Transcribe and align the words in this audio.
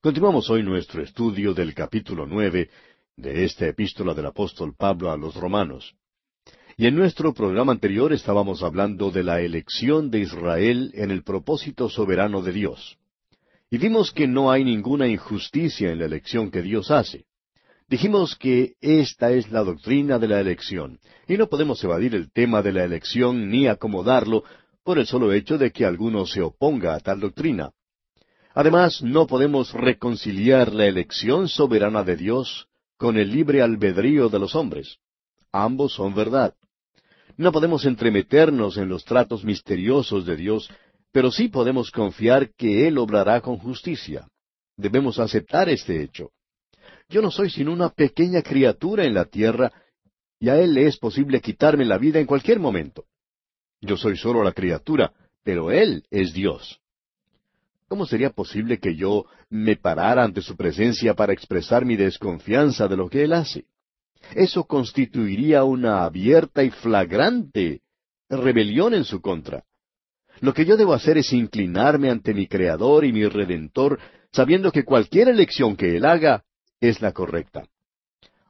Continuamos 0.00 0.48
hoy 0.48 0.62
nuestro 0.62 1.02
estudio 1.02 1.54
del 1.54 1.74
capítulo 1.74 2.24
nueve 2.24 2.70
de 3.16 3.44
esta 3.44 3.66
epístola 3.66 4.14
del 4.14 4.26
apóstol 4.26 4.76
Pablo 4.78 5.10
a 5.10 5.16
los 5.16 5.34
romanos. 5.34 5.96
Y 6.76 6.86
en 6.86 6.94
nuestro 6.94 7.34
programa 7.34 7.72
anterior 7.72 8.12
estábamos 8.12 8.62
hablando 8.62 9.10
de 9.10 9.24
la 9.24 9.40
elección 9.40 10.08
de 10.08 10.20
Israel 10.20 10.92
en 10.94 11.10
el 11.10 11.24
propósito 11.24 11.88
soberano 11.88 12.42
de 12.42 12.52
Dios. 12.52 12.96
Y 13.70 13.78
vimos 13.78 14.12
que 14.12 14.28
no 14.28 14.52
hay 14.52 14.62
ninguna 14.62 15.08
injusticia 15.08 15.90
en 15.90 15.98
la 15.98 16.04
elección 16.04 16.52
que 16.52 16.62
Dios 16.62 16.92
hace. 16.92 17.24
Dijimos 17.88 18.36
que 18.36 18.74
esta 18.80 19.32
es 19.32 19.50
la 19.50 19.64
doctrina 19.64 20.20
de 20.20 20.28
la 20.28 20.38
elección, 20.38 21.00
y 21.26 21.36
no 21.36 21.48
podemos 21.48 21.82
evadir 21.82 22.14
el 22.14 22.30
tema 22.30 22.62
de 22.62 22.72
la 22.72 22.84
elección 22.84 23.50
ni 23.50 23.66
acomodarlo 23.66 24.44
por 24.84 25.00
el 25.00 25.08
solo 25.08 25.32
hecho 25.32 25.58
de 25.58 25.72
que 25.72 25.84
alguno 25.84 26.24
se 26.24 26.40
oponga 26.40 26.94
a 26.94 27.00
tal 27.00 27.18
doctrina. 27.18 27.72
Además, 28.54 29.02
no 29.02 29.26
podemos 29.26 29.72
reconciliar 29.72 30.72
la 30.72 30.86
elección 30.86 31.48
soberana 31.48 32.02
de 32.02 32.16
Dios 32.16 32.68
con 32.96 33.16
el 33.16 33.30
libre 33.30 33.62
albedrío 33.62 34.28
de 34.28 34.38
los 34.38 34.54
hombres. 34.54 34.98
Ambos 35.52 35.94
son 35.94 36.14
verdad. 36.14 36.54
No 37.36 37.52
podemos 37.52 37.84
entremeternos 37.84 38.76
en 38.76 38.88
los 38.88 39.04
tratos 39.04 39.44
misteriosos 39.44 40.26
de 40.26 40.36
Dios, 40.36 40.68
pero 41.12 41.30
sí 41.30 41.48
podemos 41.48 41.90
confiar 41.90 42.50
que 42.54 42.88
Él 42.88 42.98
obrará 42.98 43.40
con 43.40 43.58
justicia. 43.58 44.28
Debemos 44.76 45.18
aceptar 45.18 45.68
este 45.68 46.02
hecho. 46.02 46.30
Yo 47.08 47.22
no 47.22 47.30
soy 47.30 47.50
sino 47.50 47.72
una 47.72 47.90
pequeña 47.90 48.42
criatura 48.42 49.04
en 49.04 49.14
la 49.14 49.24
tierra, 49.24 49.72
y 50.40 50.48
a 50.48 50.60
Él 50.60 50.74
le 50.74 50.86
es 50.86 50.98
posible 50.98 51.40
quitarme 51.40 51.84
la 51.84 51.98
vida 51.98 52.18
en 52.18 52.26
cualquier 52.26 52.58
momento. 52.58 53.04
Yo 53.80 53.96
soy 53.96 54.16
solo 54.16 54.42
la 54.42 54.52
criatura, 54.52 55.12
pero 55.42 55.70
Él 55.70 56.04
es 56.10 56.32
Dios. 56.32 56.80
¿Cómo 57.88 58.04
sería 58.04 58.30
posible 58.30 58.78
que 58.78 58.94
yo 58.94 59.24
me 59.48 59.76
parara 59.76 60.22
ante 60.22 60.42
su 60.42 60.56
presencia 60.56 61.14
para 61.14 61.32
expresar 61.32 61.86
mi 61.86 61.96
desconfianza 61.96 62.86
de 62.86 62.96
lo 62.96 63.08
que 63.08 63.24
Él 63.24 63.32
hace? 63.32 63.64
Eso 64.34 64.64
constituiría 64.64 65.64
una 65.64 66.04
abierta 66.04 66.62
y 66.62 66.70
flagrante 66.70 67.80
rebelión 68.28 68.92
en 68.92 69.04
su 69.04 69.22
contra. 69.22 69.64
Lo 70.40 70.52
que 70.52 70.66
yo 70.66 70.76
debo 70.76 70.92
hacer 70.92 71.16
es 71.16 71.32
inclinarme 71.32 72.10
ante 72.10 72.34
mi 72.34 72.46
Creador 72.46 73.06
y 73.06 73.12
mi 73.12 73.26
Redentor, 73.26 73.98
sabiendo 74.32 74.70
que 74.70 74.84
cualquier 74.84 75.28
elección 75.28 75.74
que 75.74 75.96
Él 75.96 76.04
haga 76.04 76.44
es 76.80 77.00
la 77.00 77.12
correcta. 77.12 77.66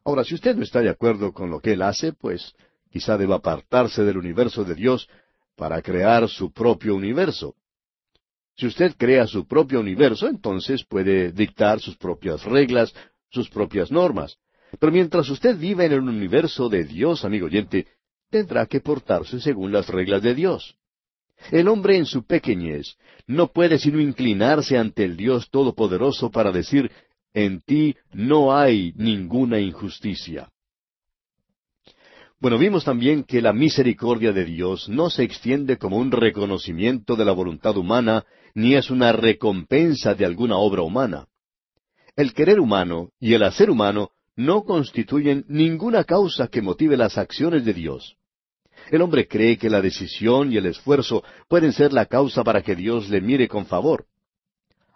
Ahora, 0.04 0.24
si 0.24 0.34
usted 0.34 0.56
no 0.56 0.64
está 0.64 0.80
de 0.80 0.90
acuerdo 0.90 1.32
con 1.32 1.48
lo 1.50 1.60
que 1.60 1.74
Él 1.74 1.82
hace, 1.82 2.12
pues 2.12 2.54
quizá 2.90 3.16
deba 3.16 3.36
apartarse 3.36 4.02
del 4.02 4.18
universo 4.18 4.64
de 4.64 4.74
Dios 4.74 5.08
para 5.54 5.80
crear 5.80 6.28
su 6.28 6.52
propio 6.52 6.96
universo. 6.96 7.54
Si 8.58 8.66
usted 8.66 8.96
crea 8.96 9.28
su 9.28 9.46
propio 9.46 9.78
universo, 9.78 10.26
entonces 10.26 10.84
puede 10.84 11.30
dictar 11.30 11.78
sus 11.78 11.96
propias 11.96 12.44
reglas, 12.44 12.92
sus 13.30 13.48
propias 13.48 13.92
normas. 13.92 14.36
Pero 14.80 14.90
mientras 14.90 15.30
usted 15.30 15.56
vive 15.56 15.84
en 15.84 15.92
el 15.92 16.00
universo 16.00 16.68
de 16.68 16.82
Dios, 16.82 17.24
amigo 17.24 17.46
oyente, 17.46 17.86
tendrá 18.28 18.66
que 18.66 18.80
portarse 18.80 19.40
según 19.40 19.70
las 19.70 19.88
reglas 19.88 20.22
de 20.22 20.34
Dios. 20.34 20.74
El 21.52 21.68
hombre 21.68 21.96
en 21.96 22.04
su 22.04 22.26
pequeñez 22.26 22.96
no 23.28 23.46
puede 23.46 23.78
sino 23.78 24.00
inclinarse 24.00 24.76
ante 24.76 25.04
el 25.04 25.16
Dios 25.16 25.50
Todopoderoso 25.50 26.32
para 26.32 26.50
decir, 26.50 26.90
en 27.32 27.60
ti 27.60 27.94
no 28.12 28.56
hay 28.56 28.92
ninguna 28.96 29.60
injusticia. 29.60 30.50
Bueno, 32.40 32.58
vimos 32.58 32.84
también 32.84 33.22
que 33.22 33.40
la 33.40 33.52
misericordia 33.52 34.32
de 34.32 34.44
Dios 34.44 34.88
no 34.88 35.10
se 35.10 35.22
extiende 35.22 35.76
como 35.76 35.96
un 35.96 36.10
reconocimiento 36.10 37.14
de 37.14 37.24
la 37.24 37.32
voluntad 37.32 37.76
humana, 37.76 38.24
ni 38.58 38.74
es 38.74 38.90
una 38.90 39.12
recompensa 39.12 40.16
de 40.16 40.24
alguna 40.24 40.56
obra 40.56 40.82
humana. 40.82 41.28
El 42.16 42.34
querer 42.34 42.58
humano 42.58 43.10
y 43.20 43.34
el 43.34 43.44
hacer 43.44 43.70
humano 43.70 44.10
no 44.34 44.64
constituyen 44.64 45.44
ninguna 45.46 46.02
causa 46.02 46.48
que 46.48 46.60
motive 46.60 46.96
las 46.96 47.18
acciones 47.18 47.64
de 47.64 47.72
Dios. 47.72 48.16
El 48.90 49.02
hombre 49.02 49.28
cree 49.28 49.58
que 49.58 49.70
la 49.70 49.80
decisión 49.80 50.52
y 50.52 50.56
el 50.56 50.66
esfuerzo 50.66 51.22
pueden 51.46 51.72
ser 51.72 51.92
la 51.92 52.06
causa 52.06 52.42
para 52.42 52.60
que 52.62 52.74
Dios 52.74 53.08
le 53.08 53.20
mire 53.20 53.46
con 53.46 53.64
favor. 53.64 54.06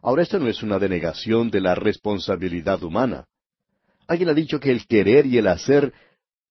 Ahora, 0.02 0.24
esto 0.24 0.40
no 0.40 0.48
es 0.48 0.64
una 0.64 0.80
denegación 0.80 1.48
de 1.48 1.60
la 1.60 1.76
responsabilidad 1.76 2.82
humana. 2.82 3.26
Alguien 4.08 4.28
ha 4.28 4.34
dicho 4.34 4.58
que 4.58 4.72
el 4.72 4.88
querer 4.88 5.24
y 5.26 5.38
el 5.38 5.46
hacer 5.46 5.92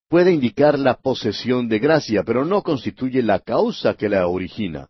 puede 0.08 0.32
indicar 0.32 0.78
la 0.78 0.94
posesión 0.94 1.68
de 1.68 1.78
gracia, 1.78 2.22
pero 2.22 2.46
no 2.46 2.62
constituye 2.62 3.22
la 3.22 3.40
causa 3.40 3.92
que 3.98 4.08
la 4.08 4.26
origina. 4.28 4.88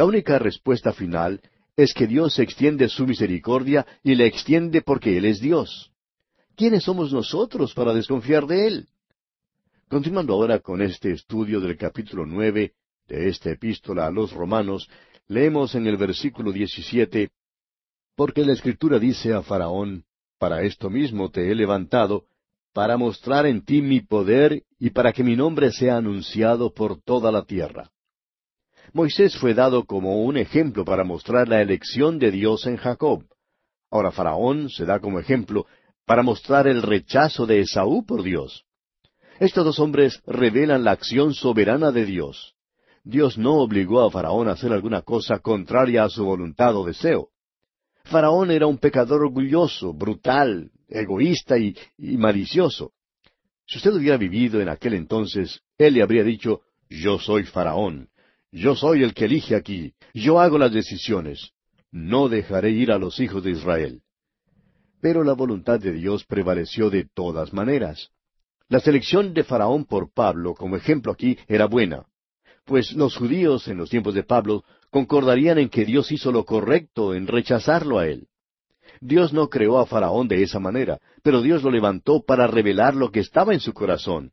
La 0.00 0.06
única 0.06 0.38
respuesta 0.38 0.94
final 0.94 1.42
es 1.76 1.92
que 1.92 2.06
Dios 2.06 2.38
extiende 2.38 2.88
su 2.88 3.06
misericordia 3.06 3.86
y 4.02 4.14
la 4.14 4.24
extiende 4.24 4.80
porque 4.80 5.18
Él 5.18 5.26
es 5.26 5.40
Dios. 5.40 5.92
¿Quiénes 6.56 6.84
somos 6.84 7.12
nosotros 7.12 7.74
para 7.74 7.92
desconfiar 7.92 8.46
de 8.46 8.66
Él? 8.66 8.88
Continuando 9.90 10.32
ahora 10.32 10.60
con 10.60 10.80
este 10.80 11.12
estudio 11.12 11.60
del 11.60 11.76
capítulo 11.76 12.24
nueve 12.24 12.72
de 13.08 13.28
esta 13.28 13.50
epístola 13.50 14.06
a 14.06 14.10
los 14.10 14.32
romanos, 14.32 14.88
leemos 15.28 15.74
en 15.74 15.86
el 15.86 15.98
versículo 15.98 16.50
diecisiete, 16.50 17.28
Porque 18.16 18.42
la 18.42 18.54
Escritura 18.54 18.98
dice 18.98 19.34
a 19.34 19.42
Faraón, 19.42 20.04
Para 20.38 20.62
esto 20.62 20.88
mismo 20.88 21.30
te 21.30 21.52
he 21.52 21.54
levantado, 21.54 22.24
para 22.72 22.96
mostrar 22.96 23.44
en 23.44 23.66
ti 23.66 23.82
mi 23.82 24.00
poder 24.00 24.62
y 24.78 24.88
para 24.88 25.12
que 25.12 25.22
mi 25.22 25.36
nombre 25.36 25.70
sea 25.70 25.98
anunciado 25.98 26.72
por 26.72 27.02
toda 27.02 27.30
la 27.30 27.44
tierra. 27.44 27.90
Moisés 28.92 29.36
fue 29.36 29.54
dado 29.54 29.84
como 29.84 30.22
un 30.22 30.36
ejemplo 30.36 30.84
para 30.84 31.04
mostrar 31.04 31.48
la 31.48 31.60
elección 31.60 32.18
de 32.18 32.30
Dios 32.30 32.66
en 32.66 32.76
Jacob. 32.76 33.24
Ahora 33.90 34.10
Faraón 34.10 34.70
se 34.70 34.84
da 34.84 35.00
como 35.00 35.18
ejemplo 35.18 35.66
para 36.06 36.22
mostrar 36.22 36.66
el 36.66 36.82
rechazo 36.82 37.46
de 37.46 37.60
Esaú 37.60 38.04
por 38.04 38.22
Dios. 38.22 38.64
Estos 39.38 39.64
dos 39.64 39.78
hombres 39.78 40.20
revelan 40.26 40.84
la 40.84 40.90
acción 40.90 41.34
soberana 41.34 41.92
de 41.92 42.04
Dios. 42.04 42.54
Dios 43.04 43.38
no 43.38 43.54
obligó 43.54 44.02
a 44.02 44.10
Faraón 44.10 44.48
a 44.48 44.52
hacer 44.52 44.72
alguna 44.72 45.02
cosa 45.02 45.38
contraria 45.38 46.04
a 46.04 46.10
su 46.10 46.24
voluntad 46.24 46.76
o 46.76 46.84
deseo. 46.84 47.28
Faraón 48.04 48.50
era 48.50 48.66
un 48.66 48.78
pecador 48.78 49.22
orgulloso, 49.22 49.94
brutal, 49.94 50.70
egoísta 50.88 51.56
y, 51.58 51.76
malicioso. 51.98 52.92
Si 53.66 53.78
usted 53.78 53.92
hubiera 53.92 54.16
vivido 54.16 54.60
en 54.60 54.68
aquel 54.68 54.94
entonces, 54.94 55.60
él 55.78 55.94
le 55.94 56.02
habría 56.02 56.24
dicho, 56.24 56.62
yo 56.88 57.18
soy 57.18 57.44
Faraón, 57.44 58.08
yo 58.52 58.74
soy 58.74 59.02
el 59.02 59.14
que 59.14 59.26
elige 59.26 59.54
aquí, 59.54 59.94
yo 60.12 60.40
hago 60.40 60.58
las 60.58 60.72
decisiones, 60.72 61.52
no 61.92 62.28
dejaré 62.28 62.70
ir 62.70 62.92
a 62.92 62.98
los 62.98 63.20
hijos 63.20 63.42
de 63.44 63.52
Israel. 63.52 64.02
Pero 65.00 65.24
la 65.24 65.32
voluntad 65.32 65.80
de 65.80 65.92
Dios 65.92 66.24
prevaleció 66.24 66.90
de 66.90 67.06
todas 67.14 67.52
maneras. 67.52 68.10
La 68.68 68.80
selección 68.80 69.34
de 69.34 69.44
Faraón 69.44 69.84
por 69.84 70.12
Pablo 70.12 70.54
como 70.54 70.76
ejemplo 70.76 71.12
aquí 71.12 71.38
era 71.48 71.66
buena, 71.66 72.06
pues 72.64 72.92
los 72.92 73.16
judíos 73.16 73.66
en 73.68 73.78
los 73.78 73.90
tiempos 73.90 74.14
de 74.14 74.22
Pablo 74.22 74.64
concordarían 74.90 75.58
en 75.58 75.68
que 75.68 75.84
Dios 75.84 76.12
hizo 76.12 76.30
lo 76.30 76.44
correcto 76.44 77.14
en 77.14 77.26
rechazarlo 77.26 77.98
a 77.98 78.06
él. 78.06 78.28
Dios 79.00 79.32
no 79.32 79.48
creó 79.48 79.78
a 79.78 79.86
Faraón 79.86 80.28
de 80.28 80.42
esa 80.42 80.60
manera, 80.60 81.00
pero 81.22 81.40
Dios 81.40 81.62
lo 81.62 81.70
levantó 81.70 82.22
para 82.22 82.46
revelar 82.46 82.94
lo 82.94 83.10
que 83.10 83.20
estaba 83.20 83.54
en 83.54 83.60
su 83.60 83.72
corazón. 83.72 84.32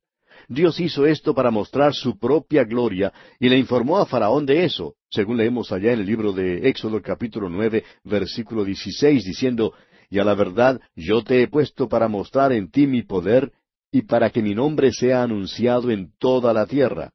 Dios 0.49 0.79
hizo 0.79 1.05
esto 1.05 1.33
para 1.33 1.51
mostrar 1.51 1.93
su 1.93 2.17
propia 2.17 2.63
gloria 2.63 3.11
y 3.37 3.49
le 3.49 3.57
informó 3.57 3.97
a 3.97 4.05
Faraón 4.05 4.45
de 4.45 4.63
eso, 4.63 4.95
según 5.09 5.35
leemos 5.35 5.73
allá 5.73 5.91
en 5.91 5.99
el 5.99 6.05
libro 6.05 6.31
de 6.31 6.69
Éxodo 6.69 7.01
capítulo 7.01 7.49
nueve, 7.49 7.83
versículo 8.05 8.63
dieciséis, 8.63 9.25
diciendo, 9.25 9.73
Y 10.09 10.19
a 10.19 10.23
la 10.23 10.35
verdad 10.35 10.79
yo 10.95 11.21
te 11.21 11.41
he 11.41 11.49
puesto 11.49 11.89
para 11.89 12.07
mostrar 12.07 12.53
en 12.53 12.71
ti 12.71 12.87
mi 12.87 13.03
poder 13.03 13.51
y 13.91 14.03
para 14.03 14.29
que 14.29 14.41
mi 14.41 14.55
nombre 14.55 14.93
sea 14.93 15.23
anunciado 15.23 15.91
en 15.91 16.13
toda 16.17 16.53
la 16.53 16.65
tierra. 16.65 17.11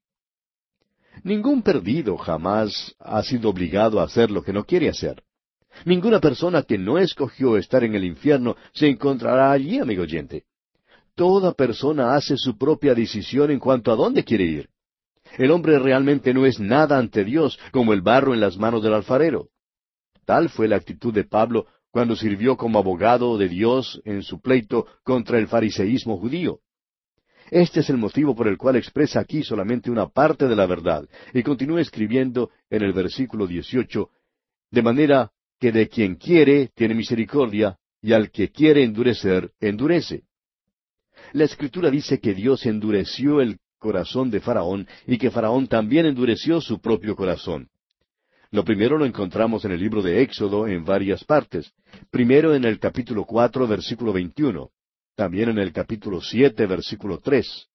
Ningún 1.25 1.63
perdido 1.63 2.19
jamás 2.19 2.95
ha 2.99 3.23
sido 3.23 3.49
obligado 3.49 4.01
a 4.01 4.05
hacer 4.05 4.31
lo 4.31 4.43
que 4.43 4.53
no 4.53 4.65
quiere 4.65 4.91
hacer. 4.91 5.23
Ninguna 5.87 6.21
persona 6.21 6.63
que 6.65 6.77
no 6.77 6.99
escogió 6.99 7.57
estar 7.57 7.83
en 7.83 7.95
el 7.95 8.05
infierno 8.05 8.57
se 8.75 8.89
encontrará 8.89 9.53
allí, 9.53 9.79
amigo 9.79 10.03
oyente. 10.03 10.45
Toda 11.15 11.53
persona 11.53 12.15
hace 12.15 12.37
su 12.37 12.57
propia 12.57 12.95
decisión 12.95 13.51
en 13.51 13.59
cuanto 13.59 13.93
a 13.93 13.97
dónde 13.97 14.25
quiere 14.25 14.45
ir. 14.45 14.69
El 15.39 15.51
hombre 15.51 15.79
realmente 15.79 16.33
no 16.33 16.47
es 16.47 16.59
nada 16.59 16.99
ante 16.99 17.25
Dios 17.25 17.59
como 17.71 17.93
el 17.93 18.03
barro 18.03 18.35
en 18.35 18.41
las 18.41 18.57
manos 18.57 18.83
del 18.83 18.95
alfarero. 18.95 19.49
Tal 20.25 20.49
fue 20.49 20.69
la 20.69 20.77
actitud 20.77 21.13
de 21.13 21.25
Pablo 21.25 21.67
cuando 21.91 22.17
sirvió 22.17 22.57
como 22.57 22.79
abogado 22.79 23.37
de 23.37 23.49
Dios 23.49 24.01
en 24.05 24.23
su 24.23 24.41
pleito 24.41 24.87
contra 25.03 25.39
el 25.39 25.49
fariseísmo 25.49 26.19
judío. 26.19 26.61
Este 27.51 27.81
es 27.81 27.91
el 27.91 27.99
motivo 27.99 28.35
por 28.35 28.49
el 28.49 28.57
cual 28.57 28.77
expresa 28.77 29.21
aquí 29.21 29.43
solamente 29.43 29.91
una 29.91 30.09
parte 30.09 30.49
de 30.49 30.57
la 30.57 30.65
verdad, 30.65 31.07
y 31.35 31.43
continúa 31.43 31.83
escribiendo 31.83 32.51
en 32.71 32.83
el 32.83 32.95
versículo 32.95 33.47
18, 33.47 34.09
de 34.71 34.83
manera 34.83 35.33
que 35.61 35.71
de 35.71 35.89
quien 35.89 36.15
quiere 36.15 36.71
tiene 36.75 36.95
misericordia, 36.95 37.77
y 38.01 38.15
al 38.15 38.31
que 38.31 38.51
quiere 38.51 38.85
endurecer, 38.85 39.53
endurece. 39.61 40.25
La 41.33 41.45
Escritura 41.45 41.91
dice 41.91 42.21
que 42.21 42.35
Dios 42.35 42.67
endureció 42.67 43.41
el 43.41 43.59
corazón 43.79 44.31
de 44.31 44.41
Faraón 44.41 44.87
y 45.07 45.19
que 45.19 45.31
Faraón 45.31 45.67
también 45.67 46.07
endureció 46.07 46.61
su 46.61 46.81
propio 46.81 47.17
corazón. 47.17 47.69
Lo 48.51 48.65
primero 48.65 48.99
lo 48.99 49.07
encontramos 49.07 49.65
en 49.65 49.73
el 49.73 49.81
libro 49.81 50.03
de 50.03 50.21
Éxodo 50.21 50.69
en 50.69 50.85
varias 50.85 51.25
partes. 51.25 51.73
Primero 52.11 52.55
en 52.55 52.65
el 52.65 52.79
capítulo 52.79 53.25
cuatro, 53.25 53.67
versículo 53.67 54.13
veintiuno. 54.13 54.71
También 55.15 55.49
en 55.49 55.59
el 55.59 55.73
capítulo 55.73 56.21
siete, 56.21 56.67
versículo 56.67 57.19
tres. 57.19 57.69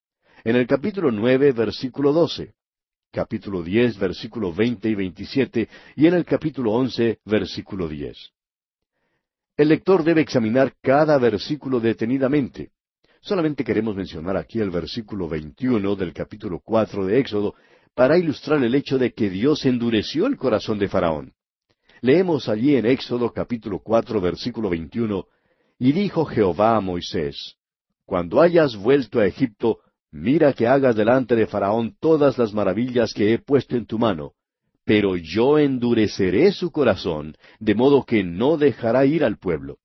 En 0.43 0.55
el 0.55 0.67
capítulo 0.67 1.11
nueve, 1.11 1.51
versículo 1.51 2.13
doce. 2.13 2.53
Capítulo 3.11 3.63
diez, 3.63 3.97
versículo 3.97 4.53
veinte 4.53 4.87
y 4.87 4.93
veintisiete. 4.93 5.67
Y 5.95 6.05
en 6.05 6.13
el 6.13 6.25
capítulo 6.25 6.73
once, 6.73 7.17
versículo 7.25 7.87
diez. 7.87 8.29
El 9.57 9.69
lector 9.69 10.03
debe 10.03 10.21
examinar 10.21 10.75
cada 10.79 11.17
versículo 11.17 11.79
detenidamente. 11.79 12.69
Solamente 13.27 13.65
queremos 13.65 13.93
mencionar 13.93 14.37
aquí 14.37 14.61
el 14.61 14.69
versículo 14.69 15.27
veintiuno 15.27 15.97
del 15.97 16.13
capítulo 16.13 16.61
cuatro 16.63 17.05
de 17.05 17.19
Éxodo 17.19 17.55
para 17.93 18.17
ilustrar 18.17 18.63
el 18.63 18.73
hecho 18.73 18.97
de 18.97 19.11
que 19.11 19.29
Dios 19.29 19.65
endureció 19.65 20.27
el 20.27 20.37
corazón 20.37 20.79
de 20.79 20.87
Faraón. 20.87 21.33
Leemos 21.99 22.47
allí 22.47 22.77
en 22.77 22.85
Éxodo 22.85 23.33
capítulo 23.33 23.79
cuatro 23.83 24.21
versículo 24.21 24.69
veintiuno 24.69 25.25
Y 25.77 25.91
dijo 25.91 26.23
Jehová 26.23 26.77
a 26.77 26.79
Moisés, 26.79 27.55
Cuando 28.05 28.39
hayas 28.39 28.77
vuelto 28.77 29.19
a 29.19 29.25
Egipto, 29.25 29.79
mira 30.09 30.53
que 30.53 30.65
hagas 30.65 30.95
delante 30.95 31.35
de 31.35 31.47
Faraón 31.47 31.97
todas 31.99 32.37
las 32.37 32.53
maravillas 32.53 33.13
que 33.13 33.33
he 33.33 33.39
puesto 33.39 33.75
en 33.75 33.85
tu 33.87 33.99
mano, 33.99 34.35
pero 34.85 35.17
yo 35.17 35.59
endureceré 35.59 36.53
su 36.53 36.71
corazón, 36.71 37.35
de 37.59 37.75
modo 37.75 38.05
que 38.05 38.23
no 38.23 38.55
dejará 38.55 39.05
ir 39.05 39.25
al 39.25 39.37
pueblo. 39.37 39.79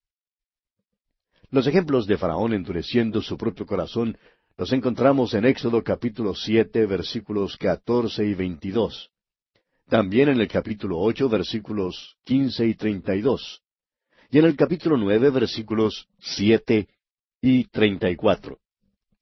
Los 1.52 1.66
ejemplos 1.66 2.06
de 2.06 2.16
Faraón 2.16 2.54
endureciendo 2.54 3.20
su 3.20 3.36
propio 3.36 3.66
corazón 3.66 4.16
los 4.56 4.72
encontramos 4.72 5.34
en 5.34 5.44
Éxodo 5.44 5.84
capítulo 5.84 6.34
siete 6.34 6.86
versículos 6.86 7.58
catorce 7.58 8.24
y 8.24 8.32
veintidós. 8.32 9.10
También 9.86 10.30
en 10.30 10.40
el 10.40 10.48
capítulo 10.48 10.98
ocho 10.98 11.28
versículos 11.28 12.16
quince 12.24 12.66
y 12.66 12.74
treinta 12.74 13.14
y 13.14 13.20
dos. 13.20 13.60
Y 14.30 14.38
en 14.38 14.46
el 14.46 14.56
capítulo 14.56 14.96
nueve 14.96 15.28
versículos 15.28 16.08
siete 16.20 16.88
y 17.42 17.64
treinta 17.64 18.10
y. 18.10 18.16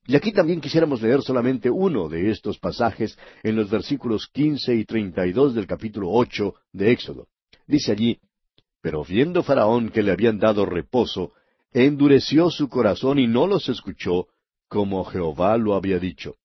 Y 0.07 0.15
aquí 0.15 0.31
también 0.31 0.61
quisiéramos 0.61 1.03
leer 1.03 1.23
solamente 1.23 1.69
uno 1.69 2.09
de 2.09 2.31
estos 2.31 2.61
pasajes 2.61 3.19
en 3.43 3.57
los 3.57 3.69
versículos 3.69 4.29
quince 4.33 4.77
y 4.77 4.85
treinta 4.85 5.27
y 5.27 5.33
dos 5.33 5.53
del 5.53 5.67
capítulo 5.67 6.09
ocho 6.13 6.55
de 6.73 6.93
Éxodo. 6.93 7.27
Dice 7.67 7.91
allí, 7.91 8.21
Pero 8.81 9.03
viendo 9.03 9.43
Faraón 9.43 9.89
que 9.89 10.05
le 10.05 10.13
habían 10.13 10.39
dado 10.39 10.65
reposo, 10.65 11.33
endureció 11.73 12.51
su 12.51 12.69
corazón 12.69 13.19
y 13.19 13.27
no 13.27 13.47
los 13.47 13.69
escuchó, 13.69 14.27
como 14.69 15.05
Jehová 15.05 15.57
lo 15.57 15.75
había 15.75 15.99
dicho. 15.99 16.37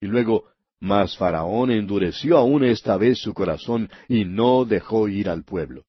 Y 0.00 0.06
luego, 0.06 0.44
mas 0.80 1.16
Faraón 1.16 1.70
endureció 1.70 2.36
aún 2.36 2.64
esta 2.64 2.96
vez 2.96 3.18
su 3.18 3.32
corazón 3.32 3.90
y 4.08 4.24
no 4.24 4.64
dejó 4.64 5.08
ir 5.08 5.28
al 5.28 5.44
pueblo. 5.44 5.84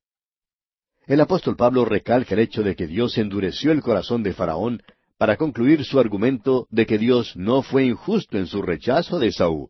El 1.08 1.22
apóstol 1.22 1.56
Pablo 1.56 1.86
recalca 1.86 2.34
el 2.34 2.40
hecho 2.40 2.64
de 2.64 2.76
que 2.76 2.88
Dios 2.88 3.18
endureció 3.18 3.72
el 3.72 3.82
corazón 3.82 4.24
de 4.24 4.34
Faraón 4.34 4.82
para 5.18 5.38
concluir 5.38 5.86
su 5.86 6.00
argumento 6.00 6.68
de 6.70 6.86
que 6.86 6.98
Dios 6.98 7.36
no 7.36 7.62
fue 7.62 7.86
injusto 7.86 8.38
en 8.38 8.48
su 8.48 8.62
rechazo 8.62 9.20
de 9.20 9.32
Saúl. 9.32 9.70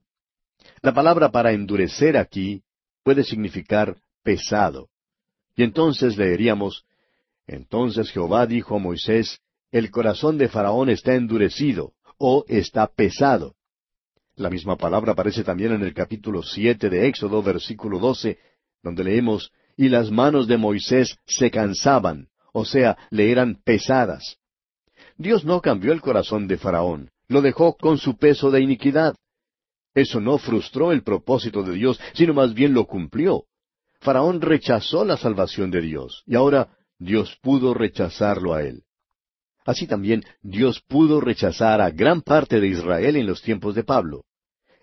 La 0.81 0.93
palabra 0.93 1.31
para 1.31 1.51
endurecer 1.51 2.17
aquí 2.17 2.63
puede 3.03 3.23
significar 3.23 3.97
pesado. 4.23 4.89
Y 5.55 5.63
entonces 5.63 6.17
leeríamos, 6.17 6.85
Entonces 7.47 8.11
Jehová 8.11 8.45
dijo 8.47 8.75
a 8.75 8.79
Moisés, 8.79 9.39
El 9.71 9.91
corazón 9.91 10.37
de 10.37 10.49
Faraón 10.49 10.89
está 10.89 11.15
endurecido, 11.15 11.93
o 12.17 12.45
está 12.47 12.87
pesado. 12.87 13.55
La 14.35 14.49
misma 14.49 14.75
palabra 14.77 15.13
aparece 15.13 15.43
también 15.43 15.71
en 15.73 15.81
el 15.81 15.93
capítulo 15.93 16.43
siete 16.43 16.89
de 16.89 17.07
Éxodo, 17.07 17.41
versículo 17.41 17.99
doce, 17.99 18.37
donde 18.83 19.03
leemos, 19.03 19.51
Y 19.77 19.89
las 19.89 20.11
manos 20.11 20.47
de 20.47 20.57
Moisés 20.57 21.17
se 21.25 21.51
cansaban, 21.51 22.29
o 22.53 22.65
sea, 22.65 22.97
le 23.09 23.31
eran 23.31 23.61
pesadas. 23.63 24.37
Dios 25.17 25.45
no 25.45 25.61
cambió 25.61 25.91
el 25.93 26.01
corazón 26.01 26.47
de 26.47 26.57
Faraón, 26.57 27.11
lo 27.27 27.41
dejó 27.41 27.75
con 27.75 27.97
su 27.97 28.17
peso 28.17 28.51
de 28.51 28.61
iniquidad. 28.61 29.15
Eso 29.93 30.19
no 30.19 30.37
frustró 30.37 30.91
el 30.91 31.03
propósito 31.03 31.63
de 31.63 31.73
Dios, 31.73 31.99
sino 32.13 32.33
más 32.33 32.53
bien 32.53 32.73
lo 32.73 32.85
cumplió. 32.85 33.45
Faraón 34.01 34.41
rechazó 34.41 35.05
la 35.05 35.17
salvación 35.17 35.71
de 35.71 35.81
Dios, 35.81 36.23
y 36.25 36.35
ahora 36.35 36.74
Dios 36.99 37.37
pudo 37.41 37.73
rechazarlo 37.73 38.53
a 38.53 38.63
él. 38.63 38.83
Así 39.65 39.87
también 39.87 40.23
Dios 40.41 40.81
pudo 40.87 41.19
rechazar 41.19 41.81
a 41.81 41.89
gran 41.89 42.21
parte 42.21 42.59
de 42.59 42.67
Israel 42.67 43.15
en 43.15 43.25
los 43.25 43.41
tiempos 43.41 43.73
de 43.75 43.83
Pablo. 43.83 44.23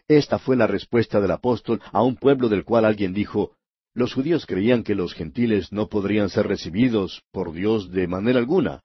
Esta 0.09 0.39
fue 0.39 0.57
la 0.57 0.67
respuesta 0.67 1.21
del 1.21 1.31
apóstol 1.31 1.81
a 1.93 2.03
un 2.03 2.17
pueblo 2.17 2.49
del 2.49 2.65
cual 2.65 2.85
alguien 2.85 3.15
dijo, 3.15 3.57
los 3.95 4.15
judíos 4.15 4.47
creían 4.47 4.83
que 4.83 4.95
los 4.95 5.15
gentiles 5.15 5.73
no 5.73 5.89
podrían 5.89 6.31
ser 6.31 6.47
recibidos 6.49 7.23
por 7.31 7.53
Dios 7.53 7.91
de 7.91 8.09
manera 8.09 8.39
alguna. 8.39 8.83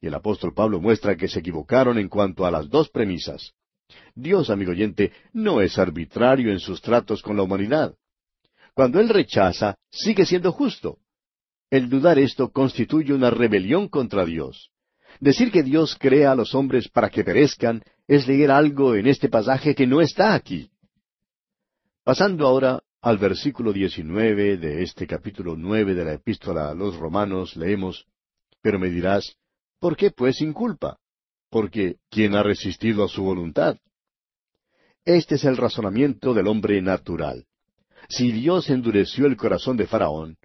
Y 0.00 0.06
el 0.06 0.14
apóstol 0.14 0.54
Pablo 0.54 0.80
muestra 0.80 1.16
que 1.16 1.28
se 1.28 1.40
equivocaron 1.40 1.98
en 1.98 2.08
cuanto 2.08 2.46
a 2.46 2.50
las 2.50 2.70
dos 2.70 2.88
premisas. 2.88 3.52
Dios, 4.14 4.48
amigo 4.48 4.70
oyente, 4.70 5.12
no 5.32 5.60
es 5.60 5.78
arbitrario 5.78 6.50
en 6.52 6.60
sus 6.60 6.80
tratos 6.80 7.22
con 7.22 7.36
la 7.36 7.42
humanidad. 7.42 7.94
Cuando 8.72 9.00
Él 9.00 9.08
rechaza, 9.08 9.76
sigue 9.90 10.24
siendo 10.24 10.52
justo. 10.52 10.98
El 11.70 11.88
dudar 11.88 12.18
esto 12.18 12.50
constituye 12.50 13.14
una 13.14 13.30
rebelión 13.30 13.88
contra 13.88 14.24
Dios. 14.24 14.70
Decir 15.20 15.52
que 15.52 15.62
Dios 15.62 15.96
crea 15.98 16.32
a 16.32 16.34
los 16.34 16.54
hombres 16.54 16.88
para 16.88 17.10
que 17.10 17.22
perezcan 17.22 17.82
es 18.08 18.26
leer 18.26 18.50
algo 18.50 18.96
en 18.96 19.06
este 19.06 19.28
pasaje 19.28 19.74
que 19.74 19.86
no 19.86 20.00
está 20.00 20.34
aquí. 20.34 20.68
Pasando 22.02 22.46
ahora 22.46 22.82
al 23.00 23.18
versículo 23.18 23.72
19 23.72 24.56
de 24.56 24.82
este 24.82 25.06
capítulo 25.06 25.56
nueve 25.56 25.94
de 25.94 26.04
la 26.04 26.14
epístola 26.14 26.70
a 26.70 26.74
los 26.74 26.96
romanos, 26.96 27.56
leemos, 27.56 28.06
Pero 28.62 28.78
me 28.78 28.90
dirás, 28.90 29.36
¿Por 29.78 29.96
qué 29.96 30.10
pues 30.10 30.36
sin 30.36 30.52
culpa? 30.52 30.98
Porque 31.48 31.96
¿quién 32.10 32.34
ha 32.34 32.42
resistido 32.42 33.04
a 33.04 33.08
su 33.08 33.22
voluntad? 33.22 33.78
Este 35.04 35.36
es 35.36 35.44
el 35.44 35.56
razonamiento 35.56 36.34
del 36.34 36.46
hombre 36.48 36.82
natural. 36.82 37.46
Si 38.08 38.30
Dios 38.30 38.68
endureció 38.68 39.26
el 39.26 39.36
corazón 39.36 39.76
de 39.76 39.86
Faraón, 39.86 40.36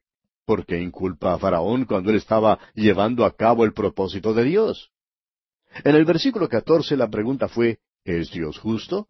¿por 0.45 0.65
qué 0.65 0.79
inculpa 0.79 1.33
a 1.33 1.39
Faraón 1.39 1.85
cuando 1.85 2.11
él 2.11 2.17
estaba 2.17 2.59
llevando 2.73 3.25
a 3.25 3.35
cabo 3.35 3.65
el 3.65 3.73
propósito 3.73 4.33
de 4.33 4.43
Dios? 4.43 4.91
En 5.83 5.95
el 5.95 6.05
versículo 6.05 6.47
catorce 6.47 6.95
la 6.95 7.09
pregunta 7.09 7.47
fue, 7.47 7.79
¿es 8.03 8.31
Dios 8.31 8.57
justo? 8.59 9.07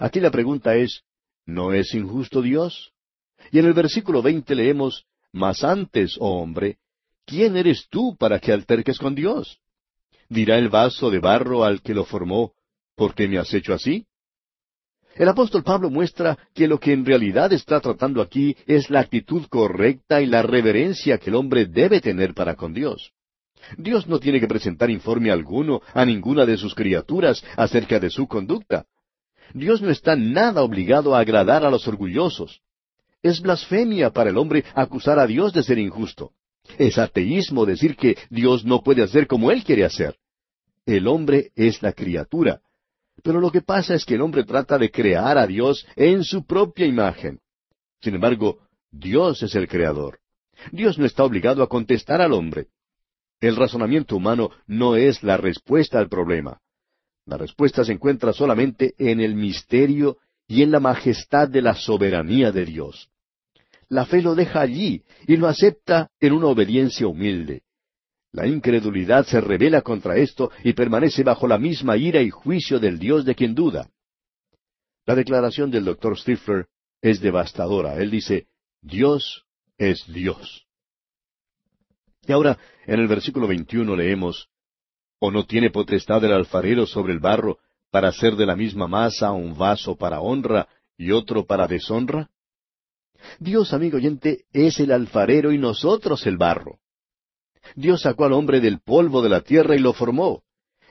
Aquí 0.00 0.20
la 0.20 0.30
pregunta 0.30 0.74
es, 0.74 1.02
¿no 1.46 1.72
es 1.72 1.94
injusto 1.94 2.42
Dios? 2.42 2.92
Y 3.50 3.58
en 3.58 3.66
el 3.66 3.72
versículo 3.74 4.22
veinte 4.22 4.54
leemos, 4.54 5.06
Mas 5.32 5.64
antes, 5.64 6.16
oh 6.20 6.42
hombre, 6.42 6.78
¿quién 7.24 7.56
eres 7.56 7.88
tú 7.88 8.16
para 8.16 8.38
que 8.38 8.52
alterques 8.52 8.98
con 8.98 9.14
Dios? 9.14 9.58
Dirá 10.28 10.58
el 10.58 10.68
vaso 10.68 11.10
de 11.10 11.20
barro 11.20 11.64
al 11.64 11.80
que 11.80 11.94
lo 11.94 12.04
formó, 12.04 12.52
¿por 12.94 13.14
qué 13.14 13.28
me 13.28 13.38
has 13.38 13.52
hecho 13.54 13.72
así? 13.72 14.06
El 15.14 15.28
apóstol 15.28 15.62
Pablo 15.62 15.90
muestra 15.90 16.38
que 16.54 16.66
lo 16.66 16.78
que 16.78 16.92
en 16.92 17.04
realidad 17.04 17.52
está 17.52 17.80
tratando 17.80 18.22
aquí 18.22 18.56
es 18.66 18.88
la 18.88 19.00
actitud 19.00 19.46
correcta 19.48 20.22
y 20.22 20.26
la 20.26 20.42
reverencia 20.42 21.18
que 21.18 21.30
el 21.30 21.36
hombre 21.36 21.66
debe 21.66 22.00
tener 22.00 22.34
para 22.34 22.54
con 22.54 22.72
Dios. 22.72 23.12
Dios 23.76 24.06
no 24.06 24.18
tiene 24.18 24.40
que 24.40 24.48
presentar 24.48 24.90
informe 24.90 25.30
alguno 25.30 25.82
a 25.94 26.04
ninguna 26.04 26.46
de 26.46 26.56
sus 26.56 26.74
criaturas 26.74 27.44
acerca 27.56 28.00
de 28.00 28.10
su 28.10 28.26
conducta. 28.26 28.86
Dios 29.54 29.82
no 29.82 29.90
está 29.90 30.16
nada 30.16 30.62
obligado 30.62 31.14
a 31.14 31.20
agradar 31.20 31.64
a 31.64 31.70
los 31.70 31.86
orgullosos. 31.86 32.60
Es 33.22 33.40
blasfemia 33.40 34.10
para 34.10 34.30
el 34.30 34.38
hombre 34.38 34.64
acusar 34.74 35.18
a 35.18 35.26
Dios 35.26 35.52
de 35.52 35.62
ser 35.62 35.78
injusto. 35.78 36.32
Es 36.78 36.98
ateísmo 36.98 37.66
decir 37.66 37.96
que 37.96 38.16
Dios 38.30 38.64
no 38.64 38.82
puede 38.82 39.02
hacer 39.02 39.26
como 39.26 39.50
Él 39.50 39.62
quiere 39.62 39.84
hacer. 39.84 40.16
El 40.86 41.06
hombre 41.06 41.50
es 41.54 41.82
la 41.82 41.92
criatura. 41.92 42.60
Pero 43.22 43.40
lo 43.40 43.50
que 43.50 43.62
pasa 43.62 43.94
es 43.94 44.04
que 44.04 44.14
el 44.14 44.20
hombre 44.20 44.44
trata 44.44 44.78
de 44.78 44.90
crear 44.90 45.38
a 45.38 45.46
Dios 45.46 45.86
en 45.96 46.24
su 46.24 46.44
propia 46.44 46.86
imagen. 46.86 47.38
Sin 48.00 48.14
embargo, 48.14 48.58
Dios 48.90 49.42
es 49.42 49.54
el 49.54 49.68
creador. 49.68 50.18
Dios 50.72 50.98
no 50.98 51.06
está 51.06 51.24
obligado 51.24 51.62
a 51.62 51.68
contestar 51.68 52.20
al 52.20 52.32
hombre. 52.32 52.66
El 53.40 53.56
razonamiento 53.56 54.16
humano 54.16 54.50
no 54.66 54.96
es 54.96 55.22
la 55.22 55.36
respuesta 55.36 55.98
al 55.98 56.08
problema. 56.08 56.60
La 57.26 57.36
respuesta 57.36 57.84
se 57.84 57.92
encuentra 57.92 58.32
solamente 58.32 58.94
en 58.98 59.20
el 59.20 59.34
misterio 59.34 60.18
y 60.46 60.62
en 60.62 60.70
la 60.70 60.80
majestad 60.80 61.48
de 61.48 61.62
la 61.62 61.74
soberanía 61.74 62.50
de 62.50 62.64
Dios 62.64 63.12
la 63.92 64.06
fe 64.06 64.22
lo 64.22 64.34
deja 64.34 64.62
allí 64.62 65.02
y 65.26 65.36
lo 65.36 65.48
acepta 65.48 66.08
en 66.18 66.32
una 66.32 66.46
obediencia 66.46 67.06
humilde. 67.06 67.62
La 68.32 68.46
incredulidad 68.46 69.26
se 69.26 69.40
revela 69.40 69.82
contra 69.82 70.16
esto 70.16 70.50
y 70.64 70.72
permanece 70.72 71.22
bajo 71.22 71.46
la 71.46 71.58
misma 71.58 71.96
ira 71.96 72.22
y 72.22 72.30
juicio 72.30 72.80
del 72.80 72.98
Dios 72.98 73.24
de 73.24 73.34
quien 73.34 73.54
duda. 73.54 73.90
La 75.04 75.14
declaración 75.14 75.70
del 75.70 75.84
doctor 75.84 76.18
Stifler 76.18 76.66
es 77.02 77.20
devastadora. 77.20 77.96
Él 77.96 78.10
dice, 78.10 78.46
Dios 78.80 79.44
es 79.76 80.06
Dios. 80.06 80.66
Y 82.26 82.32
ahora, 82.32 82.58
en 82.86 83.00
el 83.00 83.08
versículo 83.08 83.46
21 83.48 83.96
leemos, 83.96 84.48
¿O 85.24 85.30
no 85.30 85.46
tiene 85.46 85.70
potestad 85.70 86.24
el 86.24 86.32
alfarero 86.32 86.84
sobre 86.84 87.12
el 87.12 87.20
barro 87.20 87.58
para 87.92 88.08
hacer 88.08 88.34
de 88.34 88.44
la 88.44 88.56
misma 88.56 88.88
masa 88.88 89.30
un 89.30 89.56
vaso 89.56 89.94
para 89.94 90.20
honra 90.20 90.66
y 90.96 91.12
otro 91.12 91.46
para 91.46 91.68
deshonra? 91.68 92.28
Dios, 93.38 93.72
amigo 93.72 93.98
oyente, 93.98 94.46
es 94.52 94.80
el 94.80 94.90
alfarero 94.90 95.52
y 95.52 95.58
nosotros 95.58 96.26
el 96.26 96.38
barro. 96.38 96.80
Dios 97.74 98.02
sacó 98.02 98.24
al 98.24 98.32
hombre 98.32 98.60
del 98.60 98.80
polvo 98.80 99.22
de 99.22 99.28
la 99.28 99.40
tierra 99.40 99.74
y 99.76 99.78
lo 99.78 99.92
formó. 99.92 100.42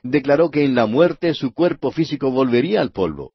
Declaró 0.03 0.49
que 0.49 0.63
en 0.63 0.75
la 0.75 0.85
muerte 0.87 1.33
su 1.33 1.53
cuerpo 1.53 1.91
físico 1.91 2.31
volvería 2.31 2.81
al 2.81 2.91
polvo. 2.91 3.33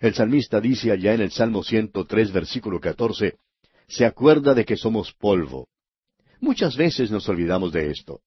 El 0.00 0.14
salmista 0.14 0.60
dice 0.60 0.92
allá 0.92 1.14
en 1.14 1.20
el 1.20 1.30
Salmo 1.30 1.62
103, 1.62 2.32
versículo 2.32 2.80
14, 2.80 3.36
se 3.86 4.06
acuerda 4.06 4.54
de 4.54 4.64
que 4.64 4.76
somos 4.76 5.12
polvo. 5.12 5.68
Muchas 6.40 6.76
veces 6.76 7.10
nos 7.10 7.28
olvidamos 7.28 7.72
de 7.72 7.90
esto. 7.90 8.20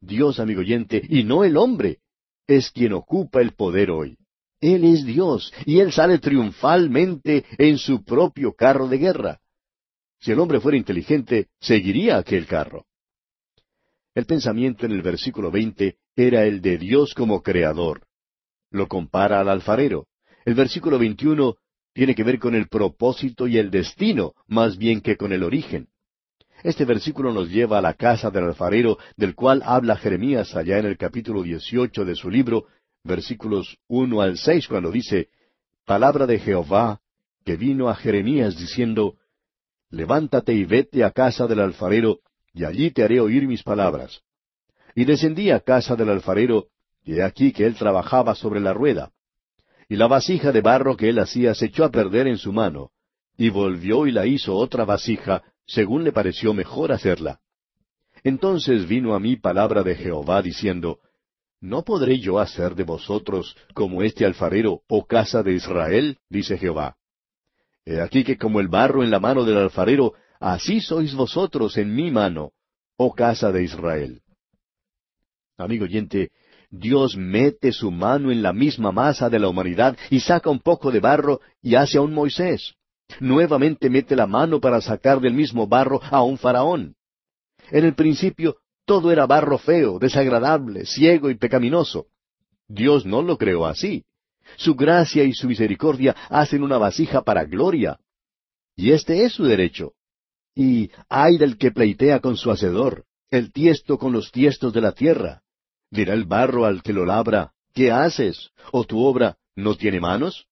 Dios, 0.00 0.40
amigo 0.40 0.60
oyente, 0.60 1.02
y 1.08 1.24
no 1.24 1.44
el 1.44 1.56
hombre, 1.56 1.98
es 2.46 2.70
quien 2.70 2.94
ocupa 2.94 3.42
el 3.42 3.52
poder 3.52 3.90
hoy. 3.90 4.16
Él 4.60 4.84
es 4.84 5.04
Dios, 5.04 5.52
y 5.66 5.80
Él 5.80 5.92
sale 5.92 6.18
triunfalmente 6.18 7.44
en 7.58 7.76
su 7.76 8.02
propio 8.04 8.54
carro 8.54 8.88
de 8.88 8.98
guerra. 8.98 9.40
Si 10.20 10.32
el 10.32 10.38
hombre 10.38 10.60
fuera 10.60 10.78
inteligente, 10.78 11.48
seguiría 11.60 12.18
aquel 12.18 12.46
carro. 12.46 12.86
El 14.20 14.26
pensamiento 14.26 14.84
en 14.84 14.92
el 14.92 15.00
versículo 15.00 15.50
veinte 15.50 15.96
era 16.14 16.44
el 16.44 16.60
de 16.60 16.76
Dios 16.76 17.14
como 17.14 17.40
creador. 17.40 18.02
Lo 18.70 18.86
compara 18.86 19.40
al 19.40 19.48
alfarero. 19.48 20.08
El 20.44 20.52
versículo 20.52 20.98
veintiuno 20.98 21.56
tiene 21.94 22.14
que 22.14 22.22
ver 22.22 22.38
con 22.38 22.54
el 22.54 22.68
propósito 22.68 23.46
y 23.46 23.56
el 23.56 23.70
destino, 23.70 24.34
más 24.46 24.76
bien 24.76 25.00
que 25.00 25.16
con 25.16 25.32
el 25.32 25.42
origen. 25.42 25.88
Este 26.62 26.84
versículo 26.84 27.32
nos 27.32 27.48
lleva 27.48 27.78
a 27.78 27.80
la 27.80 27.94
casa 27.94 28.30
del 28.30 28.44
alfarero, 28.44 28.98
del 29.16 29.34
cual 29.34 29.62
habla 29.64 29.96
Jeremías 29.96 30.54
allá 30.54 30.76
en 30.76 30.84
el 30.84 30.98
capítulo 30.98 31.42
dieciocho 31.42 32.04
de 32.04 32.14
su 32.14 32.28
libro, 32.28 32.66
versículos 33.02 33.78
uno 33.88 34.20
al 34.20 34.36
seis, 34.36 34.68
cuando 34.68 34.90
dice, 34.90 35.30
Palabra 35.86 36.26
de 36.26 36.38
Jehová, 36.40 37.00
que 37.42 37.56
vino 37.56 37.88
a 37.88 37.94
Jeremías 37.94 38.58
diciendo, 38.58 39.14
Levántate 39.88 40.52
y 40.52 40.66
vete 40.66 41.04
a 41.04 41.10
casa 41.10 41.46
del 41.46 41.60
alfarero, 41.60 42.20
y 42.52 42.64
allí 42.64 42.90
te 42.90 43.02
haré 43.02 43.20
oír 43.20 43.46
mis 43.46 43.62
palabras. 43.62 44.20
Y 44.94 45.04
descendí 45.04 45.50
a 45.50 45.60
casa 45.60 45.96
del 45.96 46.10
alfarero, 46.10 46.66
y 47.04 47.14
he 47.14 47.22
aquí 47.22 47.52
que 47.52 47.66
él 47.66 47.74
trabajaba 47.74 48.34
sobre 48.34 48.60
la 48.60 48.72
rueda. 48.72 49.12
Y 49.88 49.96
la 49.96 50.06
vasija 50.06 50.52
de 50.52 50.60
barro 50.60 50.96
que 50.96 51.08
él 51.08 51.18
hacía 51.18 51.54
se 51.54 51.66
echó 51.66 51.84
a 51.84 51.90
perder 51.90 52.26
en 52.26 52.38
su 52.38 52.52
mano, 52.52 52.90
y 53.36 53.50
volvió 53.50 54.06
y 54.06 54.12
la 54.12 54.26
hizo 54.26 54.56
otra 54.56 54.84
vasija, 54.84 55.42
según 55.66 56.04
le 56.04 56.12
pareció 56.12 56.52
mejor 56.52 56.92
hacerla. 56.92 57.40
Entonces 58.22 58.86
vino 58.86 59.14
a 59.14 59.20
mí 59.20 59.36
palabra 59.36 59.82
de 59.82 59.94
Jehová 59.94 60.42
diciendo, 60.42 60.98
¿No 61.60 61.82
podré 61.84 62.18
yo 62.18 62.38
hacer 62.38 62.74
de 62.74 62.84
vosotros 62.84 63.56
como 63.74 64.02
este 64.02 64.24
alfarero, 64.24 64.82
oh 64.88 65.06
casa 65.06 65.42
de 65.42 65.52
Israel? 65.52 66.18
dice 66.28 66.58
Jehová. 66.58 66.96
He 67.84 68.00
aquí 68.00 68.24
que 68.24 68.36
como 68.36 68.60
el 68.60 68.68
barro 68.68 69.02
en 69.02 69.10
la 69.10 69.20
mano 69.20 69.44
del 69.44 69.58
alfarero, 69.58 70.14
así 70.40 70.80
sois 70.80 71.14
vosotros 71.14 71.76
en 71.76 71.94
mi 71.94 72.10
mano, 72.10 72.50
oh 72.96 73.14
casa 73.14 73.52
de 73.52 73.62
Israel. 73.62 74.22
Amigo 75.56 75.84
oyente, 75.84 76.30
Dios 76.70 77.16
mete 77.16 77.72
su 77.72 77.90
mano 77.90 78.30
en 78.30 78.42
la 78.42 78.52
misma 78.52 78.92
masa 78.92 79.28
de 79.28 79.38
la 79.38 79.48
humanidad 79.48 79.96
y 80.08 80.20
saca 80.20 80.50
un 80.50 80.60
poco 80.60 80.90
de 80.90 81.00
barro 81.00 81.40
y 81.60 81.74
hace 81.74 81.98
a 81.98 82.00
un 82.00 82.14
Moisés. 82.14 82.74
Nuevamente 83.18 83.90
mete 83.90 84.14
la 84.16 84.26
mano 84.26 84.60
para 84.60 84.80
sacar 84.80 85.20
del 85.20 85.34
mismo 85.34 85.66
barro 85.66 86.00
a 86.02 86.22
un 86.22 86.38
faraón. 86.38 86.94
En 87.70 87.84
el 87.84 87.94
principio 87.94 88.56
todo 88.86 89.12
era 89.12 89.26
barro 89.26 89.58
feo, 89.58 89.98
desagradable, 89.98 90.86
ciego 90.86 91.28
y 91.30 91.34
pecaminoso. 91.34 92.06
Dios 92.68 93.04
no 93.04 93.20
lo 93.22 93.36
creó 93.36 93.66
así. 93.66 94.04
Su 94.56 94.74
gracia 94.74 95.24
y 95.24 95.32
su 95.32 95.48
misericordia 95.48 96.14
hacen 96.28 96.62
una 96.62 96.78
vasija 96.78 97.22
para 97.22 97.44
gloria. 97.44 97.98
Y 98.76 98.92
este 98.92 99.24
es 99.24 99.32
su 99.32 99.44
derecho. 99.44 99.92
Y 100.60 100.90
ay 101.08 101.38
del 101.38 101.56
que 101.56 101.70
pleitea 101.70 102.20
con 102.20 102.36
su 102.36 102.50
hacedor, 102.50 103.06
el 103.30 103.50
tiesto 103.50 103.96
con 103.96 104.12
los 104.12 104.30
tiestos 104.30 104.74
de 104.74 104.82
la 104.82 104.92
tierra. 104.92 105.40
Dirá 105.90 106.12
el 106.12 106.26
barro 106.26 106.66
al 106.66 106.82
que 106.82 106.92
lo 106.92 107.06
labra, 107.06 107.54
¿qué 107.72 107.90
haces? 107.90 108.50
¿O 108.70 108.84
tu 108.84 109.02
obra 109.02 109.38
no 109.56 109.74
tiene 109.74 110.00
manos? 110.00 110.48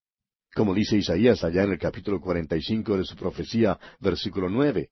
Como 0.55 0.73
dice 0.73 0.97
Isaías 0.97 1.45
allá 1.45 1.65
en 1.65 1.73
el 1.73 1.79
capítulo 1.79 2.23
cuarenta 2.23 2.57
y 2.57 2.63
cinco 2.63 2.97
de 2.97 3.05
su 3.05 3.17
profecía, 3.17 3.79
versículo 4.01 4.49
nueve. 4.49 4.89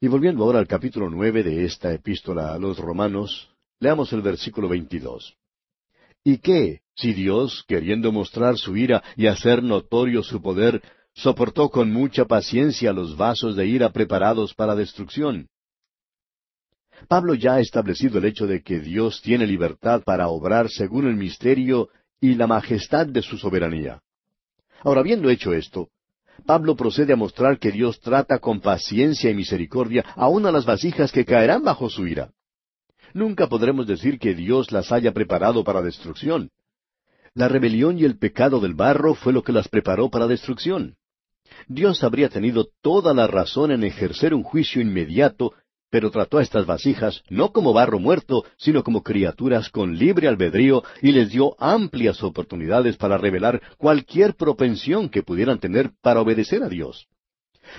Y 0.00 0.08
volviendo 0.08 0.44
ahora 0.44 0.60
al 0.60 0.66
capítulo 0.66 1.10
nueve 1.10 1.42
de 1.42 1.66
esta 1.66 1.92
epístola 1.92 2.54
a 2.54 2.58
los 2.58 2.78
romanos, 2.78 3.50
leamos 3.80 4.14
el 4.14 4.22
versículo 4.22 4.66
veintidós. 4.70 5.36
¿Y 6.24 6.38
qué, 6.38 6.80
si 6.94 7.12
Dios, 7.12 7.66
queriendo 7.68 8.12
mostrar 8.12 8.56
su 8.56 8.78
ira 8.78 9.04
y 9.14 9.26
hacer 9.26 9.62
notorio 9.62 10.22
su 10.22 10.40
poder, 10.40 10.82
soportó 11.16 11.70
con 11.70 11.90
mucha 11.90 12.26
paciencia 12.26 12.92
los 12.92 13.16
vasos 13.16 13.56
de 13.56 13.66
ira 13.66 13.90
preparados 13.90 14.54
para 14.54 14.74
destrucción? 14.74 15.48
Pablo 17.08 17.34
ya 17.34 17.54
ha 17.54 17.60
establecido 17.60 18.18
el 18.18 18.26
hecho 18.26 18.46
de 18.46 18.62
que 18.62 18.80
Dios 18.80 19.20
tiene 19.22 19.46
libertad 19.46 20.02
para 20.04 20.28
obrar 20.28 20.68
según 20.70 21.06
el 21.06 21.16
misterio 21.16 21.88
y 22.20 22.34
la 22.34 22.46
majestad 22.46 23.06
de 23.06 23.22
su 23.22 23.36
soberanía. 23.38 24.00
Ahora, 24.82 25.00
habiendo 25.00 25.30
hecho 25.30 25.52
esto, 25.52 25.88
Pablo 26.44 26.76
procede 26.76 27.12
a 27.12 27.16
mostrar 27.16 27.58
que 27.58 27.72
Dios 27.72 28.00
trata 28.00 28.38
con 28.38 28.60
paciencia 28.60 29.30
y 29.30 29.34
misericordia 29.34 30.04
aun 30.16 30.46
a 30.46 30.52
las 30.52 30.64
vasijas 30.64 31.12
que 31.12 31.24
caerán 31.24 31.64
bajo 31.64 31.88
su 31.88 32.06
ira. 32.06 32.30
Nunca 33.14 33.48
podremos 33.48 33.86
decir 33.86 34.18
que 34.18 34.34
Dios 34.34 34.70
las 34.70 34.92
haya 34.92 35.12
preparado 35.12 35.64
para 35.64 35.80
destrucción. 35.80 36.50
La 37.32 37.48
rebelión 37.48 37.98
y 37.98 38.04
el 38.04 38.18
pecado 38.18 38.60
del 38.60 38.74
barro 38.74 39.14
fue 39.14 39.32
lo 39.32 39.42
que 39.42 39.52
las 39.52 39.68
preparó 39.68 40.10
para 40.10 40.26
destrucción. 40.26 40.96
Dios 41.68 42.04
habría 42.04 42.28
tenido 42.28 42.68
toda 42.82 43.14
la 43.14 43.26
razón 43.26 43.70
en 43.70 43.84
ejercer 43.84 44.34
un 44.34 44.42
juicio 44.42 44.80
inmediato, 44.80 45.52
pero 45.90 46.10
trató 46.10 46.38
a 46.38 46.42
estas 46.42 46.66
vasijas 46.66 47.22
no 47.30 47.52
como 47.52 47.72
barro 47.72 47.98
muerto, 47.98 48.44
sino 48.56 48.82
como 48.82 49.02
criaturas 49.02 49.70
con 49.70 49.96
libre 49.96 50.28
albedrío 50.28 50.82
y 51.02 51.12
les 51.12 51.30
dio 51.30 51.54
amplias 51.60 52.22
oportunidades 52.22 52.96
para 52.96 53.18
revelar 53.18 53.62
cualquier 53.78 54.34
propensión 54.34 55.08
que 55.08 55.22
pudieran 55.22 55.58
tener 55.58 55.92
para 56.02 56.20
obedecer 56.20 56.62
a 56.62 56.68
Dios. 56.68 57.06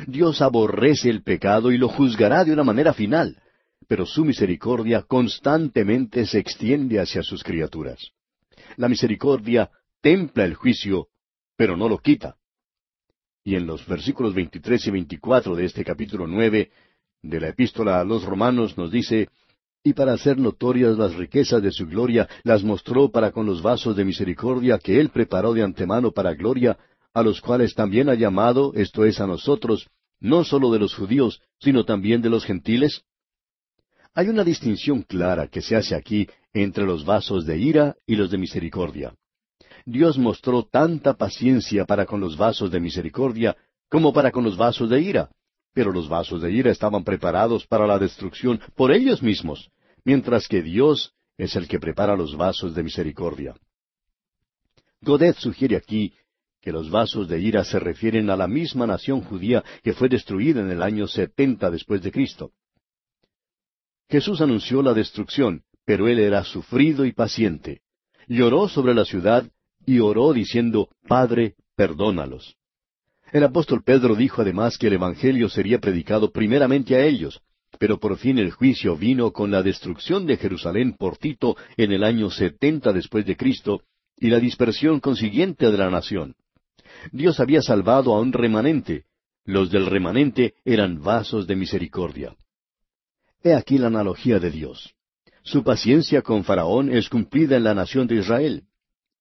Dios 0.06 0.42
aborrece 0.42 1.10
el 1.10 1.24
pecado 1.24 1.72
y 1.72 1.78
lo 1.78 1.88
juzgará 1.88 2.44
de 2.44 2.54
una 2.54 2.64
manera 2.64 2.94
final 2.94 3.38
pero 3.88 4.06
su 4.06 4.26
misericordia 4.26 5.04
constantemente 5.04 6.26
se 6.26 6.40
extiende 6.40 7.00
hacia 7.00 7.24
sus 7.24 7.44
criaturas. 7.44 8.12
La 8.76 8.90
misericordia 8.90 9.72
templa 10.02 10.44
el 10.44 10.56
juicio, 10.56 11.08
pero 11.56 11.78
no 11.78 11.88
lo 11.88 11.98
quita. 11.98 12.36
Y 13.48 13.56
en 13.56 13.66
los 13.66 13.88
versículos 13.88 14.34
23 14.34 14.88
y 14.88 14.92
24 14.92 15.56
de 15.56 15.64
este 15.64 15.86
capítulo 15.86 16.28
9 16.28 16.70
de 17.22 17.40
la 17.40 17.48
epístola 17.48 18.02
a 18.02 18.04
los 18.04 18.26
romanos 18.26 18.78
nos 18.78 18.92
dice, 18.92 19.30
y 19.82 19.94
para 19.94 20.12
hacer 20.12 20.38
notorias 20.38 20.98
las 20.98 21.16
riquezas 21.16 21.64
de 21.64 21.72
su 21.72 21.88
gloria, 21.88 22.28
las 22.44 22.62
mostró 22.66 23.10
para 23.10 23.32
con 23.32 23.46
los 23.46 23.62
vasos 23.62 23.96
de 23.96 24.04
misericordia 24.04 24.78
que 24.80 25.00
él 25.00 25.12
preparó 25.12 25.54
de 25.54 25.64
antemano 25.64 26.12
para 26.12 26.34
gloria, 26.34 26.78
a 27.14 27.24
los 27.24 27.40
cuales 27.40 27.74
también 27.74 28.10
ha 28.10 28.16
llamado, 28.16 28.74
esto 28.76 29.06
es 29.06 29.22
a 29.22 29.28
nosotros, 29.28 29.88
no 30.20 30.44
sólo 30.44 30.70
de 30.70 30.80
los 30.80 30.94
judíos, 30.94 31.42
sino 31.58 31.86
también 31.86 32.22
de 32.22 32.30
los 32.30 32.44
gentiles? 32.44 33.04
Hay 34.14 34.28
una 34.28 34.44
distinción 34.44 35.04
clara 35.04 35.48
que 35.48 35.62
se 35.62 35.78
hace 35.78 35.96
aquí 35.96 36.28
entre 36.52 36.86
los 36.86 37.06
vasos 37.06 37.46
de 37.46 37.58
ira 37.58 37.96
y 38.06 38.18
los 38.18 38.30
de 38.30 38.40
misericordia. 38.40 39.14
Dios 39.88 40.18
mostró 40.18 40.64
tanta 40.64 41.14
paciencia 41.14 41.86
para 41.86 42.06
con 42.06 42.20
los 42.20 42.36
vasos 42.36 42.70
de 42.70 42.82
misericordia 42.82 43.56
como 43.90 44.12
para 44.12 44.32
con 44.32 44.44
los 44.44 44.58
vasos 44.58 44.90
de 44.90 45.00
ira, 45.00 45.30
pero 45.74 45.94
los 45.94 46.10
vasos 46.10 46.42
de 46.42 46.52
ira 46.52 46.72
estaban 46.72 47.06
preparados 47.06 47.66
para 47.66 47.88
la 47.88 47.98
destrucción 47.98 48.60
por 48.76 48.92
ellos 48.92 49.24
mismos, 49.24 49.72
mientras 50.04 50.50
que 50.50 50.62
Dios 50.62 51.14
es 51.38 51.56
el 51.56 51.70
que 51.70 51.80
prepara 51.80 52.18
los 52.18 52.36
vasos 52.36 52.76
de 52.76 52.84
misericordia. 52.84 53.56
Godet 55.00 55.38
sugiere 55.38 55.78
aquí 55.78 56.14
que 56.62 56.74
los 56.74 56.90
vasos 56.90 57.30
de 57.30 57.40
ira 57.40 57.64
se 57.64 57.80
refieren 57.80 58.30
a 58.30 58.36
la 58.36 58.50
misma 58.50 58.86
nación 58.88 59.22
judía 59.22 59.64
que 59.84 59.94
fue 59.94 60.10
destruida 60.10 60.60
en 60.60 60.70
el 60.70 60.84
año 60.84 61.08
setenta 61.08 61.72
después 61.72 62.02
de 62.04 62.12
Cristo. 62.12 62.52
Jesús 64.10 64.42
anunció 64.42 64.82
la 64.82 64.94
destrucción, 64.94 65.64
pero 65.86 66.10
él 66.10 66.20
era 66.20 66.44
sufrido 66.44 67.06
y 67.06 67.14
paciente. 67.14 67.84
Lloró 68.28 68.68
sobre 68.68 68.94
la 68.94 69.06
ciudad 69.06 69.50
y 69.88 70.00
oró 70.00 70.34
diciendo, 70.34 70.90
Padre, 71.08 71.56
perdónalos. 71.78 72.58
El 73.32 73.46
apóstol 73.46 73.84
Pedro 73.84 74.16
dijo 74.16 74.42
además 74.42 74.78
que 74.78 74.88
el 74.88 74.94
Evangelio 74.94 75.48
sería 75.48 75.80
predicado 75.80 76.32
primeramente 76.32 76.96
a 76.96 77.06
ellos, 77.06 77.42
pero 77.80 77.98
por 77.98 78.18
fin 78.18 78.38
el 78.38 78.52
juicio 78.52 78.98
vino 78.98 79.32
con 79.32 79.50
la 79.50 79.64
destrucción 79.64 80.26
de 80.26 80.36
Jerusalén 80.36 80.94
por 80.94 81.18
Tito 81.18 81.56
en 81.78 81.94
el 81.94 82.04
año 82.04 82.30
setenta 82.30 82.92
después 82.92 83.26
de 83.26 83.38
Cristo 83.38 83.82
y 84.18 84.30
la 84.30 84.40
dispersión 84.40 85.00
consiguiente 85.00 85.72
de 85.72 85.78
la 85.78 85.90
nación. 85.90 86.36
Dios 87.14 87.40
había 87.40 87.62
salvado 87.62 88.14
a 88.14 88.20
un 88.20 88.34
remanente. 88.34 89.06
Los 89.46 89.72
del 89.72 89.86
remanente 89.86 90.56
eran 90.66 91.02
vasos 91.02 91.48
de 91.48 91.56
misericordia. 91.56 92.36
He 93.42 93.54
aquí 93.54 93.78
la 93.78 93.88
analogía 93.88 94.40
de 94.40 94.52
Dios. 94.52 94.94
Su 95.44 95.64
paciencia 95.64 96.22
con 96.22 96.44
Faraón 96.44 96.92
es 96.92 97.08
cumplida 97.08 97.56
en 97.56 97.64
la 97.64 97.74
nación 97.74 98.08
de 98.08 98.16
Israel. 98.16 98.67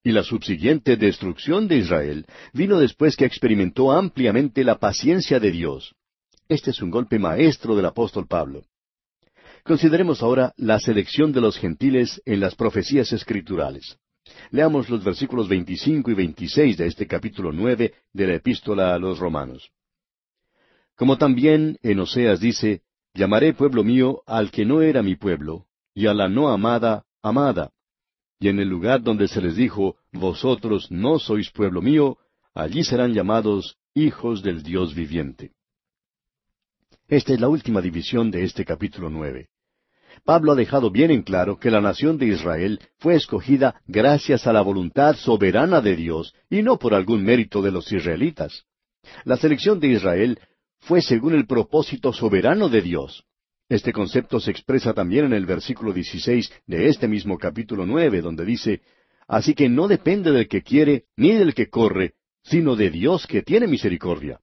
Y 0.06 0.12
la 0.12 0.22
subsiguiente 0.22 0.96
destrucción 0.96 1.66
de 1.66 1.78
Israel 1.78 2.26
vino 2.52 2.78
después 2.78 3.16
que 3.16 3.24
experimentó 3.24 3.90
ampliamente 3.90 4.62
la 4.62 4.78
paciencia 4.78 5.40
de 5.40 5.50
Dios. 5.50 5.96
Este 6.48 6.70
es 6.70 6.80
un 6.80 6.92
golpe 6.92 7.18
maestro 7.18 7.74
del 7.74 7.86
apóstol 7.86 8.28
Pablo. 8.28 8.62
Consideremos 9.64 10.22
ahora 10.22 10.54
la 10.58 10.78
selección 10.78 11.32
de 11.32 11.40
los 11.40 11.58
gentiles 11.58 12.22
en 12.24 12.38
las 12.38 12.54
profecías 12.54 13.12
escriturales. 13.12 13.98
Leamos 14.52 14.88
los 14.88 15.02
versículos 15.02 15.48
25 15.48 16.08
y 16.12 16.14
26 16.14 16.76
de 16.76 16.86
este 16.86 17.08
capítulo 17.08 17.50
9 17.50 17.92
de 18.12 18.26
la 18.28 18.34
epístola 18.34 18.94
a 18.94 19.00
los 19.00 19.18
romanos. 19.18 19.72
Como 20.94 21.18
también 21.18 21.78
en 21.82 21.98
Oseas 21.98 22.38
dice, 22.38 22.82
llamaré 23.12 23.54
pueblo 23.54 23.82
mío 23.82 24.22
al 24.24 24.52
que 24.52 24.64
no 24.64 24.82
era 24.82 25.02
mi 25.02 25.16
pueblo, 25.16 25.66
y 25.94 26.06
a 26.06 26.14
la 26.14 26.28
no 26.28 26.48
amada, 26.50 27.06
amada. 27.22 27.72
Y 28.38 28.48
en 28.48 28.58
el 28.58 28.68
lugar 28.68 29.02
donde 29.02 29.28
se 29.28 29.40
les 29.40 29.56
dijo, 29.56 29.96
vosotros 30.12 30.90
no 30.90 31.18
sois 31.18 31.50
pueblo 31.50 31.80
mío, 31.80 32.18
allí 32.54 32.84
serán 32.84 33.14
llamados 33.14 33.76
hijos 33.94 34.42
del 34.42 34.62
Dios 34.62 34.94
viviente. 34.94 35.52
Esta 37.08 37.32
es 37.32 37.40
la 37.40 37.48
última 37.48 37.80
división 37.80 38.30
de 38.30 38.44
este 38.44 38.64
capítulo 38.64 39.08
nueve. 39.10 39.48
Pablo 40.24 40.52
ha 40.52 40.54
dejado 40.54 40.90
bien 40.90 41.10
en 41.10 41.22
claro 41.22 41.58
que 41.58 41.70
la 41.70 41.80
nación 41.80 42.18
de 42.18 42.26
Israel 42.26 42.80
fue 42.98 43.14
escogida 43.14 43.80
gracias 43.86 44.46
a 44.46 44.52
la 44.52 44.60
voluntad 44.60 45.14
soberana 45.16 45.80
de 45.80 45.94
Dios 45.94 46.34
y 46.50 46.62
no 46.62 46.78
por 46.78 46.94
algún 46.94 47.22
mérito 47.22 47.62
de 47.62 47.70
los 47.70 47.90
israelitas. 47.92 48.64
La 49.24 49.36
selección 49.36 49.78
de 49.78 49.88
Israel 49.88 50.40
fue 50.80 51.00
según 51.00 51.34
el 51.34 51.46
propósito 51.46 52.12
soberano 52.12 52.68
de 52.68 52.82
Dios. 52.82 53.24
Este 53.68 53.92
concepto 53.92 54.38
se 54.38 54.52
expresa 54.52 54.94
también 54.94 55.24
en 55.24 55.32
el 55.32 55.44
versículo 55.44 55.92
16 55.92 56.52
de 56.66 56.88
este 56.88 57.08
mismo 57.08 57.36
capítulo 57.36 57.84
nueve, 57.84 58.20
donde 58.20 58.44
dice, 58.44 58.82
Así 59.26 59.54
que 59.54 59.68
no 59.68 59.88
depende 59.88 60.30
del 60.30 60.46
que 60.46 60.62
quiere 60.62 61.06
ni 61.16 61.32
del 61.32 61.52
que 61.52 61.68
corre, 61.68 62.14
sino 62.44 62.76
de 62.76 62.90
Dios 62.90 63.26
que 63.26 63.42
tiene 63.42 63.66
misericordia. 63.66 64.40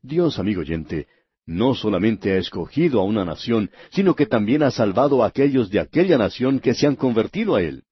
Dios, 0.00 0.38
amigo 0.38 0.60
oyente, 0.60 1.08
no 1.44 1.74
solamente 1.74 2.32
ha 2.32 2.36
escogido 2.36 3.00
a 3.00 3.04
una 3.04 3.24
nación, 3.24 3.70
sino 3.90 4.14
que 4.14 4.26
también 4.26 4.62
ha 4.62 4.70
salvado 4.70 5.24
a 5.24 5.26
aquellos 5.26 5.68
de 5.70 5.80
aquella 5.80 6.16
nación 6.16 6.60
que 6.60 6.74
se 6.74 6.86
han 6.86 6.94
convertido 6.94 7.56
a 7.56 7.62
Él. 7.62 7.82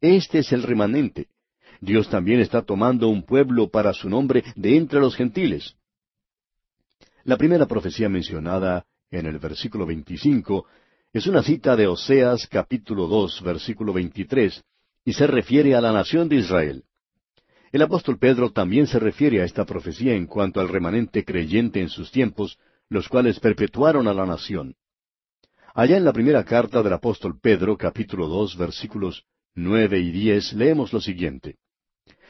Este 0.00 0.38
es 0.38 0.52
el 0.52 0.62
remanente. 0.62 1.28
Dios 1.80 2.08
también 2.08 2.38
está 2.38 2.62
tomando 2.62 3.08
un 3.08 3.24
pueblo 3.24 3.70
para 3.70 3.92
su 3.92 4.08
nombre 4.08 4.44
de 4.54 4.76
entre 4.76 5.00
los 5.00 5.16
gentiles. 5.16 5.74
La 7.24 7.36
primera 7.36 7.66
profecía 7.66 8.08
mencionada 8.08 8.86
en 9.10 9.26
el 9.26 9.38
versículo 9.38 9.86
25 9.86 10.66
es 11.12 11.26
una 11.26 11.42
cita 11.42 11.76
de 11.76 11.86
Oseas 11.86 12.46
capítulo 12.48 13.06
2 13.06 13.42
versículo 13.42 13.92
23 13.92 14.64
y 15.04 15.12
se 15.12 15.26
refiere 15.26 15.74
a 15.74 15.80
la 15.80 15.92
nación 15.92 16.28
de 16.28 16.36
Israel. 16.36 16.84
El 17.72 17.82
apóstol 17.82 18.18
Pedro 18.18 18.50
también 18.50 18.86
se 18.86 18.98
refiere 18.98 19.40
a 19.40 19.44
esta 19.44 19.64
profecía 19.64 20.14
en 20.14 20.26
cuanto 20.26 20.60
al 20.60 20.68
remanente 20.68 21.24
creyente 21.24 21.80
en 21.80 21.88
sus 21.88 22.10
tiempos, 22.10 22.58
los 22.88 23.08
cuales 23.08 23.38
perpetuaron 23.38 24.08
a 24.08 24.14
la 24.14 24.26
nación. 24.26 24.74
Allá 25.74 25.96
en 25.96 26.04
la 26.04 26.12
primera 26.12 26.44
carta 26.44 26.82
del 26.82 26.92
apóstol 26.92 27.38
Pedro, 27.40 27.76
capítulo 27.76 28.28
dos, 28.28 28.56
versículos 28.56 29.24
nueve 29.54 30.00
y 30.00 30.10
diez, 30.10 30.52
leemos 30.52 30.92
lo 30.92 31.00
siguiente. 31.00 31.56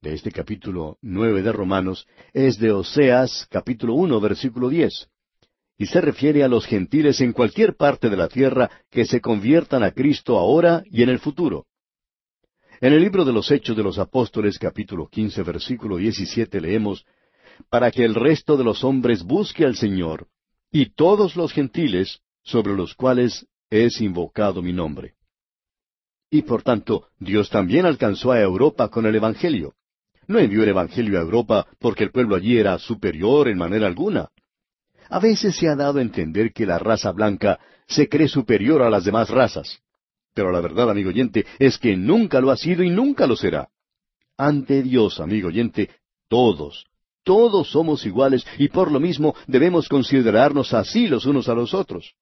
de 0.00 0.14
este 0.14 0.30
capítulo 0.30 0.96
nueve 1.02 1.42
de 1.42 1.50
Romanos 1.50 2.06
es 2.32 2.58
de 2.58 2.70
Oseas 2.70 3.48
capítulo 3.50 3.94
uno 3.94 4.20
versículo 4.20 4.68
diez 4.68 5.08
y 5.76 5.86
se 5.86 6.00
refiere 6.00 6.44
a 6.44 6.48
los 6.48 6.66
gentiles 6.66 7.20
en 7.20 7.32
cualquier 7.32 7.74
parte 7.74 8.08
de 8.08 8.16
la 8.16 8.28
tierra 8.28 8.70
que 8.90 9.04
se 9.04 9.20
conviertan 9.20 9.82
a 9.82 9.90
Cristo 9.90 10.38
ahora 10.38 10.84
y 10.86 11.02
en 11.02 11.08
el 11.08 11.18
futuro. 11.18 11.66
En 12.80 12.92
el 12.92 13.00
libro 13.00 13.24
de 13.24 13.32
los 13.32 13.50
Hechos 13.50 13.76
de 13.76 13.82
los 13.82 13.98
Apóstoles 13.98 14.56
capítulo 14.58 15.08
quince 15.08 15.42
versículo 15.42 15.96
diecisiete 15.96 16.60
leemos 16.60 17.04
para 17.68 17.90
que 17.90 18.04
el 18.04 18.14
resto 18.14 18.56
de 18.56 18.62
los 18.62 18.84
hombres 18.84 19.24
busque 19.24 19.64
al 19.64 19.74
Señor, 19.74 20.28
y 20.70 20.90
todos 20.90 21.34
los 21.34 21.52
gentiles 21.52 22.20
sobre 22.44 22.74
los 22.74 22.94
cuales 22.94 23.46
es 23.68 24.00
invocado 24.00 24.62
mi 24.62 24.72
nombre. 24.72 25.14
Y 26.30 26.42
por 26.42 26.62
tanto, 26.62 27.08
Dios 27.18 27.50
también 27.50 27.84
alcanzó 27.84 28.30
a 28.30 28.40
Europa 28.40 28.88
con 28.90 29.06
el 29.06 29.16
Evangelio. 29.16 29.74
No 30.28 30.38
envió 30.38 30.62
el 30.62 30.68
Evangelio 30.68 31.18
a 31.18 31.22
Europa 31.22 31.66
porque 31.80 32.04
el 32.04 32.10
pueblo 32.10 32.36
allí 32.36 32.58
era 32.58 32.78
superior 32.78 33.48
en 33.48 33.58
manera 33.58 33.86
alguna. 33.86 34.28
A 35.08 35.18
veces 35.18 35.56
se 35.56 35.68
ha 35.68 35.74
dado 35.74 35.98
a 35.98 36.02
entender 36.02 36.52
que 36.52 36.66
la 36.66 36.78
raza 36.78 37.12
blanca 37.12 37.58
se 37.86 38.08
cree 38.08 38.28
superior 38.28 38.82
a 38.82 38.90
las 38.90 39.04
demás 39.04 39.30
razas. 39.30 39.80
Pero 40.34 40.52
la 40.52 40.60
verdad, 40.60 40.90
amigo 40.90 41.08
oyente, 41.08 41.46
es 41.58 41.78
que 41.78 41.96
nunca 41.96 42.40
lo 42.40 42.50
ha 42.50 42.56
sido 42.56 42.84
y 42.84 42.90
nunca 42.90 43.26
lo 43.26 43.36
será. 43.36 43.70
Ante 44.36 44.82
Dios, 44.82 45.18
amigo 45.18 45.48
oyente, 45.48 45.90
todos, 46.28 46.86
todos 47.24 47.70
somos 47.70 48.04
iguales 48.04 48.46
y 48.58 48.68
por 48.68 48.92
lo 48.92 49.00
mismo 49.00 49.34
debemos 49.46 49.88
considerarnos 49.88 50.74
así 50.74 51.08
los 51.08 51.24
unos 51.24 51.48
a 51.48 51.54
los 51.54 51.72
otros. 51.72 52.14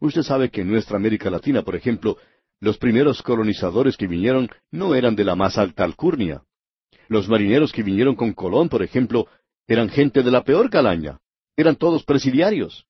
Usted 0.00 0.22
sabe 0.22 0.50
que 0.50 0.62
en 0.62 0.70
nuestra 0.70 0.96
América 0.96 1.30
Latina, 1.30 1.62
por 1.62 1.76
ejemplo, 1.76 2.16
los 2.58 2.76
primeros 2.76 3.22
colonizadores 3.22 3.96
que 3.96 4.08
vinieron 4.08 4.50
no 4.72 4.94
eran 4.94 5.14
de 5.14 5.24
la 5.24 5.36
más 5.36 5.56
alta 5.58 5.84
alcurnia. 5.84 6.42
Los 7.10 7.28
marineros 7.28 7.72
que 7.72 7.82
vinieron 7.82 8.14
con 8.14 8.32
Colón, 8.32 8.68
por 8.68 8.84
ejemplo, 8.84 9.26
eran 9.66 9.88
gente 9.88 10.22
de 10.22 10.30
la 10.30 10.44
peor 10.44 10.70
calaña. 10.70 11.18
Eran 11.56 11.74
todos 11.74 12.04
presidiarios. 12.04 12.86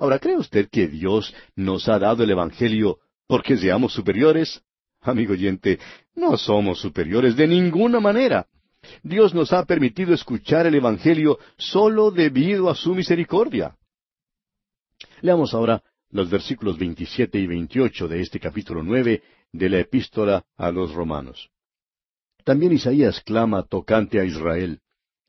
Ahora, 0.00 0.18
¿cree 0.18 0.36
usted 0.36 0.68
que 0.68 0.88
Dios 0.88 1.32
nos 1.54 1.88
ha 1.88 2.00
dado 2.00 2.24
el 2.24 2.30
Evangelio 2.30 2.98
porque 3.28 3.56
seamos 3.56 3.92
superiores? 3.92 4.60
Amigo 5.00 5.34
oyente, 5.34 5.78
no 6.16 6.36
somos 6.36 6.80
superiores 6.80 7.36
de 7.36 7.46
ninguna 7.46 8.00
manera. 8.00 8.48
Dios 9.04 9.32
nos 9.32 9.52
ha 9.52 9.64
permitido 9.64 10.12
escuchar 10.12 10.66
el 10.66 10.74
Evangelio 10.74 11.38
solo 11.56 12.10
debido 12.10 12.68
a 12.68 12.74
su 12.74 12.96
misericordia. 12.96 13.76
Leamos 15.20 15.54
ahora 15.54 15.84
los 16.10 16.28
versículos 16.28 16.76
27 16.78 17.38
y 17.38 17.46
28 17.46 18.08
de 18.08 18.22
este 18.22 18.40
capítulo 18.40 18.82
9 18.82 19.22
de 19.52 19.68
la 19.68 19.78
epístola 19.78 20.44
a 20.56 20.72
los 20.72 20.92
romanos. 20.92 21.52
También 22.44 22.72
Isaías 22.72 23.20
clama 23.20 23.62
tocante 23.62 24.18
a 24.20 24.24
Israel. 24.24 24.80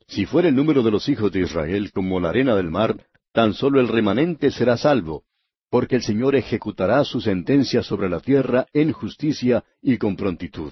Si 0.07 0.25
fuera 0.25 0.47
el 0.49 0.55
número 0.55 0.83
de 0.83 0.91
los 0.91 1.07
hijos 1.09 1.31
de 1.31 1.41
Israel 1.41 1.91
como 1.91 2.19
la 2.19 2.29
arena 2.29 2.55
del 2.55 2.69
mar, 2.69 3.05
tan 3.31 3.53
solo 3.53 3.79
el 3.79 3.87
remanente 3.87 4.51
será 4.51 4.77
salvo, 4.77 5.23
porque 5.69 5.95
el 5.95 6.03
Señor 6.03 6.35
ejecutará 6.35 7.03
su 7.03 7.21
sentencia 7.21 7.83
sobre 7.83 8.09
la 8.09 8.19
tierra 8.19 8.67
en 8.73 8.91
justicia 8.91 9.63
y 9.81 9.97
con 9.97 10.15
prontitud. 10.15 10.71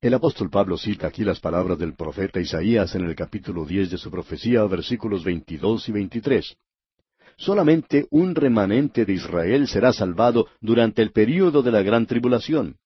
El 0.00 0.14
apóstol 0.14 0.50
Pablo 0.50 0.76
cita 0.76 1.06
aquí 1.06 1.24
las 1.24 1.40
palabras 1.40 1.78
del 1.78 1.94
profeta 1.94 2.40
Isaías 2.40 2.94
en 2.94 3.04
el 3.04 3.14
capítulo 3.14 3.64
diez 3.64 3.90
de 3.90 3.98
su 3.98 4.10
profecía, 4.10 4.62
versículos 4.64 5.24
veintidós 5.24 5.88
y 5.88 5.92
veintitrés. 5.92 6.56
Solamente 7.36 8.06
un 8.10 8.34
remanente 8.34 9.04
de 9.04 9.14
Israel 9.14 9.66
será 9.66 9.92
salvado 9.92 10.46
durante 10.60 11.02
el 11.02 11.10
período 11.10 11.62
de 11.62 11.72
la 11.72 11.82
gran 11.82 12.06
tribulación. 12.06 12.76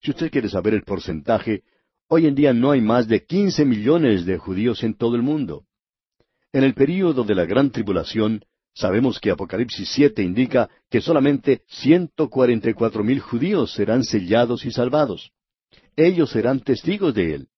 Si 0.00 0.10
usted 0.10 0.30
quiere 0.30 0.48
saber 0.48 0.74
el 0.74 0.82
porcentaje, 0.82 1.62
hoy 2.08 2.26
en 2.26 2.34
día 2.34 2.52
no 2.52 2.70
hay 2.70 2.80
más 2.80 3.08
de 3.08 3.24
quince 3.24 3.64
millones 3.64 4.24
de 4.24 4.38
judíos 4.38 4.82
en 4.82 4.94
todo 4.94 5.16
el 5.16 5.22
mundo. 5.22 5.64
En 6.52 6.64
el 6.64 6.74
período 6.74 7.24
de 7.24 7.34
la 7.34 7.44
gran 7.44 7.70
tribulación, 7.70 8.44
sabemos 8.74 9.20
que 9.20 9.30
Apocalipsis 9.30 9.88
siete 9.88 10.22
indica 10.22 10.70
que 10.90 11.00
solamente 11.00 11.62
ciento 11.66 12.28
cuarenta 12.30 12.70
y 12.70 12.74
cuatro 12.74 13.04
mil 13.04 13.20
judíos 13.20 13.72
serán 13.72 14.04
sellados 14.04 14.64
y 14.64 14.70
salvados 14.70 15.32
ellos 15.98 16.30
serán 16.30 16.60
testigos 16.60 17.12
de 17.12 17.34
él. 17.34 17.48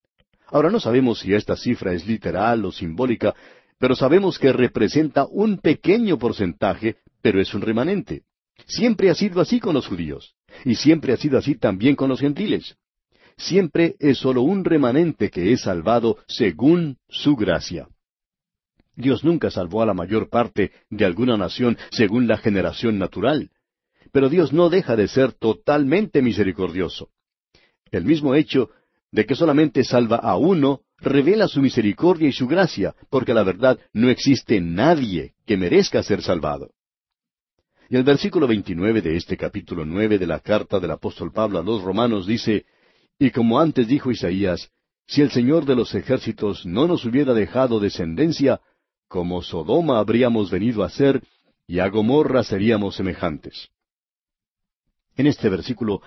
Ahora 0.47 0.69
no 0.69 0.79
sabemos 0.79 1.19
si 1.19 1.33
esta 1.33 1.55
cifra 1.55 1.93
es 1.93 2.05
literal 2.07 2.65
o 2.65 2.71
simbólica, 2.71 3.35
pero 3.77 3.95
sabemos 3.95 4.37
que 4.37 4.51
representa 4.51 5.25
un 5.29 5.59
pequeño 5.59 6.17
porcentaje, 6.17 6.97
pero 7.21 7.39
es 7.39 7.53
un 7.53 7.61
remanente. 7.61 8.23
Siempre 8.65 9.09
ha 9.09 9.15
sido 9.15 9.41
así 9.41 9.59
con 9.59 9.75
los 9.75 9.87
judíos, 9.87 10.35
y 10.65 10.75
siempre 10.75 11.13
ha 11.13 11.17
sido 11.17 11.37
así 11.37 11.55
también 11.55 11.95
con 11.95 12.09
los 12.09 12.19
gentiles. 12.19 12.75
Siempre 13.37 13.95
es 13.99 14.19
sólo 14.19 14.41
un 14.41 14.63
remanente 14.63 15.29
que 15.29 15.51
es 15.51 15.61
salvado 15.61 16.17
según 16.27 16.97
su 17.09 17.35
gracia. 17.35 17.87
Dios 18.95 19.23
nunca 19.23 19.49
salvó 19.49 19.81
a 19.81 19.85
la 19.85 19.93
mayor 19.93 20.29
parte 20.29 20.71
de 20.89 21.05
alguna 21.05 21.37
nación 21.37 21.77
según 21.91 22.27
la 22.27 22.37
generación 22.37 22.99
natural, 22.99 23.49
pero 24.11 24.29
Dios 24.29 24.53
no 24.53 24.69
deja 24.69 24.95
de 24.95 25.07
ser 25.07 25.33
totalmente 25.33 26.21
misericordioso. 26.21 27.09
El 27.89 28.05
mismo 28.05 28.35
hecho 28.35 28.69
de 29.11 29.25
que 29.25 29.35
solamente 29.35 29.83
salva 29.83 30.17
a 30.17 30.37
uno, 30.37 30.81
revela 30.97 31.47
su 31.47 31.61
misericordia 31.61 32.29
y 32.29 32.31
su 32.31 32.47
gracia, 32.47 32.95
porque 33.09 33.33
la 33.33 33.43
verdad 33.43 33.79
no 33.93 34.09
existe 34.09 34.61
nadie 34.61 35.33
que 35.45 35.57
merezca 35.57 36.03
ser 36.03 36.21
salvado. 36.21 36.71
Y 37.91 37.97
el 37.97 38.03
versículo 38.05 38.47
29 38.47 39.01
de 39.01 39.17
este 39.17 39.35
capítulo 39.35 39.83
nueve 39.85 40.17
de 40.17 40.25
la 40.25 40.39
carta 40.39 40.79
del 40.79 40.91
apóstol 40.91 41.33
Pablo 41.33 41.59
a 41.59 41.61
los 41.61 41.81
romanos 41.81 42.25
dice, 42.25 42.65
Y 43.19 43.31
como 43.31 43.59
antes 43.59 43.85
dijo 43.85 44.11
Isaías, 44.11 44.71
si 45.07 45.21
el 45.21 45.29
Señor 45.29 45.65
de 45.65 45.75
los 45.75 45.93
ejércitos 45.93 46.65
no 46.65 46.87
nos 46.87 47.03
hubiera 47.03 47.33
dejado 47.33 47.81
descendencia, 47.81 48.61
como 49.09 49.41
Sodoma 49.41 49.99
habríamos 49.99 50.49
venido 50.49 50.85
a 50.85 50.89
ser, 50.89 51.21
y 51.67 51.79
a 51.79 51.89
Gomorra 51.89 52.45
seríamos 52.45 52.95
semejantes. 52.95 53.67
En 55.17 55.27
este 55.27 55.49
versículo, 55.49 56.01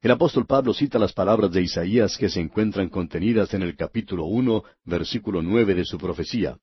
el 0.00 0.10
apóstol 0.10 0.44
Pablo 0.44 0.74
cita 0.74 0.98
las 0.98 1.12
palabras 1.12 1.52
de 1.52 1.62
Isaías 1.62 2.18
que 2.18 2.30
se 2.30 2.40
encuentran 2.40 2.88
contenidas 2.88 3.54
en 3.54 3.62
el 3.62 3.76
capítulo 3.76 4.24
uno, 4.24 4.64
versículo 4.84 5.40
nueve 5.40 5.76
de 5.76 5.84
su 5.84 5.98
profecía. 5.98 6.58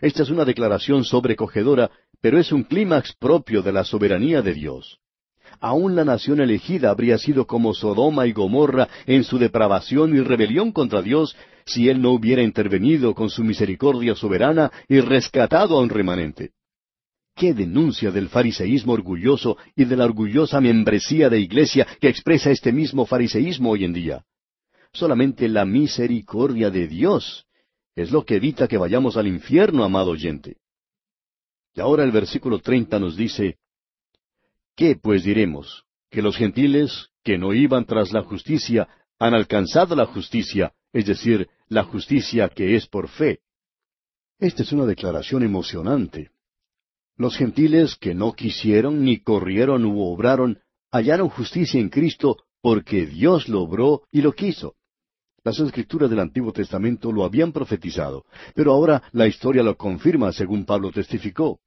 Esta 0.00 0.24
es 0.24 0.30
una 0.30 0.44
declaración 0.44 1.04
sobrecogedora, 1.04 1.92
pero 2.22 2.38
es 2.38 2.52
un 2.52 2.62
clímax 2.62 3.14
propio 3.16 3.62
de 3.62 3.72
la 3.72 3.84
soberanía 3.84 4.40
de 4.40 4.54
Dios. 4.54 5.00
Aún 5.60 5.96
la 5.96 6.04
nación 6.04 6.40
elegida 6.40 6.90
habría 6.90 7.18
sido 7.18 7.46
como 7.46 7.74
Sodoma 7.74 8.26
y 8.26 8.32
Gomorra 8.32 8.88
en 9.06 9.24
su 9.24 9.38
depravación 9.38 10.16
y 10.16 10.20
rebelión 10.20 10.72
contra 10.72 11.02
Dios 11.02 11.36
si 11.66 11.88
Él 11.88 12.00
no 12.00 12.12
hubiera 12.12 12.42
intervenido 12.42 13.14
con 13.14 13.28
su 13.28 13.44
misericordia 13.44 14.14
soberana 14.14 14.70
y 14.88 15.00
rescatado 15.00 15.76
a 15.76 15.82
un 15.82 15.90
remanente. 15.90 16.52
¡Qué 17.34 17.54
denuncia 17.54 18.10
del 18.10 18.28
fariseísmo 18.28 18.92
orgulloso 18.92 19.56
y 19.74 19.84
de 19.84 19.96
la 19.96 20.04
orgullosa 20.04 20.60
membresía 20.60 21.28
de 21.28 21.40
iglesia 21.40 21.86
que 22.00 22.08
expresa 22.08 22.50
este 22.50 22.72
mismo 22.72 23.04
fariseísmo 23.04 23.70
hoy 23.70 23.84
en 23.84 23.92
día! 23.92 24.24
Solamente 24.92 25.48
la 25.48 25.64
misericordia 25.64 26.70
de 26.70 26.86
Dios 26.86 27.46
es 27.96 28.12
lo 28.12 28.24
que 28.24 28.36
evita 28.36 28.68
que 28.68 28.76
vayamos 28.76 29.16
al 29.16 29.26
infierno, 29.26 29.82
amado 29.84 30.10
oyente. 30.10 30.61
Y 31.74 31.80
ahora 31.80 32.04
el 32.04 32.12
versículo 32.12 32.58
treinta 32.58 32.98
nos 32.98 33.16
dice, 33.16 33.58
¿Qué 34.76 34.96
pues 34.96 35.24
diremos? 35.24 35.84
¿Que 36.10 36.22
los 36.22 36.36
gentiles, 36.36 37.08
que 37.22 37.38
no 37.38 37.54
iban 37.54 37.84
tras 37.84 38.12
la 38.12 38.22
justicia, 38.22 38.88
han 39.18 39.34
alcanzado 39.34 39.94
la 39.94 40.06
justicia, 40.06 40.74
es 40.92 41.06
decir, 41.06 41.48
la 41.68 41.84
justicia 41.84 42.48
que 42.48 42.76
es 42.76 42.86
por 42.86 43.08
fe? 43.08 43.40
Esta 44.38 44.62
es 44.62 44.72
una 44.72 44.86
declaración 44.86 45.42
emocionante. 45.42 46.30
Los 47.16 47.36
gentiles 47.36 47.96
que 47.96 48.14
no 48.14 48.32
quisieron, 48.32 49.04
ni 49.04 49.20
corrieron 49.20 49.84
u 49.84 50.02
obraron, 50.02 50.60
hallaron 50.90 51.28
justicia 51.28 51.80
en 51.80 51.88
Cristo 51.88 52.38
porque 52.60 53.06
Dios 53.06 53.48
lo 53.48 53.62
obró 53.62 54.02
y 54.10 54.22
lo 54.22 54.32
quiso. 54.32 54.74
Las 55.44 55.58
escrituras 55.58 56.08
del 56.08 56.20
Antiguo 56.20 56.52
Testamento 56.52 57.10
lo 57.10 57.24
habían 57.24 57.50
profetizado, 57.50 58.24
pero 58.54 58.72
ahora 58.72 59.02
la 59.12 59.26
historia 59.26 59.64
lo 59.64 59.76
confirma 59.76 60.30
según 60.32 60.64
Pablo 60.64 60.92
testificó. 60.92 61.58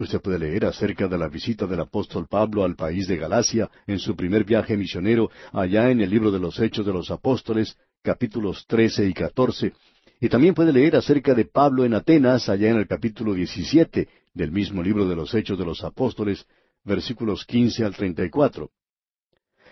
Usted 0.00 0.20
puede 0.20 0.40
leer 0.40 0.64
acerca 0.64 1.06
de 1.06 1.16
la 1.16 1.28
visita 1.28 1.66
del 1.66 1.80
apóstol 1.80 2.26
Pablo 2.28 2.64
al 2.64 2.74
país 2.74 3.06
de 3.06 3.18
Galacia 3.18 3.70
en 3.86 4.00
su 4.00 4.16
primer 4.16 4.44
viaje 4.44 4.76
misionero 4.76 5.30
allá 5.52 5.90
en 5.90 6.00
el 6.00 6.10
libro 6.10 6.32
de 6.32 6.40
los 6.40 6.58
Hechos 6.58 6.84
de 6.84 6.92
los 6.92 7.10
Apóstoles, 7.12 7.76
capítulos 8.02 8.64
trece 8.66 9.06
y 9.06 9.12
catorce, 9.12 9.74
y 10.20 10.28
también 10.28 10.54
puede 10.54 10.72
leer 10.72 10.96
acerca 10.96 11.32
de 11.32 11.44
Pablo 11.44 11.84
en 11.84 11.94
Atenas 11.94 12.48
allá 12.48 12.70
en 12.70 12.78
el 12.78 12.88
capítulo 12.88 13.34
diecisiete 13.34 14.08
del 14.34 14.50
mismo 14.50 14.82
libro 14.82 15.06
de 15.06 15.14
los 15.14 15.32
Hechos 15.34 15.56
de 15.56 15.64
los 15.64 15.84
Apóstoles, 15.84 16.46
versículos 16.82 17.44
quince 17.44 17.84
al 17.84 17.94
treinta 17.94 18.24
y 18.24 18.30
cuatro. 18.30 18.70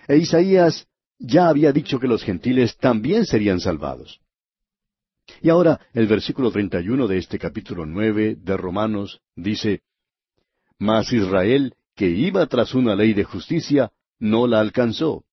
E 0.06 0.16
Isaías 0.16 0.86
ya 1.18 1.48
había 1.48 1.72
dicho 1.72 1.98
que 1.98 2.08
los 2.08 2.22
gentiles 2.22 2.76
también 2.76 3.24
serían 3.26 3.60
salvados. 3.60 4.20
Y 5.42 5.50
ahora 5.50 5.80
el 5.92 6.06
versículo 6.06 6.50
treinta 6.50 6.80
y 6.80 6.88
uno 6.88 7.06
de 7.06 7.18
este 7.18 7.38
capítulo 7.38 7.84
nueve 7.84 8.36
de 8.40 8.56
Romanos 8.56 9.20
dice, 9.36 9.82
Mas 10.78 11.12
Israel, 11.12 11.74
que 11.94 12.08
iba 12.08 12.46
tras 12.46 12.74
una 12.74 12.94
ley 12.94 13.12
de 13.12 13.24
justicia, 13.24 13.90
no 14.18 14.46
la 14.46 14.60
alcanzó. 14.60 15.24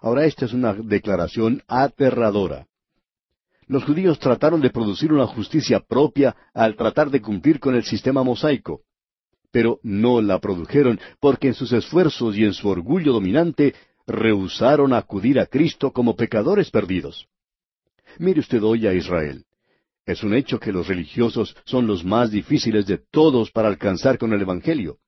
Ahora 0.00 0.24
esta 0.24 0.46
es 0.46 0.52
una 0.52 0.72
declaración 0.72 1.62
aterradora. 1.68 2.66
Los 3.66 3.84
judíos 3.84 4.18
trataron 4.18 4.60
de 4.60 4.70
producir 4.70 5.12
una 5.12 5.26
justicia 5.26 5.80
propia 5.80 6.34
al 6.54 6.76
tratar 6.76 7.10
de 7.10 7.20
cumplir 7.20 7.60
con 7.60 7.74
el 7.74 7.84
sistema 7.84 8.22
mosaico. 8.22 8.82
Pero 9.52 9.78
no 9.82 10.20
la 10.20 10.38
produjeron 10.38 10.98
porque 11.20 11.48
en 11.48 11.54
sus 11.54 11.72
esfuerzos 11.72 12.36
y 12.36 12.44
en 12.44 12.52
su 12.52 12.68
orgullo 12.68 13.12
dominante 13.12 13.74
rehusaron 14.10 14.92
acudir 14.92 15.38
a 15.38 15.46
Cristo 15.46 15.92
como 15.92 16.16
pecadores 16.16 16.70
perdidos. 16.70 17.28
Mire 18.18 18.40
usted 18.40 18.62
hoy 18.62 18.86
a 18.86 18.92
Israel. 18.92 19.44
Es 20.04 20.22
un 20.22 20.34
hecho 20.34 20.58
que 20.58 20.72
los 20.72 20.88
religiosos 20.88 21.56
son 21.64 21.86
los 21.86 22.04
más 22.04 22.30
difíciles 22.30 22.86
de 22.86 22.98
todos 22.98 23.50
para 23.50 23.68
alcanzar 23.68 24.18
con 24.18 24.32
el 24.32 24.42
Evangelio. 24.42 24.98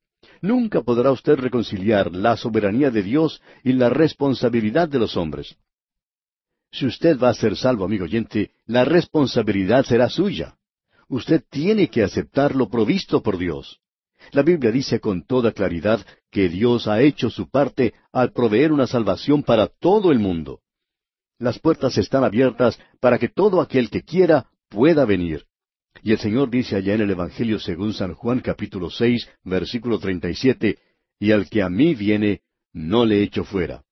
Nunca 0.40 0.82
podrá 0.82 1.10
usted 1.10 1.36
reconciliar 1.36 2.12
la 2.12 2.36
soberanía 2.36 2.90
de 2.90 3.02
Dios 3.02 3.42
y 3.64 3.72
la 3.72 3.88
responsabilidad 3.88 4.88
de 4.88 4.98
los 4.98 5.16
hombres. 5.16 5.56
Si 6.70 6.86
usted 6.86 7.18
va 7.18 7.30
a 7.30 7.34
ser 7.34 7.56
salvo, 7.56 7.84
amigo 7.84 8.04
oyente, 8.04 8.52
la 8.66 8.84
responsabilidad 8.84 9.84
será 9.84 10.08
suya. 10.08 10.56
Usted 11.08 11.42
tiene 11.50 11.88
que 11.88 12.02
aceptar 12.02 12.54
lo 12.54 12.68
provisto 12.68 13.22
por 13.22 13.36
Dios. 13.36 13.80
La 14.30 14.42
Biblia 14.42 14.70
dice 14.70 15.00
con 15.00 15.26
toda 15.26 15.52
claridad 15.52 16.04
que 16.30 16.48
Dios 16.48 16.86
ha 16.86 17.02
hecho 17.02 17.28
su 17.28 17.50
parte 17.50 17.94
al 18.12 18.32
proveer 18.32 18.72
una 18.72 18.86
salvación 18.86 19.42
para 19.42 19.66
todo 19.66 20.12
el 20.12 20.18
mundo. 20.18 20.60
Las 21.38 21.58
puertas 21.58 21.98
están 21.98 22.24
abiertas 22.24 22.78
para 23.00 23.18
que 23.18 23.28
todo 23.28 23.60
aquel 23.60 23.90
que 23.90 24.02
quiera 24.02 24.46
pueda 24.68 25.04
venir. 25.04 25.44
Y 26.02 26.12
el 26.12 26.18
Señor 26.18 26.50
dice 26.50 26.76
allá 26.76 26.94
en 26.94 27.02
el 27.02 27.10
Evangelio 27.10 27.58
según 27.58 27.92
San 27.92 28.14
Juan 28.14 28.40
capítulo 28.40 28.90
seis, 28.90 29.28
versículo 29.44 29.98
treinta 29.98 30.30
y 30.30 30.34
siete, 30.34 30.78
y 31.18 31.32
al 31.32 31.48
que 31.48 31.62
a 31.62 31.68
mí 31.68 31.94
viene, 31.94 32.40
no 32.72 33.04
le 33.04 33.22
echo 33.22 33.44
fuera. 33.44 33.82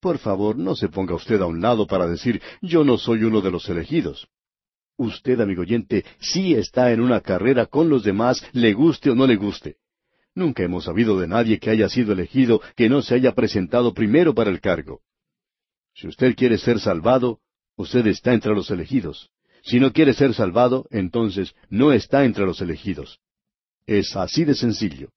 Por 0.00 0.18
favor, 0.18 0.56
no 0.56 0.76
se 0.76 0.88
ponga 0.88 1.14
usted 1.14 1.40
a 1.42 1.46
un 1.46 1.60
lado 1.60 1.86
para 1.86 2.06
decir, 2.06 2.40
yo 2.62 2.84
no 2.84 2.96
soy 2.96 3.24
uno 3.24 3.40
de 3.40 3.50
los 3.50 3.68
elegidos. 3.68 4.28
Usted, 5.00 5.40
amigo 5.40 5.62
oyente, 5.62 6.04
sí 6.18 6.52
está 6.52 6.92
en 6.92 7.00
una 7.00 7.22
carrera 7.22 7.64
con 7.64 7.88
los 7.88 8.04
demás, 8.04 8.44
le 8.52 8.74
guste 8.74 9.08
o 9.08 9.14
no 9.14 9.26
le 9.26 9.36
guste. 9.36 9.76
Nunca 10.34 10.62
hemos 10.62 10.84
sabido 10.84 11.18
de 11.18 11.26
nadie 11.26 11.58
que 11.58 11.70
haya 11.70 11.88
sido 11.88 12.12
elegido 12.12 12.60
que 12.76 12.90
no 12.90 13.00
se 13.00 13.14
haya 13.14 13.34
presentado 13.34 13.94
primero 13.94 14.34
para 14.34 14.50
el 14.50 14.60
cargo. 14.60 15.00
Si 15.94 16.06
usted 16.06 16.34
quiere 16.36 16.58
ser 16.58 16.80
salvado, 16.80 17.38
usted 17.76 18.06
está 18.08 18.34
entre 18.34 18.54
los 18.54 18.70
elegidos. 18.70 19.30
Si 19.62 19.80
no 19.80 19.90
quiere 19.90 20.12
ser 20.12 20.34
salvado, 20.34 20.86
entonces 20.90 21.54
no 21.70 21.94
está 21.94 22.26
entre 22.26 22.44
los 22.44 22.60
elegidos. 22.60 23.20
Es 23.86 24.14
así 24.16 24.44
de 24.44 24.54
sencillo. 24.54 25.08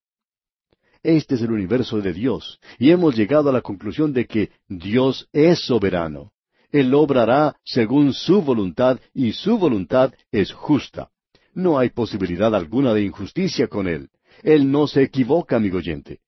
Este 1.03 1.35
es 1.35 1.41
el 1.41 1.51
universo 1.51 1.99
de 1.99 2.13
Dios, 2.13 2.57
y 2.79 2.91
hemos 2.91 3.17
llegado 3.17 3.49
a 3.49 3.53
la 3.53 3.59
conclusión 3.59 4.13
de 4.13 4.27
que 4.27 4.49
Dios 4.69 5.27
es 5.33 5.59
soberano. 5.65 6.31
Él 6.73 6.91
obrará 6.95 7.55
según 7.63 8.13
su 8.13 8.41
voluntad, 8.41 8.99
y 9.13 9.33
su 9.33 9.59
voluntad 9.59 10.11
es 10.31 10.51
justa. 10.51 11.11
No 11.53 11.77
hay 11.77 11.91
posibilidad 11.91 12.53
alguna 12.55 12.95
de 12.95 13.03
injusticia 13.03 13.67
con 13.67 13.87
Él. 13.87 14.09
Él 14.41 14.71
no 14.71 14.87
se 14.87 15.03
equivoca, 15.03 15.55
amigo 15.55 15.77
oyente. 15.77 16.21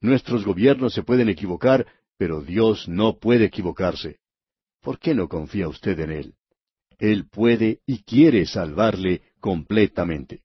Nuestros 0.00 0.44
gobiernos 0.44 0.94
se 0.94 1.04
pueden 1.04 1.28
equivocar, 1.28 1.86
pero 2.18 2.42
Dios 2.42 2.88
no 2.88 3.18
puede 3.20 3.44
equivocarse. 3.44 4.18
¿Por 4.82 4.98
qué 4.98 5.14
no 5.14 5.28
confía 5.28 5.68
usted 5.68 5.96
en 6.00 6.10
Él? 6.10 6.34
Él 6.98 7.28
puede 7.30 7.78
y 7.86 8.02
quiere 8.02 8.46
salvarle 8.46 9.22
completamente. 9.38 10.42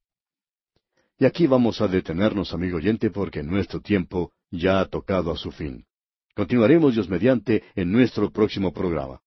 Y 1.17 1.25
aquí 1.25 1.47
vamos 1.47 1.81
a 1.81 1.87
detenernos, 1.87 2.53
amigo 2.53 2.77
oyente, 2.77 3.09
porque 3.09 3.41
nuestro 3.41 3.81
tiempo 3.81 4.31
ya 4.51 4.79
ha 4.79 4.85
tocado 4.85 5.31
a 5.31 5.37
su 5.37 5.51
fin. 5.51 5.87
Continuaremos, 6.35 6.93
Dios 6.93 7.09
mediante, 7.09 7.63
en 7.73 7.91
nuestro 7.91 8.29
próximo 8.29 8.71
programa. 8.71 9.19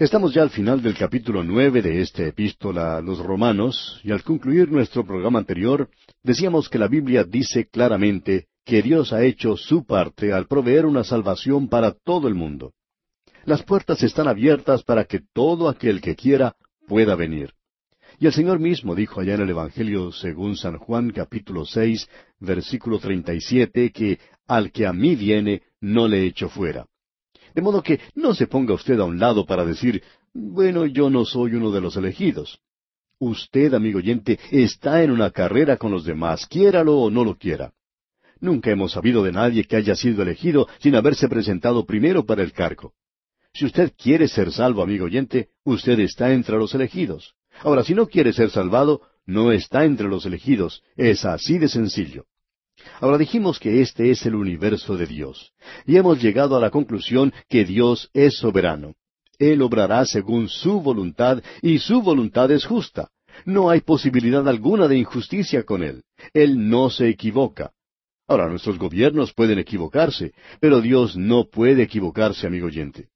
Estamos 0.00 0.32
ya 0.32 0.40
al 0.40 0.48
final 0.48 0.80
del 0.80 0.96
capítulo 0.96 1.44
nueve 1.44 1.82
de 1.82 2.00
esta 2.00 2.24
epístola 2.26 2.96
a 2.96 3.02
los 3.02 3.18
romanos, 3.18 4.00
y 4.02 4.12
al 4.12 4.22
concluir 4.22 4.72
nuestro 4.72 5.04
programa 5.04 5.40
anterior, 5.40 5.90
decíamos 6.22 6.70
que 6.70 6.78
la 6.78 6.88
Biblia 6.88 7.22
dice 7.22 7.68
claramente 7.68 8.46
que 8.64 8.80
Dios 8.80 9.12
ha 9.12 9.22
hecho 9.22 9.58
su 9.58 9.84
parte 9.84 10.32
al 10.32 10.46
proveer 10.46 10.86
una 10.86 11.04
salvación 11.04 11.68
para 11.68 11.92
todo 11.92 12.28
el 12.28 12.34
mundo. 12.34 12.72
Las 13.44 13.62
puertas 13.62 14.02
están 14.02 14.26
abiertas 14.26 14.82
para 14.84 15.04
que 15.04 15.20
todo 15.34 15.68
aquel 15.68 16.00
que 16.00 16.16
quiera 16.16 16.56
pueda 16.88 17.14
venir. 17.14 17.52
Y 18.18 18.24
el 18.24 18.32
Señor 18.32 18.58
mismo 18.58 18.94
dijo 18.94 19.20
allá 19.20 19.34
en 19.34 19.42
el 19.42 19.50
Evangelio 19.50 20.12
según 20.12 20.56
San 20.56 20.78
Juan 20.78 21.10
capítulo 21.10 21.66
seis, 21.66 22.08
versículo 22.38 23.00
treinta 23.00 23.34
y 23.34 23.42
siete, 23.42 23.92
que 23.92 24.18
al 24.46 24.72
que 24.72 24.86
a 24.86 24.94
mí 24.94 25.14
viene, 25.14 25.60
no 25.78 26.08
le 26.08 26.24
echo 26.24 26.48
fuera. 26.48 26.86
De 27.54 27.62
modo 27.62 27.82
que 27.82 28.00
no 28.14 28.34
se 28.34 28.46
ponga 28.46 28.74
usted 28.74 28.98
a 29.00 29.04
un 29.04 29.18
lado 29.18 29.44
para 29.44 29.64
decir, 29.64 30.02
bueno, 30.32 30.86
yo 30.86 31.10
no 31.10 31.24
soy 31.24 31.54
uno 31.54 31.70
de 31.70 31.80
los 31.80 31.96
elegidos. 31.96 32.58
Usted, 33.18 33.74
amigo 33.74 33.98
oyente, 33.98 34.38
está 34.50 35.02
en 35.02 35.10
una 35.10 35.30
carrera 35.30 35.76
con 35.76 35.90
los 35.90 36.04
demás, 36.04 36.46
quiéralo 36.46 36.98
o 36.98 37.10
no 37.10 37.24
lo 37.24 37.36
quiera. 37.36 37.72
Nunca 38.40 38.70
hemos 38.70 38.92
sabido 38.92 39.22
de 39.22 39.32
nadie 39.32 39.64
que 39.64 39.76
haya 39.76 39.94
sido 39.94 40.22
elegido 40.22 40.66
sin 40.78 40.96
haberse 40.96 41.28
presentado 41.28 41.84
primero 41.84 42.24
para 42.24 42.42
el 42.42 42.52
cargo. 42.52 42.94
Si 43.52 43.66
usted 43.66 43.92
quiere 43.96 44.28
ser 44.28 44.52
salvo, 44.52 44.82
amigo 44.82 45.04
oyente, 45.04 45.48
usted 45.64 45.98
está 46.00 46.32
entre 46.32 46.56
los 46.56 46.74
elegidos. 46.74 47.34
Ahora, 47.62 47.84
si 47.84 47.94
no 47.94 48.06
quiere 48.06 48.32
ser 48.32 48.50
salvado, 48.50 49.02
no 49.26 49.52
está 49.52 49.84
entre 49.84 50.08
los 50.08 50.24
elegidos. 50.24 50.82
Es 50.96 51.24
así 51.24 51.58
de 51.58 51.68
sencillo. 51.68 52.24
Ahora 53.00 53.18
dijimos 53.18 53.58
que 53.58 53.80
este 53.80 54.10
es 54.10 54.24
el 54.26 54.34
universo 54.34 54.96
de 54.96 55.06
Dios, 55.06 55.52
y 55.86 55.96
hemos 55.96 56.20
llegado 56.22 56.56
a 56.56 56.60
la 56.60 56.70
conclusión 56.70 57.32
que 57.48 57.64
Dios 57.64 58.10
es 58.12 58.36
soberano. 58.36 58.94
Él 59.38 59.62
obrará 59.62 60.04
según 60.04 60.48
su 60.48 60.80
voluntad, 60.80 61.42
y 61.62 61.78
su 61.78 62.02
voluntad 62.02 62.50
es 62.50 62.66
justa. 62.66 63.08
No 63.44 63.70
hay 63.70 63.80
posibilidad 63.80 64.46
alguna 64.46 64.86
de 64.86 64.98
injusticia 64.98 65.62
con 65.64 65.82
Él. 65.82 66.02
Él 66.34 66.68
no 66.68 66.90
se 66.90 67.08
equivoca. 67.08 67.72
Ahora, 68.28 68.48
nuestros 68.48 68.78
gobiernos 68.78 69.32
pueden 69.32 69.58
equivocarse, 69.58 70.32
pero 70.60 70.80
Dios 70.80 71.16
no 71.16 71.48
puede 71.48 71.82
equivocarse, 71.82 72.46
amigo 72.46 72.66
oyente. 72.66 73.08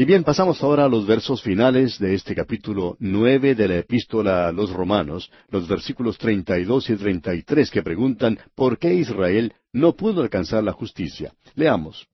Y 0.00 0.04
bien, 0.04 0.22
pasamos 0.22 0.62
ahora 0.62 0.84
a 0.84 0.88
los 0.88 1.08
versos 1.08 1.42
finales 1.42 1.98
de 1.98 2.14
este 2.14 2.32
capítulo 2.32 2.96
nueve 3.00 3.56
de 3.56 3.66
la 3.66 3.78
epístola 3.78 4.46
a 4.46 4.52
los 4.52 4.70
romanos, 4.70 5.28
los 5.48 5.66
versículos 5.66 6.16
treinta 6.18 6.56
y 6.56 6.62
dos 6.62 6.88
y 6.88 6.94
treinta 6.94 7.34
y 7.34 7.42
tres 7.42 7.68
que 7.68 7.82
preguntan 7.82 8.38
¿por 8.54 8.78
qué 8.78 8.94
Israel 8.94 9.54
no 9.72 9.96
pudo 9.96 10.22
alcanzar 10.22 10.62
la 10.62 10.70
justicia? 10.70 11.34
Leamos. 11.56 12.06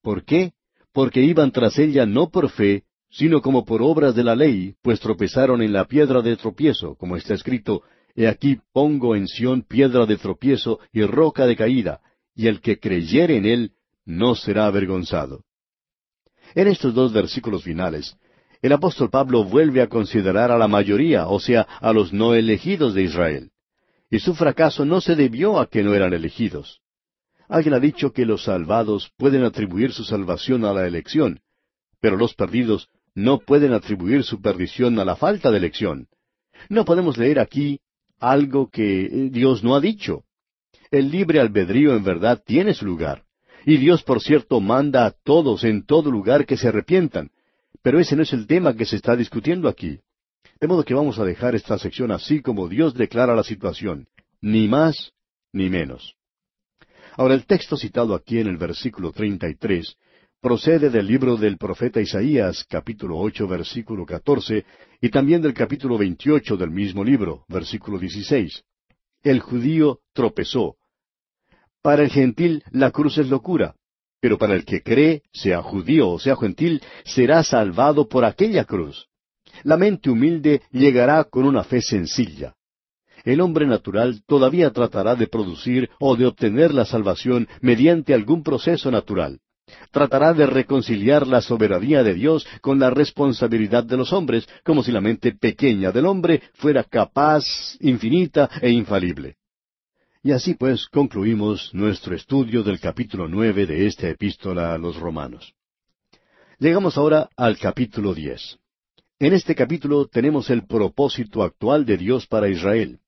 ¿Por 0.00 0.24
qué? 0.24 0.52
Porque 0.94 1.20
iban 1.20 1.52
tras 1.52 1.78
ella 1.78 2.06
no 2.06 2.30
por 2.30 2.48
fe, 2.48 2.84
sino 3.10 3.42
como 3.42 3.66
por 3.66 3.82
obras 3.82 4.14
de 4.14 4.24
la 4.24 4.34
ley, 4.34 4.74
pues 4.80 4.98
tropezaron 4.98 5.60
en 5.60 5.74
la 5.74 5.84
piedra 5.84 6.22
de 6.22 6.38
tropiezo, 6.38 6.94
como 6.94 7.16
está 7.18 7.34
escrito, 7.34 7.82
He 8.16 8.26
aquí 8.28 8.60
pongo 8.72 9.14
en 9.14 9.28
Sión 9.28 9.60
piedra 9.60 10.06
de 10.06 10.16
tropiezo 10.16 10.80
y 10.90 11.02
roca 11.02 11.44
de 11.44 11.54
caída, 11.54 12.00
y 12.34 12.46
el 12.46 12.62
que 12.62 12.78
creyere 12.78 13.36
en 13.36 13.44
él 13.44 13.72
no 14.06 14.34
será 14.34 14.64
avergonzado. 14.64 15.44
En 16.54 16.68
estos 16.68 16.94
dos 16.94 17.12
versículos 17.12 17.62
finales, 17.62 18.16
el 18.60 18.72
apóstol 18.72 19.10
Pablo 19.10 19.44
vuelve 19.44 19.82
a 19.82 19.88
considerar 19.88 20.50
a 20.50 20.58
la 20.58 20.68
mayoría, 20.68 21.28
o 21.28 21.38
sea, 21.38 21.62
a 21.62 21.92
los 21.92 22.12
no 22.12 22.34
elegidos 22.34 22.94
de 22.94 23.02
Israel. 23.02 23.50
Y 24.10 24.18
su 24.20 24.34
fracaso 24.34 24.84
no 24.84 25.00
se 25.00 25.14
debió 25.14 25.60
a 25.60 25.68
que 25.68 25.82
no 25.82 25.94
eran 25.94 26.12
elegidos. 26.12 26.80
Alguien 27.48 27.74
ha 27.74 27.80
dicho 27.80 28.12
que 28.12 28.26
los 28.26 28.44
salvados 28.44 29.10
pueden 29.16 29.44
atribuir 29.44 29.92
su 29.92 30.04
salvación 30.04 30.64
a 30.64 30.72
la 30.72 30.86
elección, 30.86 31.40
pero 32.00 32.16
los 32.16 32.34
perdidos 32.34 32.88
no 33.14 33.38
pueden 33.38 33.72
atribuir 33.72 34.24
su 34.24 34.40
perdición 34.40 34.98
a 34.98 35.04
la 35.04 35.16
falta 35.16 35.50
de 35.50 35.58
elección. 35.58 36.08
No 36.68 36.84
podemos 36.84 37.16
leer 37.16 37.38
aquí 37.38 37.80
algo 38.18 38.68
que 38.70 39.06
eh, 39.06 39.28
Dios 39.30 39.62
no 39.62 39.76
ha 39.76 39.80
dicho. 39.80 40.24
El 40.90 41.10
libre 41.10 41.40
albedrío 41.40 41.94
en 41.94 42.04
verdad 42.04 42.42
tiene 42.44 42.74
su 42.74 42.86
lugar. 42.86 43.24
Y 43.68 43.76
Dios, 43.76 44.02
por 44.02 44.22
cierto, 44.22 44.62
manda 44.62 45.04
a 45.04 45.10
todos 45.10 45.62
en 45.62 45.84
todo 45.84 46.10
lugar 46.10 46.46
que 46.46 46.56
se 46.56 46.68
arrepientan. 46.68 47.30
Pero 47.82 48.00
ese 48.00 48.16
no 48.16 48.22
es 48.22 48.32
el 48.32 48.46
tema 48.46 48.74
que 48.74 48.86
se 48.86 48.96
está 48.96 49.14
discutiendo 49.14 49.68
aquí. 49.68 50.00
De 50.58 50.66
modo 50.66 50.82
que 50.86 50.94
vamos 50.94 51.18
a 51.18 51.24
dejar 51.26 51.54
esta 51.54 51.76
sección 51.76 52.10
así 52.10 52.40
como 52.40 52.66
Dios 52.66 52.94
declara 52.94 53.36
la 53.36 53.44
situación, 53.44 54.08
ni 54.40 54.68
más 54.68 55.12
ni 55.52 55.68
menos. 55.68 56.14
Ahora 57.18 57.34
el 57.34 57.44
texto 57.44 57.76
citado 57.76 58.14
aquí 58.14 58.38
en 58.38 58.46
el 58.46 58.56
versículo 58.56 59.12
33 59.12 59.98
procede 60.40 60.88
del 60.88 61.06
libro 61.06 61.36
del 61.36 61.58
profeta 61.58 62.00
Isaías, 62.00 62.64
capítulo 62.66 63.18
ocho, 63.18 63.46
versículo 63.46 64.06
14, 64.06 64.64
y 65.02 65.10
también 65.10 65.42
del 65.42 65.52
capítulo 65.52 65.98
28 65.98 66.56
del 66.56 66.70
mismo 66.70 67.04
libro, 67.04 67.44
versículo 67.48 67.98
16. 67.98 68.64
El 69.24 69.40
judío 69.40 70.00
tropezó, 70.14 70.77
para 71.82 72.02
el 72.02 72.10
gentil 72.10 72.62
la 72.70 72.90
cruz 72.90 73.18
es 73.18 73.28
locura, 73.28 73.74
pero 74.20 74.38
para 74.38 74.54
el 74.54 74.64
que 74.64 74.82
cree, 74.82 75.22
sea 75.32 75.62
judío 75.62 76.10
o 76.10 76.18
sea 76.18 76.36
gentil, 76.36 76.82
será 77.04 77.42
salvado 77.42 78.08
por 78.08 78.24
aquella 78.24 78.64
cruz. 78.64 79.06
La 79.62 79.76
mente 79.76 80.10
humilde 80.10 80.62
llegará 80.70 81.24
con 81.24 81.44
una 81.44 81.64
fe 81.64 81.80
sencilla. 81.80 82.54
El 83.24 83.40
hombre 83.40 83.66
natural 83.66 84.22
todavía 84.26 84.70
tratará 84.70 85.14
de 85.14 85.26
producir 85.26 85.90
o 85.98 86.16
de 86.16 86.26
obtener 86.26 86.72
la 86.72 86.84
salvación 86.84 87.48
mediante 87.60 88.14
algún 88.14 88.42
proceso 88.42 88.90
natural. 88.90 89.40
Tratará 89.90 90.32
de 90.32 90.46
reconciliar 90.46 91.26
la 91.26 91.42
soberanía 91.42 92.02
de 92.02 92.14
Dios 92.14 92.46
con 92.62 92.78
la 92.78 92.90
responsabilidad 92.90 93.84
de 93.84 93.98
los 93.98 94.12
hombres, 94.12 94.48
como 94.64 94.82
si 94.82 94.92
la 94.92 95.00
mente 95.00 95.32
pequeña 95.32 95.92
del 95.92 96.06
hombre 96.06 96.42
fuera 96.54 96.84
capaz, 96.84 97.44
infinita 97.80 98.48
e 98.62 98.70
infalible. 98.70 99.36
Y 100.28 100.32
así 100.32 100.52
pues 100.52 100.88
concluimos 100.88 101.72
nuestro 101.72 102.14
estudio 102.14 102.62
del 102.62 102.78
capítulo 102.78 103.28
nueve 103.28 103.64
de 103.64 103.86
esta 103.86 104.10
epístola 104.10 104.74
a 104.74 104.76
los 104.76 104.96
romanos. 104.96 105.54
Llegamos 106.58 106.98
ahora 106.98 107.30
al 107.34 107.56
capítulo 107.56 108.12
diez. 108.12 108.58
En 109.18 109.32
este 109.32 109.54
capítulo 109.54 110.06
tenemos 110.06 110.50
el 110.50 110.66
propósito 110.66 111.42
actual 111.42 111.86
de 111.86 111.96
Dios 111.96 112.26
para 112.26 112.50
Israel. 112.50 112.98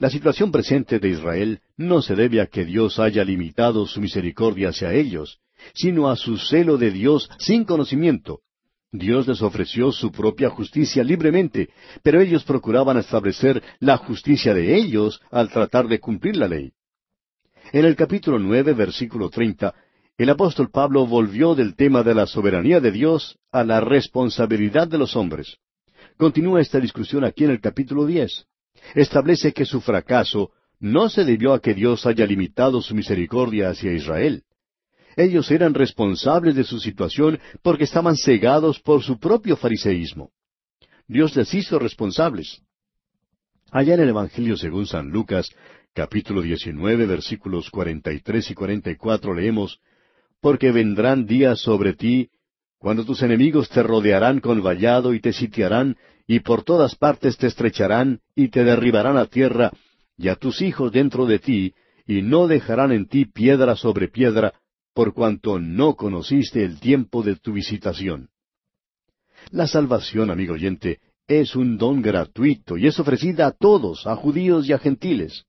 La 0.00 0.10
situación 0.10 0.50
presente 0.50 0.98
de 0.98 1.10
Israel 1.10 1.60
no 1.76 2.02
se 2.02 2.16
debe 2.16 2.40
a 2.40 2.48
que 2.48 2.64
Dios 2.64 2.98
haya 2.98 3.22
limitado 3.22 3.86
su 3.86 4.00
misericordia 4.00 4.70
hacia 4.70 4.92
ellos, 4.92 5.38
sino 5.74 6.10
a 6.10 6.16
su 6.16 6.38
celo 6.38 6.76
de 6.76 6.90
Dios 6.90 7.30
sin 7.38 7.64
conocimiento, 7.64 8.40
Dios 8.92 9.26
les 9.26 9.40
ofreció 9.40 9.90
su 9.90 10.12
propia 10.12 10.50
justicia 10.50 11.02
libremente, 11.02 11.70
pero 12.02 12.20
ellos 12.20 12.44
procuraban 12.44 12.98
establecer 12.98 13.62
la 13.80 13.96
justicia 13.96 14.52
de 14.52 14.76
ellos 14.76 15.20
al 15.30 15.48
tratar 15.48 15.88
de 15.88 15.98
cumplir 15.98 16.36
la 16.36 16.46
ley. 16.46 16.72
En 17.72 17.86
el 17.86 17.96
capítulo 17.96 18.38
nueve, 18.38 18.74
versículo 18.74 19.30
treinta, 19.30 19.74
el 20.18 20.28
apóstol 20.28 20.70
Pablo 20.70 21.06
volvió 21.06 21.54
del 21.54 21.74
tema 21.74 22.02
de 22.02 22.14
la 22.14 22.26
soberanía 22.26 22.80
de 22.80 22.92
Dios 22.92 23.38
a 23.50 23.64
la 23.64 23.80
responsabilidad 23.80 24.86
de 24.86 24.98
los 24.98 25.16
hombres. 25.16 25.56
Continúa 26.18 26.60
esta 26.60 26.78
discusión 26.78 27.24
aquí 27.24 27.44
en 27.44 27.50
el 27.50 27.60
capítulo 27.62 28.04
diez. 28.04 28.44
Establece 28.94 29.54
que 29.54 29.64
su 29.64 29.80
fracaso 29.80 30.50
no 30.78 31.08
se 31.08 31.24
debió 31.24 31.54
a 31.54 31.60
que 31.60 31.72
Dios 31.72 32.04
haya 32.04 32.26
limitado 32.26 32.82
su 32.82 32.94
misericordia 32.94 33.70
hacia 33.70 33.92
Israel. 33.92 34.42
Ellos 35.16 35.50
eran 35.50 35.74
responsables 35.74 36.54
de 36.54 36.64
su 36.64 36.78
situación 36.78 37.38
porque 37.62 37.84
estaban 37.84 38.16
cegados 38.16 38.80
por 38.80 39.02
su 39.02 39.18
propio 39.18 39.56
fariseísmo. 39.56 40.30
Dios 41.06 41.36
les 41.36 41.52
hizo 41.52 41.78
responsables. 41.78 42.62
Allá 43.70 43.94
en 43.94 44.00
el 44.00 44.10
Evangelio 44.10 44.56
según 44.56 44.86
San 44.86 45.10
Lucas, 45.10 45.48
capítulo 45.94 46.42
19, 46.42 47.06
versículos 47.06 47.70
43 47.70 48.50
y 48.50 48.54
44 48.54 49.34
leemos, 49.34 49.80
Porque 50.40 50.72
vendrán 50.72 51.26
días 51.26 51.60
sobre 51.60 51.94
ti, 51.94 52.30
cuando 52.78 53.04
tus 53.04 53.22
enemigos 53.22 53.68
te 53.68 53.82
rodearán 53.82 54.40
con 54.40 54.62
vallado 54.62 55.14
y 55.14 55.20
te 55.20 55.32
sitiarán, 55.32 55.96
y 56.26 56.40
por 56.40 56.64
todas 56.64 56.96
partes 56.96 57.36
te 57.36 57.46
estrecharán 57.46 58.20
y 58.34 58.48
te 58.48 58.64
derribarán 58.64 59.16
a 59.16 59.26
tierra, 59.26 59.70
y 60.16 60.28
a 60.28 60.36
tus 60.36 60.62
hijos 60.62 60.92
dentro 60.92 61.26
de 61.26 61.38
ti, 61.38 61.74
y 62.06 62.22
no 62.22 62.48
dejarán 62.48 62.92
en 62.92 63.06
ti 63.06 63.24
piedra 63.24 63.76
sobre 63.76 64.08
piedra, 64.08 64.52
por 64.94 65.14
cuanto 65.14 65.58
no 65.58 65.94
conociste 65.94 66.64
el 66.64 66.80
tiempo 66.80 67.22
de 67.22 67.36
tu 67.36 67.52
visitación. 67.52 68.28
La 69.50 69.66
salvación, 69.66 70.30
amigo 70.30 70.54
oyente, 70.54 71.00
es 71.26 71.56
un 71.56 71.78
don 71.78 72.02
gratuito 72.02 72.76
y 72.76 72.86
es 72.86 72.98
ofrecida 72.98 73.46
a 73.46 73.52
todos, 73.52 74.06
a 74.06 74.16
judíos 74.16 74.68
y 74.68 74.72
a 74.72 74.78
gentiles. 74.78 75.44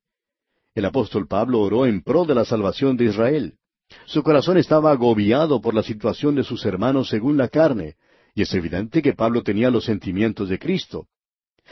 El 0.75 0.86
apóstol 0.86 1.27
Pablo 1.27 1.62
oró 1.62 1.86
en 1.86 2.01
pro 2.01 2.25
de 2.25 2.36
la 2.36 2.45
salvación 2.45 2.97
de 2.97 3.06
Israel. 3.06 3.58
Su 4.06 4.23
corazón 4.23 4.58
estaba 4.58 4.91
agobiado 4.91 5.62
por 5.62 5.73
la 5.73 5.84
situación 5.84 6.36
de 6.36 6.43
sus 6.43 6.65
hermanos 6.65 7.10
según 7.10 7.38
la 7.38 7.47
carne, 7.47 7.95
y 8.34 8.41
es 8.41 8.53
evidente 8.53 9.01
que 9.01 9.13
Pablo 9.13 9.43
tenía 9.43 9.69
los 9.69 9.86
sentimientos 9.86 10.49
de 10.49 10.58
Cristo. 10.58 11.08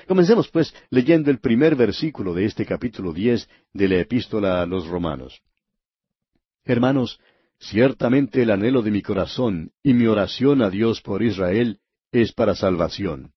Comencemos, 0.08 0.50
pues, 0.50 0.74
leyendo 0.90 1.32
el 1.32 1.40
primer 1.40 1.76
versículo 1.76 2.34
de 2.34 2.46
este 2.46 2.66
capítulo 2.66 3.14
diez 3.14 3.50
de 3.74 3.88
la 3.88 4.00
epístola 4.00 4.62
a 4.62 4.66
los 4.66 4.88
romanos. 4.88 5.42
Hermanos, 6.64 7.20
Ciertamente 7.62 8.42
el 8.42 8.50
anhelo 8.50 8.82
de 8.82 8.90
mi 8.90 9.04
corazón 9.04 9.72
y 9.84 9.94
mi 9.94 10.08
oración 10.08 10.64
a 10.64 10.72
Dios 10.72 11.02
por 11.02 11.22
Israel 11.22 11.78
es 12.12 12.34
para 12.34 12.56
salvación. 12.56 13.34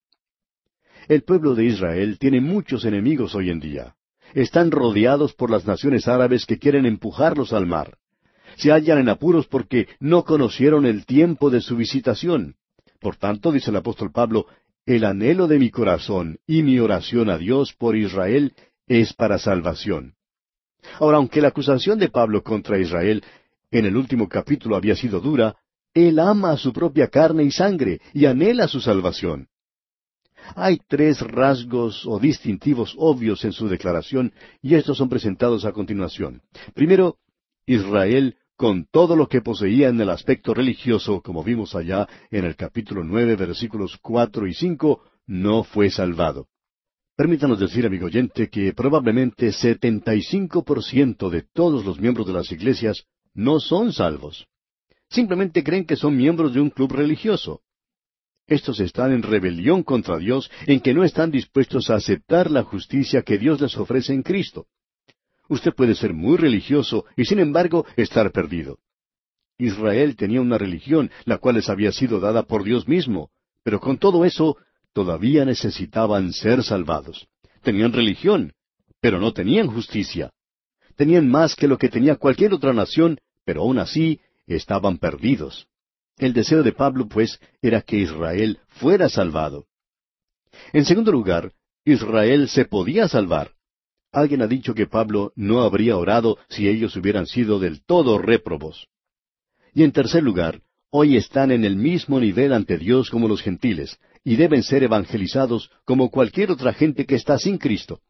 El 1.09 1.23
pueblo 1.23 1.55
de 1.55 1.67
Israel 1.67 2.19
tiene 2.19 2.41
muchos 2.41 2.87
enemigos 2.87 3.35
hoy 3.35 3.51
en 3.51 3.61
día. 3.61 3.95
Están 4.33 4.71
rodeados 4.71 5.35
por 5.35 5.51
las 5.51 5.67
naciones 5.67 6.09
árabes 6.09 6.47
que 6.47 6.59
quieren 6.59 6.87
empujarlos 6.87 7.53
al 7.53 7.67
mar. 7.67 7.99
Se 8.57 8.73
hallan 8.73 8.99
en 8.99 9.11
apuros 9.11 9.47
porque 9.47 9.89
no 10.01 10.25
conocieron 10.25 10.87
el 10.87 11.05
tiempo 11.05 11.51
de 11.51 11.61
su 11.61 11.77
visitación. 11.77 12.57
Por 13.01 13.17
tanto, 13.17 13.53
dice 13.53 13.71
el 13.71 13.77
apóstol 13.77 14.11
Pablo, 14.11 14.47
el 14.87 15.05
anhelo 15.05 15.49
de 15.49 15.59
mi 15.59 15.71
corazón 15.71 16.39
y 16.47 16.63
mi 16.63 16.79
oración 16.79 17.29
a 17.29 17.37
Dios 17.37 17.75
por 17.75 17.95
Israel 17.95 18.55
es 18.87 19.13
para 19.13 19.39
salvación. 19.39 20.15
Ahora, 20.99 21.19
aunque 21.19 21.43
la 21.43 21.49
acusación 21.49 21.99
de 21.99 22.09
Pablo 22.09 22.43
contra 22.43 22.79
Israel 22.79 23.23
en 23.79 23.87
el 23.87 23.97
último 23.97 24.29
capítulo 24.29 24.77
había 24.77 24.95
sido 24.95 25.21
dura, 25.21 25.57
Él 25.93 26.21
ama 26.21 26.53
a 26.53 26.57
su 26.57 26.73
propia 26.73 27.09
carne 27.09 27.43
y 27.43 27.51
sangre 27.51 28.01
y 28.13 28.27
anhela 28.27 28.69
su 28.69 28.81
salvación. 28.81 29.49
Hay 30.55 30.79
tres 30.89 31.21
rasgos 31.21 32.07
o 32.07 32.21
distintivos 32.21 32.95
obvios 32.99 33.45
en 33.45 33.53
su 33.53 33.67
declaración 33.67 34.33
y 34.63 34.77
estos 34.77 34.99
son 34.99 35.09
presentados 35.09 35.65
a 35.65 35.73
continuación. 35.73 36.43
Primero, 36.75 37.17
Israel 37.67 38.37
con 38.57 38.87
todo 38.87 39.17
lo 39.17 39.29
que 39.29 39.41
poseía 39.41 39.89
en 39.89 40.01
el 40.01 40.11
aspecto 40.11 40.55
religioso, 40.55 41.21
como 41.23 41.43
vimos 41.43 41.75
allá 41.75 42.09
en 42.31 42.45
el 42.45 42.55
capítulo 42.55 43.03
nueve, 43.03 43.35
versículos 43.35 43.99
cuatro 44.01 44.47
y 44.47 44.55
cinco, 44.55 45.03
no 45.27 45.65
fue 45.65 45.91
salvado. 45.91 46.47
Permítanos 47.17 47.59
decir, 47.59 47.87
amigo 47.87 48.07
oyente, 48.07 48.49
que 48.49 48.73
probablemente 48.73 49.49
75% 49.49 51.31
de 51.31 51.43
todos 51.53 51.85
los 51.85 52.01
miembros 52.01 52.27
de 52.27 52.33
las 52.33 52.51
iglesias 52.53 53.05
no 53.35 53.61
son 53.61 53.93
salvos. 53.93 54.47
Simplemente 55.11 55.63
creen 55.63 55.85
que 55.85 55.97
son 55.97 56.17
miembros 56.17 56.55
de 56.55 56.61
un 56.61 56.71
club 56.71 56.93
religioso. 56.93 57.61
Estos 58.47 58.81
están 58.81 59.13
en 59.13 59.23
rebelión 59.23 59.83
contra 59.83 60.19
Dios, 60.19 60.51
en 60.67 60.81
que 60.81 60.93
no 60.93 61.05
están 61.05 61.31
dispuestos 61.31 61.91
a 61.91 61.97
aceptar 61.97 62.51
la 62.51 62.63
justicia 62.63 63.23
que 63.23 63.39
Dios 63.39 63.61
les 63.61 63.77
ofrece 63.77 64.13
en 64.13 64.23
Cristo. 64.23 64.67
Usted 65.49 65.75
puede 65.75 65.95
ser 65.95 66.13
muy 66.13 66.37
religioso 66.37 67.05
y 67.17 67.25
sin 67.25 67.39
embargo 67.39 67.87
estar 67.97 68.31
perdido. 68.33 68.79
Israel 69.59 70.17
tenía 70.17 70.41
una 70.41 70.59
religión, 70.59 71.11
la 71.25 71.39
cual 71.39 71.57
les 71.57 71.69
había 71.69 71.93
sido 71.93 72.19
dada 72.21 72.43
por 72.43 72.65
Dios 72.65 72.89
mismo, 72.89 73.31
pero 73.63 73.81
con 73.81 73.99
todo 73.99 74.25
eso 74.25 74.57
todavía 74.93 75.45
necesitaban 75.45 76.33
ser 76.33 76.63
salvados. 76.63 77.29
Tenían 77.63 77.93
religión, 77.93 78.53
pero 79.01 79.21
no 79.21 79.33
tenían 79.33 79.69
justicia. 79.69 80.31
Tenían 80.97 81.29
más 81.29 81.57
que 81.57 81.69
lo 81.69 81.79
que 81.79 81.89
tenía 81.89 82.17
cualquier 82.17 82.55
otra 82.55 82.73
nación, 82.73 83.19
pero 83.45 83.63
aún 83.63 83.79
así 83.79 84.21
estaban 84.47 84.99
perdidos. 84.99 85.67
El 86.19 86.33
deseo 86.33 86.63
de 86.63 86.73
Pablo, 86.73 87.09
pues, 87.09 87.41
era 87.61 87.83
que 87.83 87.97
Israel 87.97 88.61
fuera 88.69 89.09
salvado. 89.09 89.67
En 90.73 90.85
segundo 90.85 91.11
lugar, 91.11 91.53
Israel 91.85 92.49
se 92.49 92.65
podía 92.65 93.09
salvar. 93.09 93.51
Alguien 94.13 94.43
ha 94.43 94.47
dicho 94.47 94.75
que 94.75 94.87
Pablo 94.87 95.33
no 95.35 95.63
habría 95.63 95.97
orado 95.97 96.39
si 96.49 96.69
ellos 96.69 96.95
hubieran 96.95 97.27
sido 97.27 97.59
del 97.59 97.85
todo 97.85 98.19
réprobos. 98.19 98.87
Y 99.73 99.83
en 99.83 99.91
tercer 99.91 100.23
lugar, 100.23 100.63
hoy 100.91 101.17
están 101.17 101.51
en 101.51 101.65
el 101.65 101.75
mismo 101.75 102.21
nivel 102.21 102.53
ante 102.53 102.79
Dios 102.79 103.11
como 103.11 103.27
los 103.27 103.43
gentiles, 103.43 103.99
y 104.23 104.37
deben 104.37 104.63
ser 104.63 104.85
evangelizados 104.85 105.73
como 105.85 106.11
cualquier 106.11 106.53
otra 106.53 106.73
gente 106.73 107.07
que 107.07 107.17
está 107.17 107.37
sin 107.39 107.59
Cristo. 107.59 108.01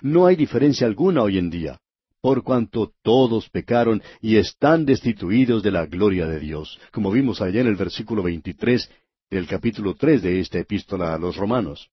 No 0.00 0.26
hay 0.26 0.36
diferencia 0.36 0.86
alguna 0.86 1.22
hoy 1.24 1.38
en 1.38 1.50
día 1.50 1.80
por 2.20 2.42
cuanto 2.42 2.92
todos 3.02 3.48
pecaron 3.48 4.02
y 4.20 4.36
están 4.36 4.84
destituidos 4.84 5.62
de 5.62 5.70
la 5.70 5.86
gloria 5.86 6.26
de 6.26 6.40
Dios, 6.40 6.78
como 6.92 7.10
vimos 7.10 7.40
allá 7.40 7.60
en 7.60 7.68
el 7.68 7.76
versículo 7.76 8.22
23 8.22 8.90
del 9.30 9.46
capítulo 9.46 9.94
3 9.94 10.22
de 10.22 10.40
esta 10.40 10.58
epístola 10.58 11.14
a 11.14 11.18
los 11.18 11.36
romanos. 11.36 11.90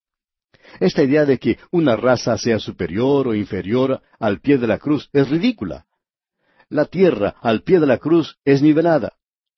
Esta 0.80 1.04
idea 1.04 1.26
de 1.26 1.38
que 1.38 1.58
una 1.72 1.96
raza 1.96 2.38
sea 2.38 2.60
superior 2.60 3.28
o 3.28 3.36
inferior 3.36 4.02
al 4.20 4.40
pie 4.40 4.58
de 4.58 4.68
la 4.68 4.80
cruz 4.80 5.10
es 5.14 5.30
ridícula. 5.30 5.86
La 6.70 6.86
tierra 6.86 7.36
al 7.42 7.62
pie 7.62 7.80
de 7.80 7.86
la 7.86 7.98
cruz 7.98 8.38
es 8.44 8.62
nivelada. 8.62 9.14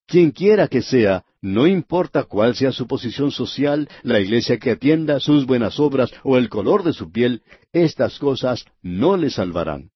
Quien 0.06 0.32
quiera 0.32 0.68
que 0.68 0.82
sea, 0.82 1.24
no 1.42 1.68
importa 1.68 2.24
cuál 2.24 2.56
sea 2.56 2.72
su 2.72 2.88
posición 2.88 3.32
social, 3.32 3.88
la 4.04 4.20
iglesia 4.20 4.58
que 4.58 4.72
atienda, 4.72 5.20
sus 5.20 5.46
buenas 5.46 5.80
obras 5.80 6.12
o 6.24 6.38
el 6.38 6.50
color 6.50 6.84
de 6.84 6.94
su 6.94 7.12
piel, 7.12 7.44
estas 7.72 8.18
cosas 8.20 8.66
no 8.82 9.18
le 9.18 9.30
salvarán. 9.30 9.92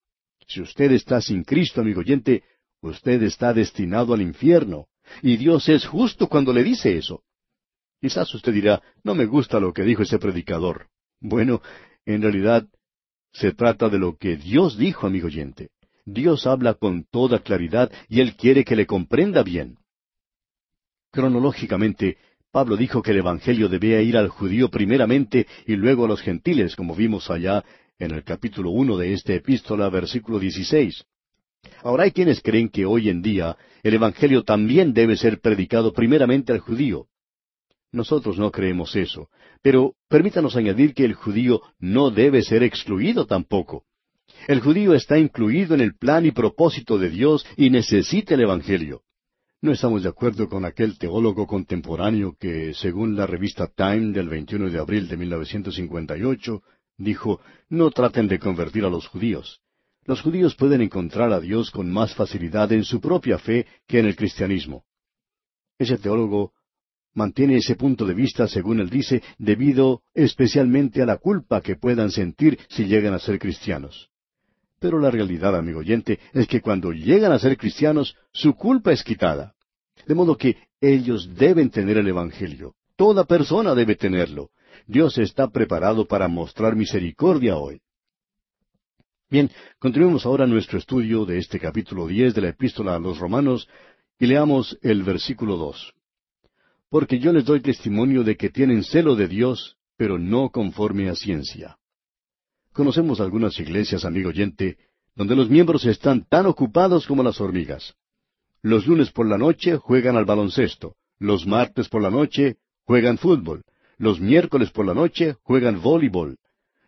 Si 0.51 0.59
usted 0.59 0.91
está 0.91 1.21
sin 1.21 1.45
Cristo, 1.45 1.79
amigo 1.79 2.01
oyente, 2.01 2.43
usted 2.81 3.23
está 3.23 3.53
destinado 3.53 4.13
al 4.13 4.21
infierno. 4.21 4.87
Y 5.21 5.37
Dios 5.37 5.69
es 5.69 5.85
justo 5.85 6.27
cuando 6.27 6.51
le 6.51 6.61
dice 6.61 6.97
eso. 6.97 7.23
Quizás 8.01 8.33
usted 8.35 8.51
dirá, 8.51 8.81
no 9.01 9.15
me 9.15 9.25
gusta 9.25 9.61
lo 9.61 9.71
que 9.71 9.83
dijo 9.83 10.03
ese 10.03 10.19
predicador. 10.19 10.87
Bueno, 11.21 11.61
en 12.05 12.21
realidad 12.21 12.67
se 13.31 13.53
trata 13.53 13.87
de 13.87 13.97
lo 13.97 14.17
que 14.17 14.35
Dios 14.35 14.77
dijo, 14.77 15.07
amigo 15.07 15.27
oyente. 15.27 15.69
Dios 16.03 16.45
habla 16.45 16.73
con 16.73 17.05
toda 17.05 17.39
claridad 17.39 17.89
y 18.09 18.19
Él 18.19 18.35
quiere 18.35 18.65
que 18.65 18.75
le 18.75 18.85
comprenda 18.85 19.43
bien. 19.43 19.77
Cronológicamente, 21.11 22.17
Pablo 22.51 22.75
dijo 22.75 23.01
que 23.01 23.11
el 23.11 23.19
Evangelio 23.19 23.69
debía 23.69 24.01
ir 24.01 24.17
al 24.17 24.27
judío 24.27 24.69
primeramente 24.69 25.47
y 25.65 25.77
luego 25.77 26.03
a 26.03 26.07
los 26.09 26.21
gentiles, 26.21 26.75
como 26.75 26.93
vimos 26.93 27.31
allá 27.31 27.63
en 28.01 28.11
el 28.11 28.23
capítulo 28.23 28.71
uno 28.71 28.97
de 28.97 29.13
esta 29.13 29.33
epístola, 29.33 29.87
versículo 29.89 30.39
dieciséis. 30.39 31.05
Ahora 31.83 32.03
hay 32.03 32.11
quienes 32.11 32.41
creen 32.41 32.69
que 32.69 32.85
hoy 32.85 33.09
en 33.09 33.21
día 33.21 33.55
el 33.83 33.93
Evangelio 33.93 34.43
también 34.43 34.93
debe 34.93 35.15
ser 35.15 35.39
predicado 35.39 35.93
primeramente 35.93 36.51
al 36.51 36.59
judío. 36.59 37.05
Nosotros 37.91 38.39
no 38.39 38.51
creemos 38.51 38.95
eso, 38.95 39.29
pero 39.61 39.93
permítanos 40.07 40.55
añadir 40.55 40.95
que 40.95 41.05
el 41.05 41.13
judío 41.13 41.61
no 41.77 42.09
debe 42.09 42.41
ser 42.41 42.63
excluido 42.63 43.27
tampoco. 43.27 43.83
El 44.47 44.61
judío 44.61 44.95
está 44.95 45.19
incluido 45.19 45.75
en 45.75 45.81
el 45.81 45.95
plan 45.95 46.25
y 46.25 46.31
propósito 46.31 46.97
de 46.97 47.09
Dios 47.09 47.45
y 47.55 47.69
necesita 47.69 48.33
el 48.33 48.41
Evangelio. 48.41 49.03
No 49.61 49.71
estamos 49.71 50.01
de 50.01 50.09
acuerdo 50.09 50.49
con 50.49 50.65
aquel 50.65 50.97
teólogo 50.97 51.45
contemporáneo 51.45 52.35
que, 52.39 52.73
según 52.73 53.15
la 53.15 53.27
revista 53.27 53.67
Time 53.67 54.11
del 54.11 54.27
21 54.27 54.71
de 54.71 54.79
abril 54.79 55.07
de 55.07 55.17
1958, 55.17 56.63
dijo, 57.03 57.41
no 57.69 57.91
traten 57.91 58.27
de 58.27 58.39
convertir 58.39 58.85
a 58.85 58.89
los 58.89 59.07
judíos. 59.07 59.61
Los 60.05 60.21
judíos 60.21 60.55
pueden 60.55 60.81
encontrar 60.81 61.31
a 61.31 61.39
Dios 61.39 61.69
con 61.69 61.91
más 61.91 62.15
facilidad 62.15 62.71
en 62.71 62.83
su 62.83 62.99
propia 62.99 63.37
fe 63.37 63.67
que 63.87 63.99
en 63.99 64.07
el 64.07 64.15
cristianismo. 64.15 64.83
Ese 65.77 65.97
teólogo 65.97 66.53
mantiene 67.13 67.57
ese 67.57 67.75
punto 67.75 68.05
de 68.05 68.13
vista, 68.13 68.47
según 68.47 68.79
él 68.79 68.89
dice, 68.89 69.21
debido 69.37 70.01
especialmente 70.13 71.01
a 71.01 71.05
la 71.05 71.17
culpa 71.17 71.61
que 71.61 71.75
puedan 71.75 72.11
sentir 72.11 72.57
si 72.69 72.85
llegan 72.85 73.13
a 73.13 73.19
ser 73.19 73.37
cristianos. 73.37 74.09
Pero 74.79 74.99
la 74.99 75.11
realidad, 75.11 75.55
amigo 75.55 75.79
oyente, 75.79 76.19
es 76.33 76.47
que 76.47 76.61
cuando 76.61 76.91
llegan 76.91 77.31
a 77.31 77.39
ser 77.39 77.55
cristianos, 77.57 78.15
su 78.33 78.55
culpa 78.55 78.91
es 78.91 79.03
quitada. 79.03 79.53
De 80.07 80.15
modo 80.15 80.35
que 80.35 80.57
ellos 80.79 81.29
deben 81.35 81.69
tener 81.69 81.97
el 81.97 82.07
Evangelio. 82.07 82.73
Toda 82.95 83.25
persona 83.25 83.75
debe 83.75 83.95
tenerlo. 83.95 84.49
Dios 84.87 85.17
está 85.17 85.49
preparado 85.49 86.07
para 86.07 86.27
mostrar 86.27 86.75
misericordia 86.75 87.57
hoy. 87.57 87.81
Bien, 89.29 89.49
continuemos 89.79 90.25
ahora 90.25 90.45
nuestro 90.45 90.77
estudio 90.77 91.25
de 91.25 91.37
este 91.37 91.59
capítulo 91.59 92.07
diez 92.07 92.33
de 92.33 92.41
la 92.41 92.49
epístola 92.49 92.95
a 92.95 92.99
los 92.99 93.17
romanos 93.17 93.67
y 94.19 94.25
leamos 94.25 94.77
el 94.81 95.03
versículo 95.03 95.55
dos. 95.55 95.93
Porque 96.89 97.19
yo 97.19 97.31
les 97.31 97.45
doy 97.45 97.61
testimonio 97.61 98.23
de 98.23 98.35
que 98.35 98.49
tienen 98.49 98.83
celo 98.83 99.15
de 99.15 99.27
Dios, 99.27 99.77
pero 99.95 100.17
no 100.17 100.49
conforme 100.49 101.09
a 101.09 101.15
ciencia. 101.15 101.77
Conocemos 102.73 103.21
algunas 103.21 103.57
iglesias, 103.59 104.03
amigo 104.03 104.29
oyente, 104.29 104.77
donde 105.15 105.35
los 105.35 105.49
miembros 105.49 105.85
están 105.85 106.25
tan 106.27 106.45
ocupados 106.45 107.07
como 107.07 107.23
las 107.23 107.39
hormigas. 107.39 107.95
Los 108.61 108.85
lunes 108.87 109.11
por 109.11 109.27
la 109.27 109.37
noche 109.37 109.77
juegan 109.77 110.17
al 110.17 110.25
baloncesto, 110.25 110.95
los 111.19 111.47
martes 111.47 111.87
por 111.87 112.01
la 112.01 112.09
noche 112.09 112.57
juegan 112.85 113.17
fútbol, 113.17 113.63
los 114.01 114.19
miércoles 114.19 114.71
por 114.71 114.83
la 114.87 114.95
noche 114.95 115.35
juegan 115.43 115.79
voleibol. 115.79 116.37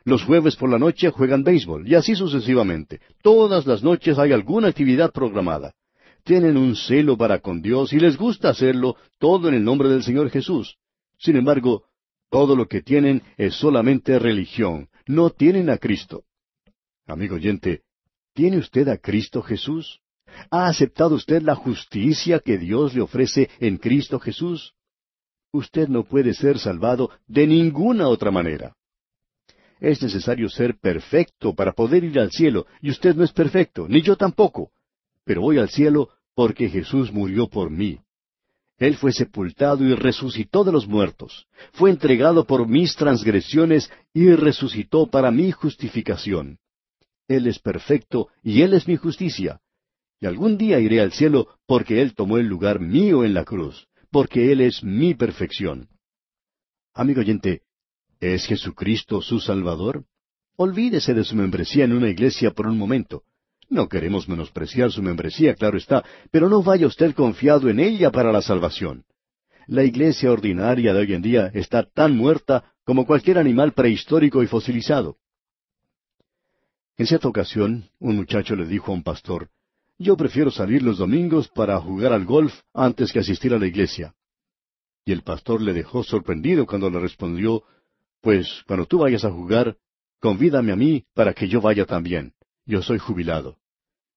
Los 0.03 0.23
jueves 0.23 0.55
por 0.55 0.67
la 0.67 0.79
noche 0.79 1.11
juegan 1.11 1.43
béisbol. 1.43 1.87
Y 1.87 1.93
así 1.93 2.15
sucesivamente. 2.15 3.01
Todas 3.21 3.67
las 3.67 3.83
noches 3.83 4.17
hay 4.17 4.31
alguna 4.31 4.69
actividad 4.69 5.11
programada. 5.11 5.75
Tienen 6.23 6.57
un 6.57 6.75
celo 6.75 7.15
para 7.15 7.37
con 7.39 7.61
Dios 7.61 7.93
y 7.93 7.99
les 7.99 8.17
gusta 8.17 8.49
hacerlo 8.49 8.95
todo 9.19 9.47
en 9.47 9.53
el 9.53 9.63
nombre 9.63 9.89
del 9.89 10.01
Señor 10.01 10.31
Jesús. 10.31 10.77
Sin 11.19 11.35
embargo, 11.35 11.83
todo 12.31 12.55
lo 12.55 12.67
que 12.67 12.81
tienen 12.81 13.21
es 13.37 13.53
solamente 13.53 14.17
religión. 14.17 14.89
No 15.05 15.29
tienen 15.29 15.69
a 15.69 15.77
Cristo. 15.77 16.23
Amigo 17.05 17.35
oyente, 17.35 17.81
¿tiene 18.33 18.57
usted 18.57 18.87
a 18.87 18.97
Cristo 18.97 19.43
Jesús? 19.43 19.99
¿Ha 20.49 20.65
aceptado 20.67 21.13
usted 21.13 21.43
la 21.43 21.53
justicia 21.53 22.39
que 22.39 22.57
Dios 22.57 22.95
le 22.95 23.01
ofrece 23.01 23.51
en 23.59 23.77
Cristo 23.77 24.19
Jesús? 24.19 24.73
Usted 25.55 25.87
no 25.87 26.03
puede 26.03 26.33
ser 26.33 26.57
salvado 26.57 27.11
de 27.27 27.45
ninguna 27.45 28.07
otra 28.07 28.31
manera. 28.31 28.75
Es 29.79 30.01
necesario 30.01 30.49
ser 30.49 30.79
perfecto 30.79 31.53
para 31.53 31.73
poder 31.73 32.03
ir 32.03 32.19
al 32.19 32.31
cielo, 32.31 32.65
y 32.81 32.89
usted 32.89 33.15
no 33.15 33.23
es 33.23 33.31
perfecto, 33.31 33.87
ni 33.87 34.01
yo 34.01 34.15
tampoco. 34.15 34.71
Pero 35.23 35.41
voy 35.41 35.59
al 35.59 35.69
cielo 35.69 36.09
porque 36.33 36.69
Jesús 36.69 37.13
murió 37.13 37.47
por 37.47 37.69
mí. 37.69 37.99
Él 38.79 38.97
fue 38.97 39.11
sepultado 39.11 39.83
y 39.85 39.93
resucitó 39.93 40.63
de 40.63 40.71
los 40.71 40.87
muertos. 40.87 41.45
Fue 41.73 41.91
entregado 41.91 42.45
por 42.45 42.67
mis 42.67 42.95
transgresiones 42.95 43.91
y 44.11 44.31
resucitó 44.31 45.05
para 45.05 45.29
mi 45.29 45.51
justificación. 45.51 46.57
Él 47.27 47.45
es 47.45 47.59
perfecto 47.59 48.29
y 48.41 48.63
Él 48.63 48.73
es 48.73 48.87
mi 48.87 48.95
justicia. 48.95 49.61
Y 50.19 50.25
algún 50.25 50.57
día 50.57 50.79
iré 50.79 50.99
al 50.99 51.11
cielo 51.11 51.47
porque 51.67 52.01
Él 52.01 52.15
tomó 52.15 52.39
el 52.39 52.47
lugar 52.47 52.79
mío 52.79 53.23
en 53.23 53.35
la 53.35 53.45
cruz 53.45 53.87
porque 54.13 54.51
Él 54.51 54.61
es 54.61 54.83
mi 54.83 55.15
perfección. 55.15 55.89
Amigo 56.93 57.21
oyente, 57.21 57.63
¿es 58.19 58.45
Jesucristo 58.45 59.21
su 59.23 59.39
Salvador? 59.39 60.05
Olvídese 60.55 61.15
de 61.15 61.23
su 61.23 61.35
membresía 61.35 61.85
en 61.85 61.93
una 61.93 62.09
iglesia 62.09 62.51
por 62.51 62.67
un 62.67 62.77
momento. 62.77 63.23
No 63.69 63.89
queremos 63.89 64.29
menospreciar 64.29 64.91
su 64.91 65.01
membresía, 65.01 65.55
claro 65.55 65.79
está, 65.79 66.05
pero 66.29 66.47
no 66.47 66.61
vaya 66.61 66.85
usted 66.85 67.15
confiado 67.15 67.69
en 67.69 67.79
ella 67.79 68.11
para 68.11 68.31
la 68.31 68.43
salvación. 68.43 69.03
La 69.65 69.83
iglesia 69.83 70.31
ordinaria 70.31 70.93
de 70.93 70.99
hoy 70.99 71.13
en 71.15 71.23
día 71.23 71.49
está 71.51 71.83
tan 71.83 72.15
muerta 72.15 72.71
como 72.85 73.07
cualquier 73.07 73.39
animal 73.39 73.73
prehistórico 73.73 74.43
y 74.43 74.47
fosilizado. 74.47 75.17
En 76.97 77.07
cierta 77.07 77.27
ocasión, 77.27 77.89
un 77.99 78.15
muchacho 78.17 78.55
le 78.55 78.67
dijo 78.67 78.91
a 78.91 78.95
un 78.95 79.01
pastor, 79.01 79.49
Yo 80.03 80.17
prefiero 80.17 80.51
salir 80.51 80.83
los 80.83 80.97
domingos 80.97 81.47
para 81.47 81.79
jugar 81.79 82.11
al 82.11 82.25
golf 82.25 82.53
antes 82.73 83.13
que 83.13 83.19
asistir 83.19 83.53
a 83.53 83.57
la 83.57 83.67
iglesia. 83.67 84.13
Y 85.05 85.13
el 85.13 85.21
pastor 85.21 85.61
le 85.61 85.71
dejó 85.71 86.03
sorprendido 86.03 86.65
cuando 86.65 86.89
le 86.89 86.99
respondió, 86.99 87.63
Pues 88.19 88.63
cuando 88.67 88.85
tú 88.85 88.97
vayas 88.97 89.23
a 89.23 89.31
jugar, 89.31 89.77
convídame 90.19 90.73
a 90.73 90.75
mí 90.75 91.05
para 91.13 91.33
que 91.33 91.47
yo 91.47 91.61
vaya 91.61 91.85
también. 91.85 92.33
Yo 92.65 92.81
soy 92.81 92.97
jubilado. 92.97 93.59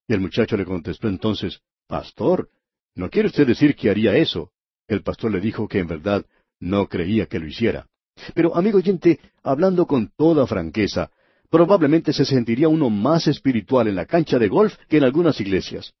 Y 0.09 0.13
el 0.13 0.19
muchacho 0.19 0.57
le 0.57 0.65
contestó 0.65 1.07
entonces, 1.07 1.61
Pastor, 1.87 2.49
¿no 2.93 3.09
quiere 3.09 3.29
usted 3.29 3.47
decir 3.47 3.73
que 3.73 3.89
haría 3.89 4.17
eso? 4.17 4.51
El 4.89 5.03
pastor 5.03 5.31
le 5.31 5.39
dijo 5.39 5.69
que 5.69 5.79
en 5.79 5.87
verdad 5.87 6.25
no 6.59 6.87
creía 6.89 7.27
que 7.27 7.39
lo 7.39 7.47
hiciera. 7.47 7.87
Pero, 8.35 8.57
amigo 8.57 8.79
oyente, 8.79 9.21
hablando 9.41 9.85
con 9.85 10.11
toda 10.17 10.47
franqueza, 10.47 11.11
probablemente 11.49 12.13
se 12.13 12.25
sentiría 12.25 12.67
uno 12.67 12.89
más 12.89 13.27
espiritual 13.27 13.87
en 13.87 13.95
la 13.95 14.05
cancha 14.05 14.37
de 14.37 14.47
golf 14.47 14.75
que 14.89 14.97
en 14.97 15.03
algunas 15.03 15.39
iglesias. 15.39 15.93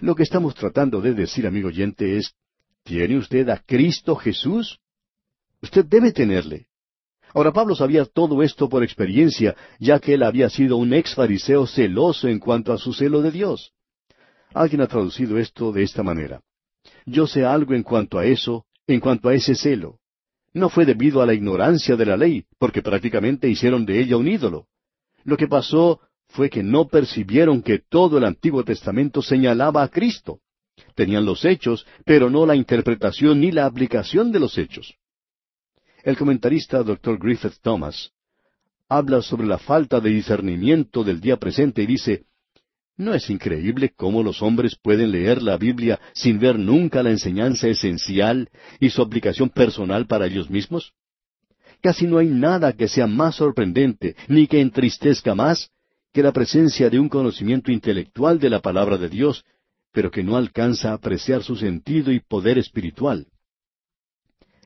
Lo 0.00 0.14
que 0.14 0.22
estamos 0.22 0.54
tratando 0.54 1.00
de 1.00 1.14
decir, 1.14 1.46
amigo 1.46 1.68
oyente, 1.68 2.16
es, 2.16 2.34
¿tiene 2.82 3.18
usted 3.18 3.48
a 3.48 3.58
Cristo 3.58 4.16
Jesús? 4.16 4.78
Usted 5.62 5.84
debe 5.84 6.12
tenerle. 6.12 6.66
Ahora 7.32 7.52
Pablo 7.52 7.74
sabía 7.74 8.04
todo 8.04 8.42
esto 8.42 8.68
por 8.68 8.84
experiencia, 8.84 9.56
ya 9.80 9.98
que 9.98 10.14
él 10.14 10.22
había 10.22 10.48
sido 10.48 10.76
un 10.76 10.92
ex 10.94 11.14
fariseo 11.14 11.66
celoso 11.66 12.28
en 12.28 12.38
cuanto 12.38 12.72
a 12.72 12.78
su 12.78 12.92
celo 12.92 13.22
de 13.22 13.32
Dios. 13.32 13.72
Alguien 14.52 14.82
ha 14.82 14.86
traducido 14.86 15.38
esto 15.38 15.72
de 15.72 15.82
esta 15.82 16.04
manera. 16.04 16.42
Yo 17.06 17.26
sé 17.26 17.44
algo 17.44 17.74
en 17.74 17.82
cuanto 17.82 18.18
a 18.18 18.24
eso, 18.24 18.66
en 18.86 19.00
cuanto 19.00 19.28
a 19.28 19.34
ese 19.34 19.56
celo. 19.56 19.98
No 20.54 20.70
fue 20.70 20.86
debido 20.86 21.20
a 21.20 21.26
la 21.26 21.34
ignorancia 21.34 21.96
de 21.96 22.06
la 22.06 22.16
ley, 22.16 22.44
porque 22.58 22.80
prácticamente 22.80 23.48
hicieron 23.48 23.84
de 23.84 24.00
ella 24.00 24.16
un 24.16 24.28
ídolo. 24.28 24.68
Lo 25.24 25.36
que 25.36 25.48
pasó 25.48 26.00
fue 26.28 26.48
que 26.48 26.62
no 26.62 26.86
percibieron 26.86 27.60
que 27.60 27.80
todo 27.80 28.18
el 28.18 28.24
Antiguo 28.24 28.64
Testamento 28.64 29.20
señalaba 29.20 29.82
a 29.82 29.88
Cristo. 29.88 30.38
Tenían 30.94 31.24
los 31.24 31.44
hechos, 31.44 31.86
pero 32.04 32.30
no 32.30 32.46
la 32.46 32.54
interpretación 32.54 33.40
ni 33.40 33.50
la 33.50 33.66
aplicación 33.66 34.30
de 34.30 34.40
los 34.40 34.56
hechos. 34.56 34.94
El 36.04 36.16
comentarista 36.16 36.82
Dr. 36.82 37.18
Griffith 37.18 37.58
Thomas 37.60 38.12
habla 38.88 39.22
sobre 39.22 39.46
la 39.46 39.58
falta 39.58 39.98
de 39.98 40.10
discernimiento 40.10 41.02
del 41.02 41.20
día 41.20 41.36
presente 41.36 41.82
y 41.82 41.86
dice, 41.86 42.26
¿No 42.96 43.12
es 43.12 43.28
increíble 43.28 43.92
cómo 43.96 44.22
los 44.22 44.40
hombres 44.40 44.76
pueden 44.76 45.10
leer 45.10 45.42
la 45.42 45.56
Biblia 45.56 46.00
sin 46.12 46.38
ver 46.38 46.58
nunca 46.58 47.02
la 47.02 47.10
enseñanza 47.10 47.66
esencial 47.66 48.48
y 48.78 48.90
su 48.90 49.02
aplicación 49.02 49.48
personal 49.48 50.06
para 50.06 50.26
ellos 50.26 50.48
mismos? 50.48 50.92
Casi 51.82 52.06
no 52.06 52.18
hay 52.18 52.28
nada 52.28 52.72
que 52.72 52.86
sea 52.86 53.06
más 53.06 53.34
sorprendente 53.36 54.14
ni 54.28 54.46
que 54.46 54.60
entristezca 54.60 55.34
más 55.34 55.70
que 56.12 56.22
la 56.22 56.32
presencia 56.32 56.88
de 56.88 57.00
un 57.00 57.08
conocimiento 57.08 57.72
intelectual 57.72 58.38
de 58.38 58.48
la 58.48 58.60
palabra 58.60 58.96
de 58.96 59.08
Dios, 59.08 59.44
pero 59.92 60.12
que 60.12 60.22
no 60.22 60.36
alcanza 60.36 60.90
a 60.90 60.94
apreciar 60.94 61.42
su 61.42 61.56
sentido 61.56 62.12
y 62.12 62.20
poder 62.20 62.58
espiritual. 62.58 63.26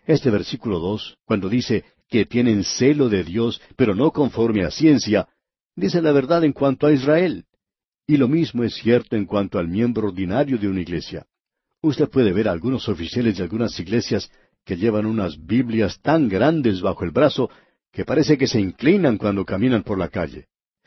Este 0.07 0.31
versículo 0.31 0.79
dos, 0.79 1.17
cuando 1.25 1.49
dice 1.49 1.85
que 2.11 2.27
tienen 2.27 2.63
celo 2.63 3.09
de 3.09 3.25
Dios, 3.25 3.61
pero 3.77 3.95
no 3.95 4.11
conforme 4.11 4.65
a 4.65 4.71
ciencia, 4.71 5.29
dice 5.75 6.03
la 6.03 6.13
verdad 6.13 6.45
en 6.45 6.53
cuanto 6.53 6.87
a 6.87 6.93
Israel. 6.93 7.47
Y 8.11 8.17
lo 8.17 8.27
mismo 8.27 8.65
es 8.65 8.75
cierto 8.75 9.17
en 9.17 9.27
cuanto 9.27 9.59
al 9.59 9.69
miembro 9.69 10.09
ordinario 10.09 10.57
de 10.57 10.67
una 10.67 10.81
iglesia. 10.81 11.27
Usted 11.83 12.09
puede 12.09 12.33
ver 12.33 12.49
a 12.49 12.53
algunos 12.53 12.89
oficiales 12.89 13.37
de 13.37 13.43
algunas 13.43 13.79
iglesias 13.79 14.31
que 14.65 14.79
llevan 14.79 15.05
unas 15.05 15.37
Biblias 15.45 16.01
tan 16.01 16.27
grandes 16.27 16.81
bajo 16.81 17.05
el 17.05 17.11
brazo 17.11 17.51
que 17.93 18.07
parece 18.07 18.39
que 18.39 18.47
se 18.47 18.59
inclinan 18.59 19.19
cuando 19.19 19.45
caminan 19.45 19.83
por 19.83 19.99
la 19.99 20.09
calle. 20.09 20.47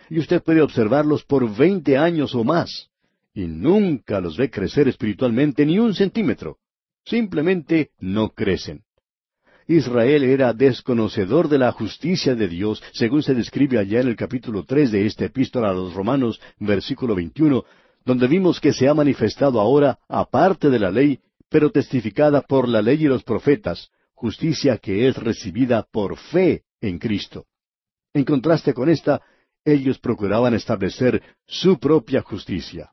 Y 0.10 0.18
usted 0.18 0.42
puede 0.42 0.62
observarlos 0.62 1.24
por 1.24 1.48
veinte 1.56 1.96
años 1.96 2.34
o 2.34 2.44
más, 2.44 2.90
y 3.36 3.46
nunca 3.46 4.20
los 4.20 4.36
ve 4.36 4.50
crecer 4.50 4.88
espiritualmente 4.88 5.64
ni 5.64 5.78
un 5.78 5.94
centímetro. 5.94 6.58
Simplemente 7.06 7.92
no 8.00 8.30
crecen. 8.30 8.82
Israel 9.68 10.24
era 10.24 10.54
desconocedor 10.54 11.48
de 11.48 11.58
la 11.58 11.72
justicia 11.72 12.36
de 12.36 12.48
Dios, 12.48 12.84
según 12.94 13.24
se 13.24 13.34
describe 13.34 13.78
allá 13.78 14.02
en 14.02 14.08
el 14.08 14.16
capítulo 14.16 14.64
tres 14.66 14.92
de 14.92 15.06
esta 15.06 15.26
epístola 15.26 15.70
a 15.70 15.74
los 15.74 15.94
Romanos, 15.94 16.42
versículo 16.60 17.16
21, 17.16 17.64
donde 18.06 18.28
vimos 18.28 18.60
que 18.60 18.74
se 18.74 18.88
ha 18.88 18.94
manifestado 18.94 19.60
ahora, 19.60 20.00
aparte 20.08 20.70
de 20.70 20.80
la 20.80 20.92
ley, 20.92 21.20
pero 21.50 21.72
testificada 21.72 22.42
por 22.42 22.68
la 22.68 22.82
ley 22.82 23.04
y 23.04 23.08
los 23.08 23.24
profetas, 23.24 23.90
justicia 24.14 24.78
que 24.78 25.08
es 25.08 25.16
recibida 25.18 25.86
por 25.92 26.18
fe 26.18 26.64
en 26.80 26.98
Cristo. 26.98 27.46
En 28.14 28.24
contraste 28.26 28.74
con 28.74 28.90
esta, 28.90 29.22
ellos 29.64 30.00
procuraban 30.00 30.54
establecer 30.54 31.22
su 31.46 31.80
propia 31.80 32.22
justicia. 32.22 32.92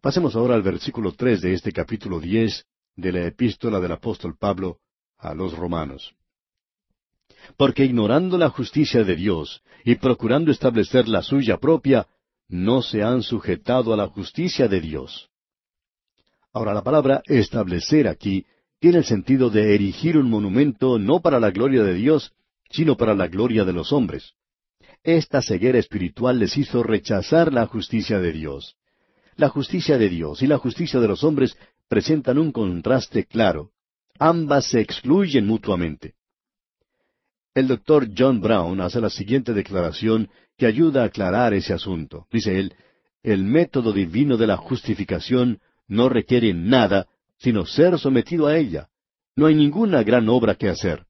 Pasemos 0.00 0.36
ahora 0.36 0.54
al 0.54 0.62
versículo 0.62 1.12
tres 1.12 1.40
de 1.40 1.54
este 1.54 1.72
capítulo 1.72 2.20
diez 2.20 2.66
de 2.96 3.12
la 3.12 3.26
epístola 3.26 3.80
del 3.80 3.92
apóstol 3.92 4.36
Pablo 4.38 4.78
a 5.22 5.34
los 5.34 5.56
romanos. 5.56 6.14
Porque 7.56 7.84
ignorando 7.84 8.36
la 8.36 8.50
justicia 8.50 9.04
de 9.04 9.16
Dios 9.16 9.62
y 9.84 9.94
procurando 9.94 10.50
establecer 10.50 11.08
la 11.08 11.22
suya 11.22 11.58
propia, 11.58 12.06
no 12.48 12.82
se 12.82 13.02
han 13.02 13.22
sujetado 13.22 13.94
a 13.94 13.96
la 13.96 14.08
justicia 14.08 14.68
de 14.68 14.80
Dios. 14.80 15.30
Ahora 16.52 16.74
la 16.74 16.82
palabra 16.82 17.22
establecer 17.24 18.06
aquí 18.08 18.44
tiene 18.78 18.98
el 18.98 19.04
sentido 19.04 19.48
de 19.48 19.74
erigir 19.74 20.18
un 20.18 20.28
monumento 20.28 20.98
no 20.98 21.20
para 21.20 21.40
la 21.40 21.50
gloria 21.50 21.82
de 21.82 21.94
Dios, 21.94 22.32
sino 22.68 22.96
para 22.96 23.14
la 23.14 23.28
gloria 23.28 23.64
de 23.64 23.72
los 23.72 23.92
hombres. 23.92 24.34
Esta 25.04 25.40
ceguera 25.40 25.78
espiritual 25.78 26.38
les 26.38 26.56
hizo 26.56 26.82
rechazar 26.82 27.52
la 27.52 27.66
justicia 27.66 28.18
de 28.18 28.32
Dios. 28.32 28.76
La 29.36 29.48
justicia 29.48 29.98
de 29.98 30.08
Dios 30.08 30.42
y 30.42 30.46
la 30.46 30.58
justicia 30.58 31.00
de 31.00 31.08
los 31.08 31.24
hombres 31.24 31.56
presentan 31.88 32.38
un 32.38 32.52
contraste 32.52 33.24
claro. 33.24 33.70
Ambas 34.24 34.66
se 34.66 34.80
excluyen 34.80 35.48
mutuamente. 35.48 36.14
El 37.54 37.66
doctor 37.66 38.06
John 38.16 38.40
Brown 38.40 38.80
hace 38.80 39.00
la 39.00 39.10
siguiente 39.10 39.52
declaración 39.52 40.30
que 40.56 40.66
ayuda 40.66 41.02
a 41.02 41.06
aclarar 41.06 41.54
ese 41.54 41.72
asunto. 41.72 42.28
Dice 42.30 42.56
él, 42.56 42.72
el 43.24 43.42
método 43.42 43.92
divino 43.92 44.36
de 44.36 44.46
la 44.46 44.56
justificación 44.56 45.58
no 45.88 46.08
requiere 46.08 46.54
nada 46.54 47.08
sino 47.38 47.66
ser 47.66 47.98
sometido 47.98 48.46
a 48.46 48.56
ella. 48.56 48.90
No 49.34 49.46
hay 49.46 49.56
ninguna 49.56 50.04
gran 50.04 50.28
obra 50.28 50.54
que 50.54 50.68
hacer. 50.68 51.04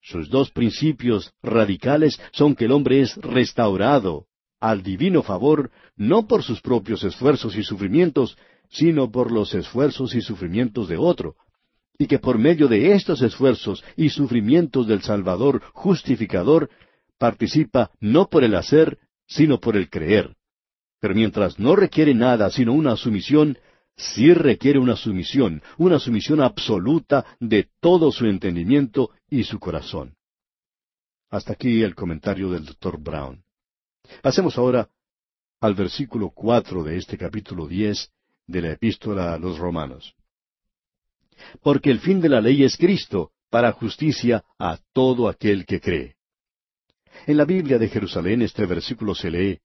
Sus 0.00 0.30
dos 0.30 0.52
principios 0.52 1.32
radicales 1.42 2.20
son 2.30 2.54
que 2.54 2.66
el 2.66 2.70
hombre 2.70 3.00
es 3.00 3.16
restaurado 3.16 4.26
al 4.60 4.84
divino 4.84 5.24
favor 5.24 5.72
no 5.96 6.28
por 6.28 6.44
sus 6.44 6.60
propios 6.60 7.02
esfuerzos 7.02 7.56
y 7.56 7.64
sufrimientos, 7.64 8.38
sino 8.68 9.10
por 9.10 9.32
los 9.32 9.54
esfuerzos 9.54 10.14
y 10.14 10.20
sufrimientos 10.20 10.86
de 10.86 10.98
otro, 10.98 11.34
y 11.98 12.06
que 12.06 12.20
por 12.20 12.38
medio 12.38 12.68
de 12.68 12.92
estos 12.94 13.20
esfuerzos 13.22 13.84
y 13.96 14.10
sufrimientos 14.10 14.86
del 14.86 15.02
Salvador 15.02 15.62
justificador, 15.72 16.70
participa 17.18 17.90
no 18.00 18.28
por 18.28 18.44
el 18.44 18.54
hacer, 18.54 18.98
sino 19.26 19.58
por 19.58 19.76
el 19.76 19.90
creer. 19.90 20.36
Pero 21.00 21.14
mientras 21.14 21.58
no 21.58 21.74
requiere 21.74 22.14
nada 22.14 22.50
sino 22.50 22.72
una 22.72 22.96
sumisión, 22.96 23.58
sí 23.96 24.32
requiere 24.32 24.78
una 24.78 24.94
sumisión, 24.94 25.60
una 25.76 25.98
sumisión 25.98 26.40
absoluta 26.40 27.26
de 27.40 27.68
todo 27.80 28.12
su 28.12 28.26
entendimiento 28.26 29.10
y 29.28 29.42
su 29.42 29.58
corazón. 29.58 30.14
Hasta 31.30 31.54
aquí 31.54 31.82
el 31.82 31.96
comentario 31.96 32.48
del 32.50 32.64
doctor 32.64 32.98
Brown. 33.00 33.42
Pasemos 34.22 34.56
ahora 34.56 34.88
al 35.60 35.74
versículo 35.74 36.30
cuatro 36.30 36.84
de 36.84 36.96
este 36.96 37.18
capítulo 37.18 37.66
diez 37.66 38.12
de 38.46 38.62
la 38.62 38.72
epístola 38.72 39.34
a 39.34 39.38
los 39.38 39.58
Romanos 39.58 40.14
porque 41.62 41.90
el 41.90 42.00
fin 42.00 42.20
de 42.20 42.28
la 42.28 42.40
ley 42.40 42.64
es 42.64 42.76
Cristo, 42.76 43.30
para 43.50 43.72
justicia 43.72 44.44
a 44.58 44.78
todo 44.92 45.28
aquel 45.28 45.64
que 45.64 45.80
cree. 45.80 46.16
En 47.26 47.36
la 47.36 47.44
Biblia 47.44 47.78
de 47.78 47.88
Jerusalén 47.88 48.42
este 48.42 48.66
versículo 48.66 49.14
se 49.14 49.30
lee, 49.30 49.58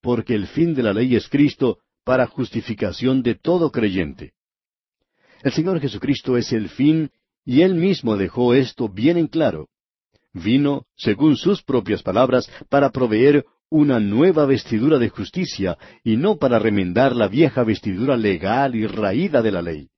porque 0.00 0.34
el 0.34 0.46
fin 0.46 0.74
de 0.74 0.82
la 0.82 0.92
ley 0.92 1.16
es 1.16 1.28
Cristo, 1.28 1.78
para 2.04 2.26
justificación 2.26 3.22
de 3.22 3.34
todo 3.34 3.70
creyente. 3.70 4.32
El 5.42 5.52
Señor 5.52 5.80
Jesucristo 5.80 6.36
es 6.36 6.52
el 6.52 6.68
fin, 6.68 7.10
y 7.44 7.62
Él 7.62 7.74
mismo 7.74 8.16
dejó 8.16 8.54
esto 8.54 8.88
bien 8.88 9.16
en 9.16 9.26
claro. 9.26 9.68
Vino, 10.32 10.84
según 10.96 11.36
sus 11.36 11.62
propias 11.62 12.02
palabras, 12.02 12.50
para 12.68 12.90
proveer 12.90 13.44
una 13.68 14.00
nueva 14.00 14.46
vestidura 14.46 14.98
de 14.98 15.08
justicia, 15.08 15.78
y 16.04 16.16
no 16.16 16.36
para 16.36 16.58
remendar 16.58 17.14
la 17.14 17.28
vieja 17.28 17.64
vestidura 17.64 18.16
legal 18.16 18.74
y 18.74 18.86
raída 18.86 19.42
de 19.42 19.52
la 19.52 19.62
ley. 19.62 19.88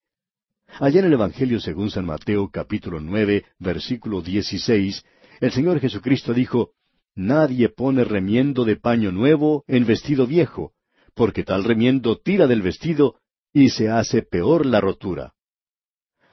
Allá 0.80 1.00
en 1.00 1.06
el 1.06 1.12
Evangelio 1.12 1.60
según 1.60 1.90
San 1.90 2.06
Mateo 2.06 2.48
capítulo 2.50 2.98
nueve 2.98 3.44
versículo 3.58 4.22
dieciséis, 4.22 5.04
el 5.40 5.52
Señor 5.52 5.80
Jesucristo 5.80 6.32
dijo, 6.32 6.70
Nadie 7.14 7.68
pone 7.68 8.04
remiendo 8.04 8.64
de 8.64 8.76
paño 8.76 9.12
nuevo 9.12 9.64
en 9.66 9.84
vestido 9.84 10.26
viejo, 10.26 10.72
porque 11.14 11.44
tal 11.44 11.64
remiendo 11.64 12.18
tira 12.18 12.46
del 12.46 12.62
vestido 12.62 13.16
y 13.52 13.68
se 13.68 13.90
hace 13.90 14.22
peor 14.22 14.64
la 14.64 14.80
rotura. 14.80 15.34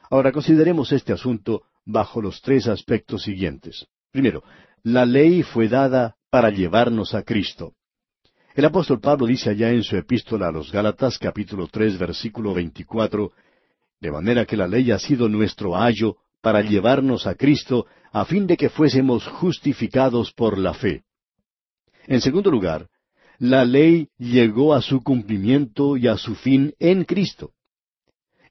Ahora 0.10 0.32
consideremos 0.32 0.94
este 0.94 1.12
asunto 1.12 1.64
bajo 1.86 2.22
los 2.22 2.42
tres 2.42 2.68
aspectos 2.68 3.24
siguientes. 3.24 3.88
Primero, 4.10 4.44
la 4.84 5.06
ley 5.06 5.44
fue 5.44 5.68
dada 5.68 6.16
para 6.30 6.50
llevarnos 6.50 7.14
a 7.14 7.24
Cristo. 7.24 7.74
El 8.56 8.64
apóstol 8.64 9.02
Pablo 9.02 9.26
dice 9.28 9.50
allá 9.50 9.72
en 9.72 9.84
su 9.84 9.98
epístola 9.98 10.48
a 10.48 10.52
los 10.52 10.72
Gálatas 10.72 11.20
capítulo 11.20 11.68
tres 11.68 11.98
versículo 12.00 12.54
veinticuatro, 12.54 13.34
de 14.02 14.12
manera 14.12 14.46
que 14.46 14.58
la 14.58 14.68
ley 14.68 14.92
ha 14.92 15.00
sido 15.00 15.28
nuestro 15.28 15.76
ayo 15.76 16.18
para 16.42 16.62
llevarnos 16.62 17.28
a 17.28 17.36
Cristo, 17.36 17.86
a 18.12 18.26
fin 18.26 18.48
de 18.48 18.56
que 18.56 18.70
fuésemos 18.70 19.28
justificados 19.28 20.32
por 20.32 20.58
la 20.58 20.74
fe. 20.74 21.04
En 22.08 22.22
segundo 22.22 22.50
lugar, 22.50 22.88
la 23.40 23.66
ley 23.66 24.08
llegó 24.18 24.74
a 24.74 24.82
su 24.82 25.02
cumplimiento 25.02 25.98
y 25.98 26.08
a 26.08 26.18
su 26.18 26.36
fin 26.36 26.74
en 26.80 27.04
Cristo. 27.04 27.52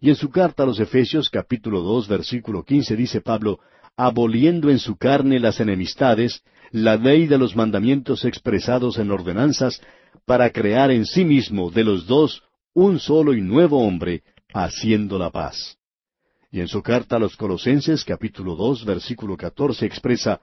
Y 0.01 0.11
en 0.11 0.17
su 0.17 0.31
carta 0.31 0.63
a 0.63 0.67
los 0.67 0.79
Efesios 0.81 1.29
capítulo 1.29 1.81
dos 1.81 2.07
versículo 2.07 2.63
quince 2.63 2.95
dice 2.95 3.21
Pablo, 3.21 3.59
aboliendo 3.97 4.71
en 4.71 4.79
su 4.79 4.97
carne 4.97 5.41
las 5.41 5.61
enemistades, 5.61 6.43
la 6.71 6.97
ley 6.97 7.27
de 7.27 7.37
los 7.37 7.57
mandamientos 7.57 8.25
expresados 8.25 8.99
en 8.99 9.11
ordenanzas, 9.11 9.81
para 10.25 10.51
crear 10.51 10.91
en 10.91 11.05
sí 11.05 11.25
mismo 11.25 11.71
de 11.71 11.85
los 11.85 12.07
dos 12.07 12.43
un 12.75 13.01
solo 13.01 13.35
y 13.35 13.41
nuevo 13.41 13.85
hombre, 13.85 14.23
haciendo 14.53 15.19
la 15.19 15.31
paz. 15.31 15.77
Y 16.51 16.61
en 16.61 16.69
su 16.69 16.83
carta 16.83 17.17
a 17.17 17.19
los 17.19 17.37
Colosenses 17.37 18.05
capítulo 18.05 18.57
dos 18.57 18.85
versículo 18.85 19.37
catorce 19.37 19.85
expresa, 19.87 20.41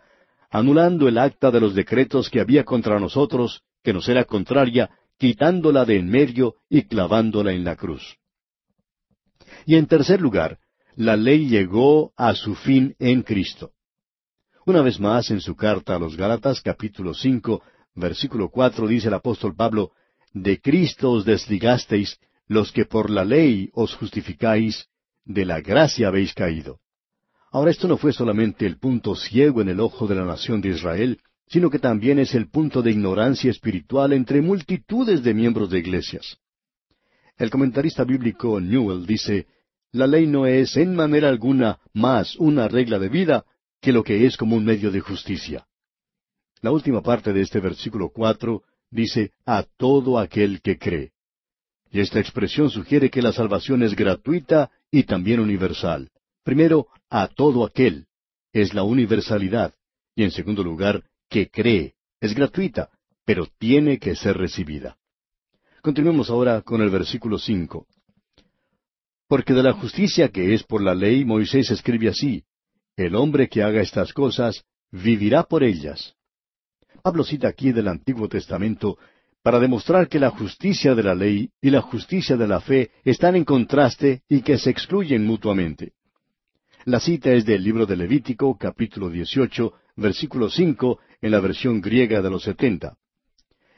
anulando 0.51 1.07
el 1.07 1.17
acta 1.17 1.49
de 1.51 1.59
los 1.59 1.73
decretos 1.73 2.29
que 2.29 2.39
había 2.39 2.63
contra 2.63 2.99
nosotros, 2.99 3.63
que 3.83 3.93
nos 3.93 4.07
era 4.07 4.23
contraria, 4.23 4.89
quitándola 5.17 5.85
de 5.85 5.97
en 5.97 6.09
medio 6.09 6.55
y 6.69 6.83
clavándola 6.83 7.53
en 7.53 7.63
la 7.63 7.75
cruz. 7.75 8.17
Y 9.65 9.75
en 9.75 9.87
tercer 9.87 10.21
lugar, 10.21 10.59
la 10.95 11.15
ley 11.15 11.47
llegó 11.47 12.13
a 12.15 12.35
su 12.35 12.55
fin 12.55 12.95
en 12.99 13.23
Cristo. 13.23 13.71
Una 14.65 14.81
vez 14.81 14.99
más, 14.99 15.29
en 15.31 15.41
su 15.41 15.55
carta 15.55 15.95
a 15.95 15.99
los 15.99 16.15
Gálatas, 16.15 16.61
capítulo 16.61 17.13
cinco, 17.13 17.61
versículo 17.95 18.49
cuatro, 18.49 18.87
dice 18.87 19.07
el 19.07 19.13
apóstol 19.13 19.55
Pablo, 19.55 19.91
De 20.33 20.59
Cristo 20.59 21.11
os 21.11 21.25
desligasteis, 21.25 22.19
los 22.47 22.71
que 22.71 22.85
por 22.85 23.09
la 23.09 23.25
ley 23.25 23.69
os 23.73 23.95
justificáis, 23.95 24.87
de 25.25 25.45
la 25.45 25.61
gracia 25.61 26.07
habéis 26.07 26.33
caído. 26.33 26.79
Ahora 27.51 27.71
esto 27.71 27.87
no 27.87 27.97
fue 27.97 28.13
solamente 28.13 28.65
el 28.65 28.77
punto 28.77 29.15
ciego 29.15 29.61
en 29.61 29.69
el 29.69 29.79
ojo 29.79 30.07
de 30.07 30.15
la 30.15 30.25
nación 30.25 30.61
de 30.61 30.69
Israel, 30.69 31.19
sino 31.47 31.69
que 31.69 31.79
también 31.79 32.19
es 32.19 32.33
el 32.35 32.49
punto 32.49 32.81
de 32.81 32.91
ignorancia 32.91 33.49
espiritual 33.49 34.13
entre 34.13 34.41
multitudes 34.41 35.23
de 35.23 35.33
miembros 35.33 35.69
de 35.69 35.79
iglesias. 35.79 36.37
El 37.37 37.49
comentarista 37.49 38.03
bíblico 38.03 38.59
Newell 38.59 39.05
dice, 39.05 39.47
la 39.91 40.07
ley 40.07 40.27
no 40.27 40.45
es 40.45 40.75
en 40.77 40.95
manera 40.95 41.29
alguna 41.29 41.79
más 41.93 42.35
una 42.37 42.67
regla 42.67 42.99
de 42.99 43.09
vida 43.09 43.45
que 43.81 43.93
lo 43.93 44.03
que 44.03 44.25
es 44.25 44.37
como 44.37 44.55
un 44.55 44.65
medio 44.65 44.91
de 44.91 44.99
justicia. 44.99 45.65
La 46.61 46.71
última 46.71 47.01
parte 47.01 47.31
de 47.31 47.41
este 47.41 47.59
versículo 47.59 48.09
cuatro 48.09 48.63
dice, 48.89 49.31
a 49.45 49.63
todo 49.77 50.17
aquel 50.19 50.61
que 50.61 50.77
cree. 50.77 51.11
Y 51.95 52.01
esta 52.01 52.19
expresión 52.19 52.69
sugiere 52.69 53.09
que 53.09 53.21
la 53.21 53.31
salvación 53.31 53.81
es 53.81 53.95
gratuita 53.95 54.69
y 54.91 55.03
también 55.03 55.39
universal. 55.39 56.09
Primero, 56.43 56.87
a 57.09 57.29
todo 57.29 57.65
aquel. 57.65 58.07
Es 58.51 58.73
la 58.73 58.83
universalidad. 58.83 59.73
Y 60.13 60.25
en 60.25 60.31
segundo 60.31 60.61
lugar, 60.61 61.05
que 61.29 61.47
cree. 61.49 61.93
Es 62.19 62.35
gratuita, 62.35 62.89
pero 63.23 63.47
tiene 63.59 63.97
que 63.97 64.13
ser 64.13 64.35
recibida. 64.35 64.97
Continuemos 65.81 66.29
ahora 66.29 66.61
con 66.63 66.81
el 66.81 66.89
versículo 66.89 67.39
cinco. 67.39 67.87
Porque 69.29 69.53
de 69.53 69.63
la 69.63 69.71
justicia 69.71 70.27
que 70.27 70.53
es 70.53 70.63
por 70.63 70.83
la 70.83 70.95
ley, 70.95 71.23
Moisés 71.23 71.71
escribe 71.71 72.09
así, 72.09 72.43
El 72.97 73.15
hombre 73.15 73.47
que 73.47 73.63
haga 73.63 73.79
estas 73.79 74.11
cosas, 74.11 74.65
vivirá 74.91 75.43
por 75.43 75.63
ellas. 75.63 76.13
Pablo 77.01 77.23
cita 77.23 77.47
aquí 77.47 77.71
del 77.71 77.87
Antiguo 77.87 78.27
Testamento 78.27 78.97
para 79.45 79.59
demostrar 79.59 80.09
que 80.09 80.17
la 80.17 80.31
justicia 80.31 80.95
de 80.95 81.03
la 81.03 81.13
ley 81.13 81.51
y 81.61 81.69
la 81.69 81.81
justicia 81.81 82.35
de 82.35 82.47
la 82.47 82.61
fe 82.61 82.89
están 83.03 83.35
en 83.35 83.45
contraste 83.45 84.23
y 84.27 84.41
que 84.41 84.57
se 84.57 84.71
excluyen 84.71 85.23
mutuamente. 85.23 85.91
La 86.85 86.99
cita 86.99 87.31
es 87.31 87.45
del 87.45 87.63
libro 87.63 87.85
de 87.85 87.95
Levítico, 87.95 88.57
capítulo 88.57 89.07
18, 89.07 89.71
versículo 89.97 90.49
5, 90.49 90.99
en 91.21 91.29
la 91.29 91.39
versión 91.41 91.79
griega 91.79 92.23
de 92.23 92.29
los 92.31 92.41
setenta. 92.41 92.97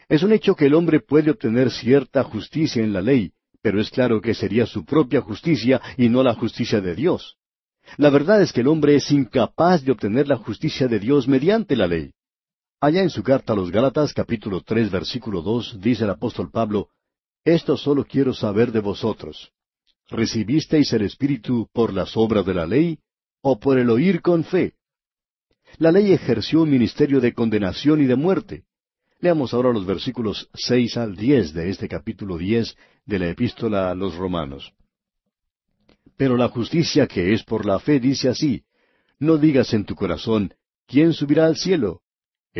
Es 0.08 0.24
un 0.24 0.32
hecho 0.32 0.56
que 0.56 0.68
el 0.68 0.74
hombre 0.74 1.02
puede 1.02 1.32
obtener 1.32 1.70
cierta 1.70 2.24
justicia 2.24 2.82
en 2.82 2.94
la 2.94 3.02
ley, 3.02 3.34
pero 3.62 3.82
es 3.82 3.90
claro 3.90 4.22
que 4.22 4.36
sería 4.36 4.66
su 4.66 4.86
propia 4.86 5.20
justicia 5.20 5.82
y 5.98 6.08
no 6.08 6.24
la 6.24 6.36
justicia 6.36 6.80
de 6.80 6.96
Dios. 6.96 7.36
La 7.98 8.10
verdad 8.10 8.42
es 8.42 8.54
que 8.54 8.62
el 8.62 8.68
hombre 8.68 8.96
es 8.96 9.12
incapaz 9.12 9.84
de 9.84 9.92
obtener 9.92 10.30
la 10.30 10.38
justicia 10.38 10.88
de 10.88 11.00
Dios 11.00 11.28
mediante 11.28 11.76
la 11.76 11.88
ley. 11.88 12.14
Allá 12.80 13.02
en 13.02 13.10
su 13.10 13.24
carta 13.24 13.54
a 13.54 13.56
los 13.56 13.72
Gálatas 13.72 14.14
capítulo 14.14 14.62
tres 14.62 14.92
versículo 14.92 15.42
dos 15.42 15.80
dice 15.82 16.04
el 16.04 16.12
apóstol 16.12 16.52
Pablo, 16.52 16.90
Esto 17.44 17.76
solo 17.76 18.06
quiero 18.06 18.36
saber 18.36 18.72
de 18.72 18.82
vosotros. 18.82 19.52
¿Recibisteis 20.10 20.94
el 20.94 21.02
Espíritu 21.02 21.68
por 21.74 21.92
las 21.92 22.16
obras 22.16 22.46
de 22.46 22.54
la 22.54 22.68
ley 22.68 23.00
o 23.42 23.60
por 23.60 23.80
el 23.80 23.90
oír 23.90 24.22
con 24.22 24.44
fe? 24.44 24.76
La 25.80 25.92
ley 25.92 26.14
ejerció 26.14 26.62
un 26.62 26.70
ministerio 26.70 27.20
de 27.20 27.34
condenación 27.34 28.00
y 28.00 28.06
de 28.06 28.16
muerte. 28.16 28.66
Leamos 29.22 29.56
ahora 29.56 29.74
los 29.74 29.88
versículos 29.88 30.48
seis 30.54 30.98
al 30.98 31.16
diez 31.16 31.54
de 31.54 31.72
este 31.72 31.88
capítulo 31.88 32.38
diez 32.38 32.78
de 33.08 33.18
la 33.18 33.30
epístola 33.30 33.90
a 33.90 33.96
los 33.96 34.16
Romanos. 34.16 34.72
Pero 36.16 36.38
la 36.38 36.50
justicia 36.50 37.08
que 37.08 37.34
es 37.34 37.44
por 37.44 37.66
la 37.66 37.80
fe 37.80 38.00
dice 38.00 38.30
así, 38.30 38.66
no 39.18 39.38
digas 39.38 39.74
en 39.74 39.84
tu 39.84 39.96
corazón, 39.96 40.54
¿quién 40.86 41.14
subirá 41.14 41.48
al 41.48 41.58
cielo? 41.58 42.04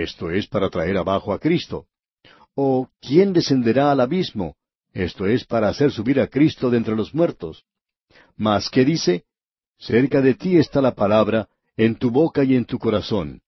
Esto 0.04 0.30
es 0.30 0.48
para 0.48 0.70
traer 0.70 0.98
abajo 0.98 1.34
a 1.34 1.40
Cristo. 1.40 1.88
¿O 2.56 2.90
quién 3.02 3.34
descenderá 3.34 3.92
al 3.92 4.00
abismo? 4.00 4.56
Esto 4.94 5.26
es 5.26 5.46
para 5.46 5.70
hacer 5.70 5.92
subir 5.92 6.20
a 6.20 6.28
Cristo 6.28 6.70
de 6.70 6.78
entre 6.78 6.96
los 6.96 7.14
muertos. 7.14 7.64
Mas, 8.36 8.70
¿qué 8.70 8.86
dice? 8.86 9.26
Cerca 9.80 10.22
de 10.22 10.34
ti 10.36 10.58
está 10.58 10.82
la 10.82 10.94
palabra, 10.94 11.48
en 11.76 11.96
tu 11.96 12.12
boca 12.12 12.44
y 12.44 12.56
en 12.56 12.66
tu 12.66 12.78
corazón. 12.78 13.42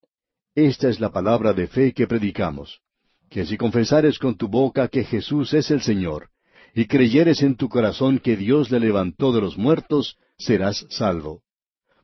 Esta 0.55 0.89
es 0.89 0.99
la 0.99 1.11
palabra 1.11 1.53
de 1.53 1.67
fe 1.67 1.93
que 1.93 2.07
predicamos 2.07 2.81
que 3.29 3.45
si 3.45 3.57
confesares 3.57 4.17
con 4.17 4.35
tu 4.35 4.47
boca 4.47 4.87
que 4.87 5.03
Jesús 5.03 5.53
es 5.53 5.69
el 5.71 5.81
Señor, 5.81 6.29
y 6.73 6.85
creyeres 6.85 7.41
en 7.43 7.55
tu 7.55 7.69
corazón 7.69 8.19
que 8.19 8.35
Dios 8.35 8.71
le 8.71 8.79
levantó 8.79 9.31
de 9.31 9.41
los 9.41 9.57
muertos, 9.57 10.17
serás 10.37 10.85
salvo. 10.89 11.43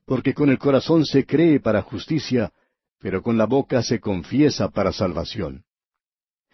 Porque 0.06 0.34
con 0.34 0.50
el 0.50 0.60
corazón 0.60 1.04
se 1.06 1.26
cree 1.26 1.60
para 1.60 1.82
justicia, 1.82 2.52
pero 3.00 3.22
con 3.22 3.38
la 3.38 3.46
boca 3.46 3.82
se 3.84 4.00
confiesa 4.00 4.70
para 4.70 4.92
salvación. 4.92 5.64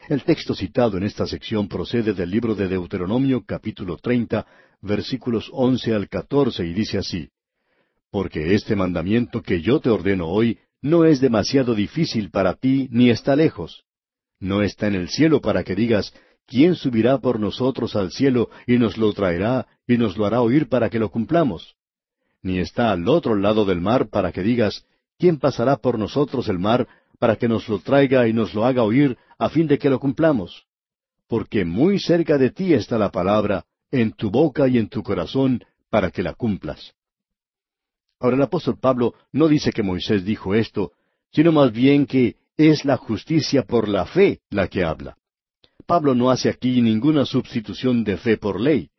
El 0.09 0.23
texto 0.23 0.55
citado 0.55 0.97
en 0.97 1.03
esta 1.03 1.27
sección 1.27 1.67
procede 1.67 2.13
del 2.13 2.31
libro 2.31 2.55
de 2.55 2.67
Deuteronomio 2.67 3.43
capítulo 3.45 3.97
treinta, 3.97 4.47
versículos 4.81 5.49
once 5.53 5.93
al 5.93 6.09
catorce, 6.09 6.65
y 6.65 6.73
dice 6.73 6.97
así, 6.97 7.29
Porque 8.09 8.55
este 8.55 8.75
mandamiento 8.75 9.41
que 9.41 9.61
yo 9.61 9.79
te 9.79 9.89
ordeno 9.89 10.27
hoy 10.27 10.57
no 10.81 11.05
es 11.05 11.21
demasiado 11.21 11.75
difícil 11.75 12.31
para 12.31 12.55
ti 12.55 12.87
ni 12.91 13.11
está 13.11 13.35
lejos 13.35 13.85
no 14.41 14.63
está 14.63 14.87
en 14.87 14.95
el 14.95 15.07
cielo 15.07 15.39
para 15.39 15.63
que 15.63 15.75
digas, 15.75 16.13
¿quién 16.47 16.75
subirá 16.75 17.19
por 17.19 17.39
nosotros 17.39 17.95
al 17.95 18.11
cielo 18.11 18.49
y 18.67 18.77
nos 18.77 18.97
lo 18.97 19.13
traerá 19.13 19.67
y 19.87 19.97
nos 19.97 20.17
lo 20.17 20.25
hará 20.25 20.41
oír 20.41 20.67
para 20.67 20.89
que 20.89 20.99
lo 20.99 21.09
cumplamos? 21.09 21.75
Ni 22.41 22.59
está 22.59 22.91
al 22.91 23.07
otro 23.07 23.35
lado 23.35 23.65
del 23.65 23.79
mar 23.79 24.09
para 24.09 24.31
que 24.31 24.41
digas, 24.41 24.83
¿quién 25.21 25.37
pasará 25.37 25.77
por 25.77 25.99
nosotros 25.99 26.49
el 26.49 26.57
mar 26.57 26.87
para 27.19 27.35
que 27.35 27.47
nos 27.47 27.69
lo 27.69 27.77
traiga 27.77 28.27
y 28.27 28.33
nos 28.33 28.55
lo 28.55 28.65
haga 28.65 28.81
oír 28.81 29.15
a 29.37 29.49
fin 29.49 29.67
de 29.67 29.77
que 29.77 29.87
lo 29.87 29.99
cumplamos? 29.99 30.65
Porque 31.27 31.63
muy 31.63 31.99
cerca 31.99 32.39
de 32.39 32.49
ti 32.49 32.73
está 32.73 32.97
la 32.97 33.11
palabra, 33.11 33.63
en 33.91 34.13
tu 34.13 34.31
boca 34.31 34.67
y 34.67 34.79
en 34.79 34.89
tu 34.89 35.03
corazón, 35.03 35.63
para 35.91 36.09
que 36.09 36.23
la 36.23 36.33
cumplas. 36.33 36.93
Ahora 38.19 38.35
el 38.35 38.41
apóstol 38.41 38.79
Pablo 38.79 39.13
no 39.31 39.47
dice 39.47 39.71
que 39.71 39.83
Moisés 39.83 40.25
dijo 40.25 40.55
esto, 40.55 40.91
sino 41.31 41.51
más 41.51 41.71
bien 41.71 42.07
que 42.07 42.37
es 42.57 42.83
la 42.83 42.97
justicia 42.97 43.61
por 43.61 43.87
la 43.87 44.07
fe 44.07 44.39
la 44.49 44.67
que 44.67 44.83
habla. 44.83 45.17
Pablo 45.85 46.15
no 46.15 46.31
hace 46.31 46.49
aquí 46.49 46.81
ninguna 46.81 47.25
sustitución 47.25 48.03
de 48.03 48.17
fe 48.17 48.37
por 48.37 48.59
ley. 48.59 48.89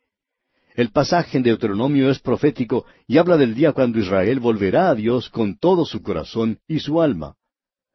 El 0.75 0.89
pasaje 0.89 1.37
en 1.37 1.43
Deuteronomio 1.43 2.09
es 2.09 2.19
profético 2.19 2.85
y 3.07 3.17
habla 3.17 3.37
del 3.37 3.53
día 3.53 3.73
cuando 3.73 3.99
Israel 3.99 4.39
volverá 4.39 4.89
a 4.89 4.95
Dios 4.95 5.29
con 5.29 5.57
todo 5.57 5.85
su 5.85 6.01
corazón 6.01 6.59
y 6.67 6.79
su 6.79 7.01
alma. 7.01 7.35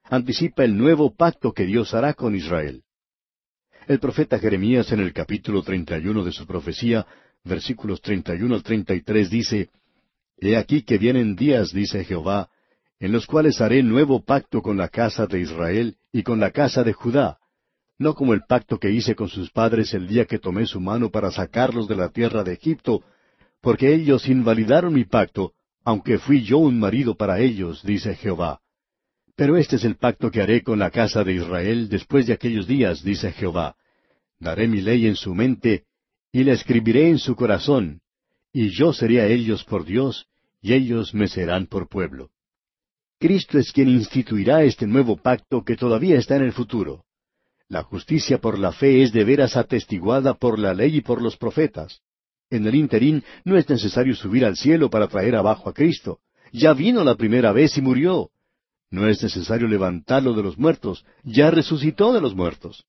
Anticipa 0.04 0.64
el 0.64 0.76
nuevo 0.76 1.14
pacto 1.14 1.52
que 1.52 1.66
Dios 1.66 1.92
hará 1.92 2.14
con 2.14 2.36
Israel. 2.36 2.84
El 3.88 3.98
profeta 3.98 4.38
Jeremías 4.38 4.92
en 4.92 5.00
el 5.00 5.12
capítulo 5.12 5.62
31 5.62 6.24
de 6.24 6.30
su 6.30 6.46
profecía, 6.46 7.06
versículos 7.44 8.00
31 8.00 8.54
al 8.54 8.62
33 8.62 9.28
dice, 9.28 9.70
He 10.36 10.56
aquí 10.56 10.82
que 10.82 10.98
vienen 10.98 11.34
días, 11.34 11.72
dice 11.72 12.04
Jehová, 12.04 12.48
en 13.00 13.10
los 13.12 13.26
cuales 13.26 13.60
haré 13.60 13.82
nuevo 13.82 14.24
pacto 14.24 14.62
con 14.62 14.76
la 14.76 14.88
casa 14.88 15.26
de 15.26 15.40
Israel 15.40 15.96
y 16.12 16.22
con 16.22 16.38
la 16.38 16.52
casa 16.52 16.84
de 16.84 16.92
Judá, 16.92 17.38
no 17.98 18.14
como 18.14 18.32
el 18.32 18.42
pacto 18.48 18.78
que 18.78 18.90
hice 18.90 19.14
con 19.14 19.28
sus 19.28 19.50
padres 19.50 19.92
el 19.92 20.06
día 20.06 20.24
que 20.24 20.38
tomé 20.38 20.66
su 20.66 20.80
mano 20.80 21.10
para 21.10 21.30
sacarlos 21.32 21.88
de 21.88 21.96
la 21.96 22.10
tierra 22.10 22.44
de 22.44 22.52
Egipto, 22.52 23.02
porque 23.60 23.92
ellos 23.92 24.28
invalidaron 24.28 24.94
mi 24.94 25.04
pacto, 25.04 25.52
aunque 25.84 26.18
fui 26.18 26.42
yo 26.42 26.58
un 26.58 26.78
marido 26.78 27.16
para 27.16 27.40
ellos, 27.40 27.82
dice 27.82 28.14
Jehová. 28.14 28.60
Pero 29.34 29.56
este 29.56 29.76
es 29.76 29.84
el 29.84 29.96
pacto 29.96 30.30
que 30.30 30.40
haré 30.40 30.62
con 30.62 30.78
la 30.78 30.90
casa 30.90 31.24
de 31.24 31.34
Israel 31.34 31.88
después 31.88 32.26
de 32.26 32.34
aquellos 32.34 32.66
días, 32.66 33.02
dice 33.02 33.32
Jehová. 33.32 33.76
Daré 34.38 34.68
mi 34.68 34.80
ley 34.80 35.06
en 35.06 35.16
su 35.16 35.34
mente, 35.34 35.84
y 36.32 36.44
la 36.44 36.52
escribiré 36.52 37.08
en 37.08 37.18
su 37.18 37.34
corazón, 37.34 38.00
y 38.52 38.70
yo 38.70 38.92
seré 38.92 39.20
a 39.20 39.26
ellos 39.26 39.64
por 39.64 39.84
Dios, 39.84 40.26
y 40.60 40.72
ellos 40.72 41.14
me 41.14 41.26
serán 41.26 41.66
por 41.66 41.88
pueblo. 41.88 42.30
Cristo 43.18 43.58
es 43.58 43.72
quien 43.72 43.88
instituirá 43.88 44.62
este 44.62 44.86
nuevo 44.86 45.16
pacto 45.16 45.64
que 45.64 45.76
todavía 45.76 46.18
está 46.18 46.36
en 46.36 46.42
el 46.42 46.52
futuro. 46.52 47.04
La 47.68 47.82
justicia 47.82 48.38
por 48.38 48.58
la 48.58 48.72
fe 48.72 49.02
es 49.02 49.12
de 49.12 49.24
veras 49.24 49.56
atestiguada 49.56 50.32
por 50.34 50.58
la 50.58 50.72
ley 50.72 50.96
y 50.96 51.00
por 51.02 51.20
los 51.20 51.36
profetas. 51.36 52.00
En 52.48 52.66
el 52.66 52.74
interín 52.74 53.22
no 53.44 53.58
es 53.58 53.68
necesario 53.68 54.14
subir 54.14 54.46
al 54.46 54.56
cielo 54.56 54.88
para 54.88 55.06
traer 55.06 55.36
abajo 55.36 55.68
a 55.68 55.74
Cristo. 55.74 56.20
Ya 56.50 56.72
vino 56.72 57.04
la 57.04 57.14
primera 57.14 57.52
vez 57.52 57.76
y 57.76 57.82
murió. 57.82 58.30
No 58.90 59.06
es 59.06 59.22
necesario 59.22 59.68
levantarlo 59.68 60.32
de 60.32 60.42
los 60.42 60.56
muertos, 60.56 61.04
ya 61.22 61.50
resucitó 61.50 62.14
de 62.14 62.22
los 62.22 62.34
muertos. 62.34 62.86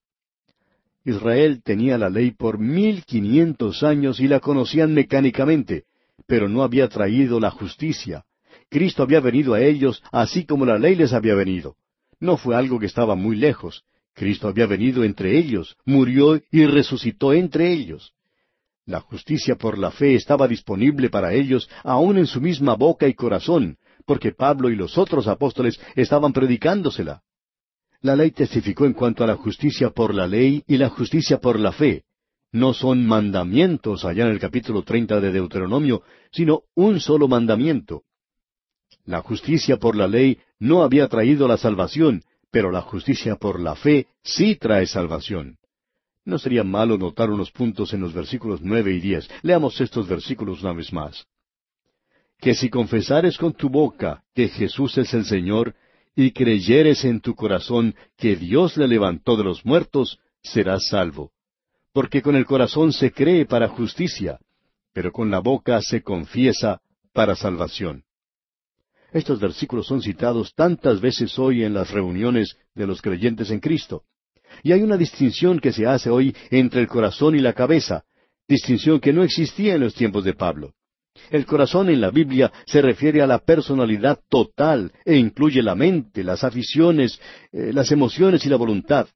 Israel 1.04 1.62
tenía 1.62 1.98
la 1.98 2.10
ley 2.10 2.32
por 2.32 2.58
mil 2.58 3.04
quinientos 3.04 3.84
años 3.84 4.22
y 4.22 4.30
la 4.30 4.40
conocían 4.40 4.94
mecánicamente, 4.94 5.84
pero 6.26 6.48
no 6.48 6.64
había 6.64 6.88
traído 6.88 7.42
la 7.42 7.52
justicia. 7.52 8.24
Cristo 8.70 9.04
había 9.04 9.20
venido 9.20 9.56
a 9.56 9.62
ellos 9.62 10.02
así 10.14 10.46
como 10.46 10.66
la 10.66 10.78
ley 10.78 10.96
les 10.96 11.12
había 11.12 11.36
venido. 11.36 11.76
No 12.22 12.38
fue 12.38 12.56
algo 12.56 12.80
que 12.80 12.86
estaba 12.86 13.16
muy 13.16 13.36
lejos. 13.36 13.84
Cristo 14.20 14.49
había 14.49 14.65
venido 14.65 15.05
entre 15.05 15.38
ellos, 15.38 15.78
murió 15.86 16.41
y 16.51 16.65
resucitó 16.65 17.32
entre 17.32 17.72
ellos. 17.72 18.11
La 18.86 18.99
justicia 18.99 19.55
por 19.55 19.78
la 19.78 19.91
fe 19.91 20.15
estaba 20.15 20.45
disponible 20.45 21.09
para 21.09 21.32
ellos 21.34 21.70
aún 21.86 22.17
en 22.17 22.28
su 22.28 22.41
misma 22.41 22.76
boca 22.76 23.07
y 23.07 23.13
corazón, 23.13 23.78
porque 24.05 24.34
Pablo 24.34 24.70
y 24.70 24.76
los 24.76 24.97
otros 24.97 25.30
apóstoles 25.30 25.80
estaban 25.95 26.34
predicándosela. 26.34 27.22
La 28.01 28.17
ley 28.17 28.32
testificó 28.32 28.86
en 28.86 28.91
cuanto 28.91 29.24
a 29.24 29.28
la 29.28 29.38
justicia 29.38 29.91
por 29.91 30.13
la 30.13 30.28
ley 30.28 30.63
y 30.67 30.76
la 30.76 30.89
justicia 30.89 31.38
por 31.39 31.57
la 31.57 31.72
fe. 31.72 32.03
No 32.51 32.74
son 32.74 33.05
mandamientos 33.05 34.03
allá 34.03 34.26
en 34.26 34.32
el 34.32 34.39
capítulo 34.39 34.84
treinta 34.84 35.22
de 35.22 35.32
Deuteronomio, 35.32 36.03
sino 36.30 36.63
un 36.76 36.99
solo 36.99 37.30
mandamiento. 37.30 38.03
La 39.05 39.22
justicia 39.22 39.78
por 39.78 39.95
la 39.95 40.09
ley 40.09 40.39
no 40.59 40.84
había 40.84 41.07
traído 41.07 41.47
la 41.47 41.55
salvación, 41.55 42.24
pero 42.52 42.72
la 42.72 42.82
justicia 42.82 43.36
por 43.36 43.60
la 43.60 43.76
fe 43.76 44.08
sí 44.24 44.56
trae 44.56 44.88
salvación. 44.88 45.58
No 46.26 46.38
sería 46.38 46.64
malo 46.64 46.97
notar 46.97 47.30
unos 47.30 47.52
puntos 47.52 47.93
en 47.93 48.02
los 48.02 48.14
versículos 48.14 48.62
nueve 48.62 48.93
y 48.93 49.00
diez. 49.00 49.30
Leamos 49.41 49.80
estos 49.82 50.08
versículos 50.08 50.62
una 50.62 50.74
vez 50.74 50.91
más. 50.93 51.26
Que 52.39 52.54
si 52.54 52.70
confesares 52.70 53.38
con 53.38 53.54
tu 53.54 53.70
boca 53.70 54.24
que 54.34 54.47
Jesús 54.47 54.97
es 54.97 55.14
el 55.14 55.26
Señor, 55.26 55.76
y 56.16 56.32
creyeres 56.32 57.06
en 57.06 57.22
tu 57.22 57.34
corazón 57.34 57.95
que 58.18 58.36
Dios 58.36 58.76
le 58.78 58.88
levantó 58.88 59.38
de 59.38 59.43
los 59.45 59.66
muertos, 59.66 60.20
serás 60.41 60.88
salvo. 60.88 61.32
Porque 61.93 62.22
con 62.22 62.36
el 62.36 62.45
corazón 62.45 62.91
se 62.91 63.12
cree 63.12 63.45
para 63.45 63.70
justicia, 63.70 64.39
pero 64.93 65.12
con 65.12 65.32
la 65.32 65.39
boca 65.39 65.82
se 65.82 66.02
confiesa 66.02 66.82
para 67.14 67.36
salvación. 67.36 68.04
Estos 69.12 69.39
versículos 69.39 69.88
son 69.88 70.01
citados 70.01 70.53
tantas 70.53 71.01
veces 71.01 71.38
hoy 71.39 71.64
en 71.64 71.74
las 71.74 71.91
reuniones 71.91 72.57
de 72.76 72.86
los 72.86 73.01
creyentes 73.01 73.49
en 73.49 73.60
Cristo. 73.60 74.03
Y 74.64 74.72
hay 74.72 74.82
una 74.82 74.97
distinción 74.97 75.60
que 75.60 75.72
se 75.72 75.86
hace 75.86 76.10
hoy 76.10 76.36
entre 76.51 76.82
el 76.82 76.88
corazón 76.88 77.36
y 77.36 77.39
la 77.39 77.53
cabeza, 77.53 78.03
distinción 78.47 78.99
que 78.99 79.14
no 79.14 79.24
existía 79.24 79.76
en 79.76 79.82
los 79.82 79.93
tiempos 79.93 80.24
de 80.24 80.34
Pablo. 80.34 80.74
El 81.32 81.45
corazón 81.45 81.89
en 81.89 82.01
la 82.01 82.12
Biblia 82.12 82.51
se 82.66 82.82
refiere 82.82 83.22
a 83.22 83.28
la 83.28 83.39
personalidad 83.39 84.20
total 84.30 84.91
e 85.05 85.16
incluye 85.16 85.62
la 85.62 85.76
mente, 85.76 86.24
las 86.24 86.43
aficiones, 86.43 87.20
eh, 87.51 87.72
las 87.74 87.91
emociones 87.91 88.45
y 88.45 88.49
la 88.49 88.55
voluntad. 88.55 89.07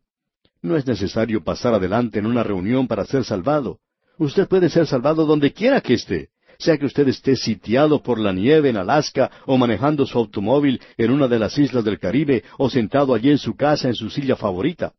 No 0.61 0.75
es 0.75 0.85
necesario 0.85 1.43
pasar 1.43 1.73
adelante 1.73 2.19
en 2.19 2.25
una 2.25 2.43
reunión 2.43 2.87
para 2.87 3.05
ser 3.05 3.23
salvado. 3.23 3.79
Usted 4.17 4.47
puede 4.47 4.69
ser 4.69 4.85
salvado 4.87 5.25
donde 5.25 5.53
quiera 5.53 5.81
que 5.81 5.95
esté, 5.95 6.29
sea 6.57 6.77
que 6.77 6.85
usted 6.85 7.07
esté 7.07 7.35
sitiado 7.35 8.01
por 8.01 8.19
la 8.19 8.33
nieve 8.33 8.69
en 8.69 8.77
Alaska 8.77 9.31
o 9.45 9.57
manejando 9.57 10.05
su 10.05 10.17
automóvil 10.17 10.81
en 10.97 11.11
una 11.11 11.27
de 11.27 11.39
las 11.39 11.57
islas 11.57 11.83
del 11.83 11.99
Caribe 11.99 12.43
o 12.57 12.69
sentado 12.69 13.13
allí 13.13 13.29
en 13.29 13.37
su 13.37 13.55
casa 13.55 13.87
en 13.87 13.95
su 13.95 14.09
silla 14.09 14.35
favorita. 14.35 14.93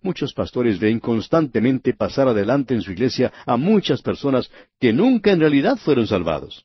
Muchos 0.00 0.32
pastores 0.32 0.78
ven 0.78 1.00
constantemente 1.00 1.92
pasar 1.92 2.28
adelante 2.28 2.74
en 2.74 2.82
su 2.82 2.92
iglesia 2.92 3.32
a 3.46 3.56
muchas 3.56 4.00
personas 4.00 4.50
que 4.78 4.92
nunca 4.92 5.32
en 5.32 5.40
realidad 5.40 5.76
fueron 5.76 6.06
salvados. 6.06 6.64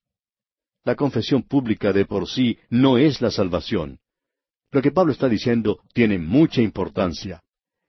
La 0.83 0.95
confesión 0.95 1.43
pública 1.43 1.93
de 1.93 2.05
por 2.05 2.27
sí 2.27 2.57
no 2.69 2.97
es 2.97 3.21
la 3.21 3.31
salvación. 3.31 3.99
Lo 4.71 4.81
que 4.81 4.91
Pablo 4.91 5.13
está 5.13 5.29
diciendo 5.29 5.79
tiene 5.93 6.19
mucha 6.19 6.61
importancia. 6.61 7.41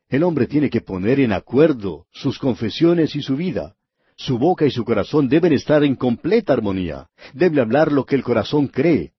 El 0.08 0.22
hombre 0.22 0.46
tiene 0.46 0.70
que 0.70 0.80
poner 0.80 1.18
en 1.20 1.32
acuerdo 1.32 2.06
sus 2.12 2.38
confesiones 2.38 3.16
y 3.16 3.22
su 3.22 3.36
vida. 3.36 3.74
Su 4.16 4.38
boca 4.38 4.64
y 4.64 4.70
su 4.70 4.84
corazón 4.84 5.28
deben 5.28 5.52
estar 5.52 5.82
en 5.84 5.96
completa 5.96 6.52
armonía. 6.52 7.08
Debe 7.32 7.60
hablar 7.60 7.90
lo 7.90 8.04
que 8.04 8.14
el 8.14 8.22
corazón 8.22 8.68
cree. 8.68 9.12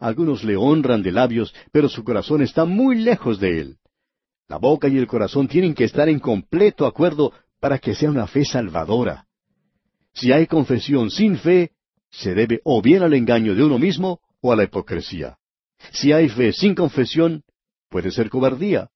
Algunos 0.00 0.44
le 0.44 0.56
honran 0.56 1.02
de 1.02 1.12
labios, 1.12 1.54
pero 1.72 1.88
su 1.88 2.04
corazón 2.04 2.42
está 2.42 2.64
muy 2.64 2.96
lejos 2.96 3.38
de 3.38 3.60
él. 3.60 3.76
La 4.48 4.58
boca 4.58 4.88
y 4.88 4.98
el 4.98 5.06
corazón 5.06 5.48
tienen 5.48 5.74
que 5.74 5.84
estar 5.84 6.08
en 6.08 6.18
completo 6.18 6.84
acuerdo 6.86 7.32
para 7.60 7.78
que 7.78 7.94
sea 7.94 8.10
una 8.10 8.26
fe 8.26 8.44
salvadora. 8.44 9.26
Si 10.12 10.32
hay 10.32 10.46
confesión 10.46 11.10
sin 11.10 11.38
fe, 11.38 11.72
se 12.10 12.34
debe 12.34 12.60
o 12.64 12.82
bien 12.82 13.02
al 13.02 13.14
engaño 13.14 13.54
de 13.54 13.64
uno 13.64 13.78
mismo 13.78 14.20
o 14.40 14.52
a 14.52 14.56
la 14.56 14.64
hipocresía. 14.64 15.38
Si 15.92 16.12
hay 16.12 16.28
fe 16.28 16.52
sin 16.52 16.74
confesión, 16.74 17.42
puede 17.88 18.10
ser 18.10 18.30
cobardía. 18.30 18.90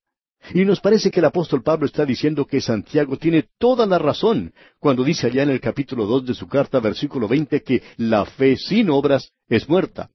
Y 0.54 0.64
nos 0.64 0.80
parece 0.80 1.10
que 1.10 1.20
el 1.20 1.26
apóstol 1.26 1.62
Pablo 1.62 1.86
está 1.86 2.04
diciendo 2.04 2.46
que 2.46 2.60
Santiago 2.60 3.18
tiene 3.18 3.48
toda 3.58 3.86
la 3.86 3.98
razón 3.98 4.54
cuando 4.78 5.04
dice 5.04 5.26
allá 5.26 5.42
en 5.42 5.50
el 5.50 5.60
capítulo 5.60 6.06
dos 6.06 6.24
de 6.24 6.34
su 6.34 6.46
carta, 6.48 6.80
versículo 6.80 7.28
veinte, 7.28 7.62
que 7.62 7.82
la 7.96 8.24
fe 8.24 8.56
sin 8.56 8.88
obras 8.90 9.32
es 9.48 9.68
muerta. 9.68 10.10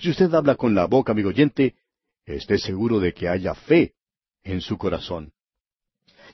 Si 0.00 0.10
usted 0.10 0.32
habla 0.32 0.54
con 0.54 0.74
la 0.74 0.86
boca, 0.86 1.12
amigo 1.12 1.30
oyente, 1.30 1.74
esté 2.24 2.58
seguro 2.58 3.00
de 3.00 3.12
que 3.12 3.28
haya 3.28 3.54
fe 3.54 3.94
en 4.44 4.60
su 4.60 4.78
corazón. 4.78 5.32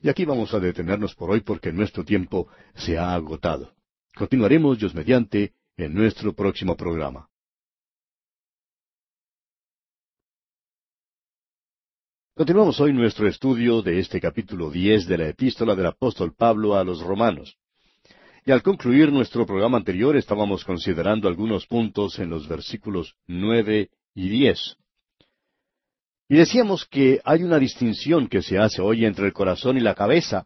Y 0.02 0.08
aquí 0.08 0.24
vamos 0.24 0.52
a 0.52 0.60
detenernos 0.60 1.14
por 1.14 1.30
hoy 1.30 1.40
porque 1.40 1.72
nuestro 1.72 2.04
tiempo 2.04 2.48
se 2.74 2.98
ha 2.98 3.14
agotado. 3.14 3.72
Continuaremos, 4.14 4.78
Dios 4.78 4.94
mediante, 4.94 5.54
en 5.76 5.94
nuestro 5.94 6.34
próximo 6.34 6.76
programa. 6.76 7.28
Continuamos 12.36 12.80
hoy 12.80 12.92
nuestro 12.92 13.28
estudio 13.28 13.80
de 13.80 14.00
este 14.00 14.20
capítulo 14.20 14.68
diez 14.68 15.06
de 15.06 15.18
la 15.18 15.28
epístola 15.28 15.76
del 15.76 15.86
apóstol 15.86 16.34
Pablo 16.34 16.74
a 16.74 16.82
los 16.82 17.00
romanos. 17.00 17.56
Y 18.44 18.50
al 18.50 18.60
concluir 18.60 19.12
nuestro 19.12 19.46
programa 19.46 19.78
anterior 19.78 20.16
estábamos 20.16 20.64
considerando 20.64 21.28
algunos 21.28 21.64
puntos 21.68 22.18
en 22.18 22.30
los 22.30 22.48
versículos 22.48 23.14
nueve 23.28 23.90
y 24.16 24.28
diez. 24.30 24.76
Y 26.28 26.34
decíamos 26.34 26.86
que 26.86 27.20
hay 27.24 27.44
una 27.44 27.60
distinción 27.60 28.26
que 28.26 28.42
se 28.42 28.58
hace 28.58 28.82
hoy 28.82 29.04
entre 29.04 29.26
el 29.26 29.32
corazón 29.32 29.76
y 29.76 29.80
la 29.80 29.94
cabeza, 29.94 30.44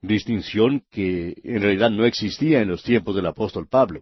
distinción 0.00 0.82
que 0.90 1.34
en 1.44 1.60
realidad 1.60 1.90
no 1.90 2.06
existía 2.06 2.62
en 2.62 2.68
los 2.68 2.82
tiempos 2.82 3.14
del 3.14 3.26
apóstol 3.26 3.68
Pablo. 3.68 4.00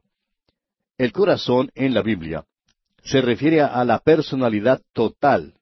El 0.96 1.10
corazón 1.10 1.72
en 1.74 1.92
la 1.92 2.02
Biblia 2.02 2.44
se 3.02 3.20
refiere 3.20 3.62
a 3.62 3.84
la 3.84 3.98
personalidad 3.98 4.80
total, 4.92 5.54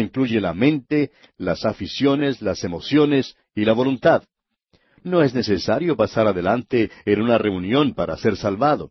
incluye 0.00 0.40
la 0.40 0.54
mente, 0.54 1.10
las 1.36 1.64
aficiones, 1.64 2.42
las 2.42 2.64
emociones 2.64 3.36
y 3.54 3.64
la 3.64 3.72
voluntad. 3.72 4.24
No 5.02 5.22
es 5.22 5.34
necesario 5.34 5.96
pasar 5.96 6.26
adelante 6.26 6.90
en 7.04 7.22
una 7.22 7.38
reunión 7.38 7.94
para 7.94 8.16
ser 8.16 8.36
salvado. 8.36 8.90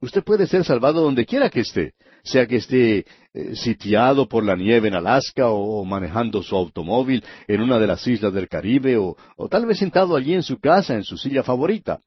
Usted 0.00 0.22
puede 0.22 0.46
ser 0.46 0.64
salvado 0.64 1.02
donde 1.02 1.26
quiera 1.26 1.50
que 1.50 1.60
esté, 1.60 1.94
sea 2.22 2.46
que 2.46 2.56
esté 2.56 3.04
eh, 3.34 3.56
sitiado 3.56 4.28
por 4.28 4.44
la 4.44 4.54
nieve 4.54 4.88
en 4.88 4.94
Alaska 4.94 5.48
o, 5.48 5.84
manejando 5.84 6.42
su 6.42 6.54
automóvil 6.54 7.24
en 7.48 7.62
una 7.62 7.80
de 7.80 7.86
las 7.88 8.06
islas 8.06 8.32
del 8.32 8.48
Caribe 8.48 8.96
o, 8.96 9.16
o 9.36 9.48
tal 9.48 9.66
vez 9.66 9.78
sentado 9.78 10.14
allí 10.14 10.34
en 10.34 10.44
su 10.44 10.60
casa 10.60 10.94
en 10.94 11.02
su 11.02 11.16
silla 11.16 11.42
favorita. 11.42 11.98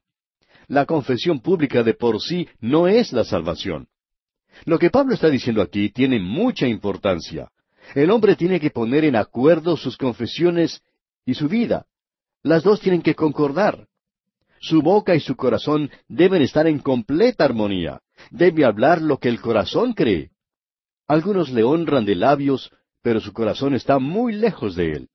La 0.68 0.86
confesión 0.86 1.42
pública 1.42 1.84
de 1.84 1.94
por 1.94 2.22
sí 2.22 2.48
no 2.62 2.88
es 2.88 3.12
la 3.12 3.26
salvación. 3.26 3.88
Lo 4.66 4.80
que 4.80 4.90
Pablo 4.90 5.14
está 5.14 5.30
diciendo 5.30 5.62
aquí 5.62 5.90
tiene 5.90 6.20
mucha 6.20 6.68
importancia. 6.68 7.50
El 7.94 8.10
hombre 8.10 8.36
tiene 8.36 8.60
que 8.60 8.70
poner 8.70 9.04
en 9.04 9.16
acuerdo 9.16 9.76
sus 9.76 9.98
confesiones 9.98 10.82
y 11.26 11.34
su 11.34 11.48
vida. 11.48 11.86
Las 12.44 12.64
dos 12.64 12.80
tienen 12.80 13.02
que 13.02 13.16
concordar. 13.16 13.88
Su 14.60 14.82
boca 14.82 15.16
y 15.16 15.20
su 15.20 15.36
corazón 15.36 15.90
deben 16.08 16.42
estar 16.42 16.68
en 16.68 16.80
completa 16.80 17.44
armonía. 17.44 18.02
Debe 18.30 18.64
hablar 18.64 19.02
lo 19.02 19.18
que 19.18 19.28
el 19.28 19.42
corazón 19.42 19.94
cree. 19.94 20.32
Algunos 21.08 21.50
le 21.50 21.64
honran 21.64 22.06
de 22.06 22.16
labios, 22.16 22.72
pero 23.02 23.20
su 23.20 23.34
corazón 23.34 23.74
está 23.74 24.00
muy 24.00 24.34
lejos 24.34 24.76
de 24.76 24.92
él. 24.94 25.10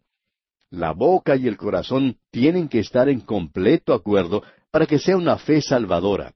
La 0.70 0.92
boca 0.92 1.36
y 1.36 1.46
el 1.46 1.56
corazón 1.56 2.18
tienen 2.30 2.68
que 2.68 2.80
estar 2.80 3.08
en 3.08 3.20
completo 3.20 3.94
acuerdo 3.94 4.42
para 4.70 4.86
que 4.86 4.98
sea 4.98 5.16
una 5.16 5.38
fe 5.38 5.62
salvadora. 5.62 6.34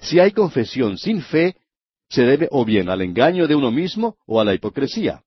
Si 0.00 0.18
hay 0.18 0.32
confesión 0.32 0.98
sin 0.98 1.22
fe, 1.22 1.56
se 2.08 2.22
debe 2.22 2.48
o 2.50 2.64
bien 2.64 2.90
al 2.90 3.00
engaño 3.00 3.46
de 3.46 3.54
uno 3.54 3.70
mismo 3.70 4.16
o 4.26 4.40
a 4.40 4.44
la 4.44 4.54
hipocresía. 4.54 5.22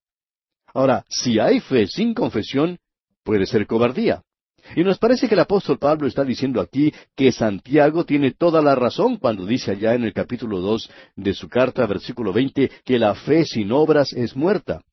Ahora, 0.73 1.05
si 1.09 1.39
hay 1.39 1.59
fe 1.59 1.87
sin 1.87 2.13
confesión, 2.13 2.79
puede 3.23 3.45
ser 3.45 3.67
cobardía. 3.67 4.23
Y 4.75 4.83
nos 4.83 4.99
parece 4.99 5.27
que 5.27 5.33
el 5.33 5.39
apóstol 5.39 5.79
Pablo 5.79 6.07
está 6.07 6.23
diciendo 6.23 6.61
aquí 6.61 6.93
que 7.15 7.31
Santiago 7.31 8.05
tiene 8.05 8.31
toda 8.31 8.61
la 8.61 8.75
razón 8.75 9.17
cuando 9.17 9.45
dice 9.45 9.71
allá 9.71 9.95
en 9.95 10.03
el 10.03 10.13
capítulo 10.13 10.59
dos 10.59 10.89
de 11.15 11.33
su 11.33 11.49
carta, 11.49 11.85
versículo 11.87 12.31
veinte, 12.31 12.71
que 12.85 12.99
la 12.99 13.15
fe 13.15 13.45
sin 13.45 13.71
obras 13.71 14.13
es 14.13 14.35
muerta. 14.35 14.83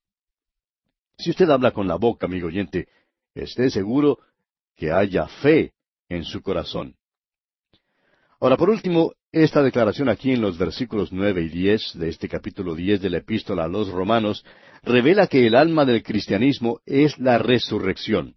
Si 1.18 1.30
usted 1.30 1.50
habla 1.50 1.72
con 1.72 1.86
la 1.86 1.96
boca, 1.96 2.26
amigo 2.26 2.48
oyente, 2.48 2.88
esté 3.34 3.70
seguro 3.70 4.18
que 4.76 4.90
haya 4.90 5.26
fe 5.26 5.72
en 6.08 6.24
su 6.24 6.40
corazón. 6.40 6.96
Ahora, 8.40 8.56
por 8.56 8.70
último, 8.70 9.12
esta 9.32 9.62
declaración 9.62 10.08
aquí 10.08 10.32
en 10.32 10.40
los 10.40 10.56
versículos 10.56 11.12
nueve 11.12 11.42
y 11.42 11.48
diez 11.48 11.92
de 11.94 12.08
este 12.08 12.28
capítulo 12.28 12.74
diez 12.74 13.00
de 13.02 13.10
la 13.10 13.18
epístola 13.18 13.64
a 13.64 13.68
los 13.68 13.90
romanos 13.90 14.44
revela 14.82 15.26
que 15.26 15.46
el 15.46 15.54
alma 15.54 15.84
del 15.84 16.02
cristianismo 16.02 16.80
es 16.86 17.18
la 17.18 17.38
resurrección. 17.38 18.36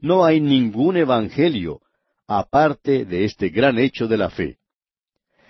No 0.00 0.24
hay 0.24 0.40
ningún 0.40 0.96
evangelio 0.96 1.80
aparte 2.26 3.04
de 3.04 3.24
este 3.24 3.50
gran 3.50 3.78
hecho 3.78 4.08
de 4.08 4.16
la 4.16 4.30
fe. 4.30 4.58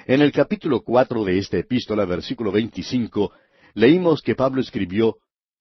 En 0.07 0.21
el 0.21 0.33
capítulo 0.33 0.83
cuatro 0.83 1.25
de 1.25 1.39
esta 1.39 1.57
epístola, 1.57 2.05
versículo 2.05 2.53
veinticinco, 2.53 3.33
leímos 3.75 4.23
que 4.23 4.35
Pablo 4.35 4.61
escribió 4.61 5.17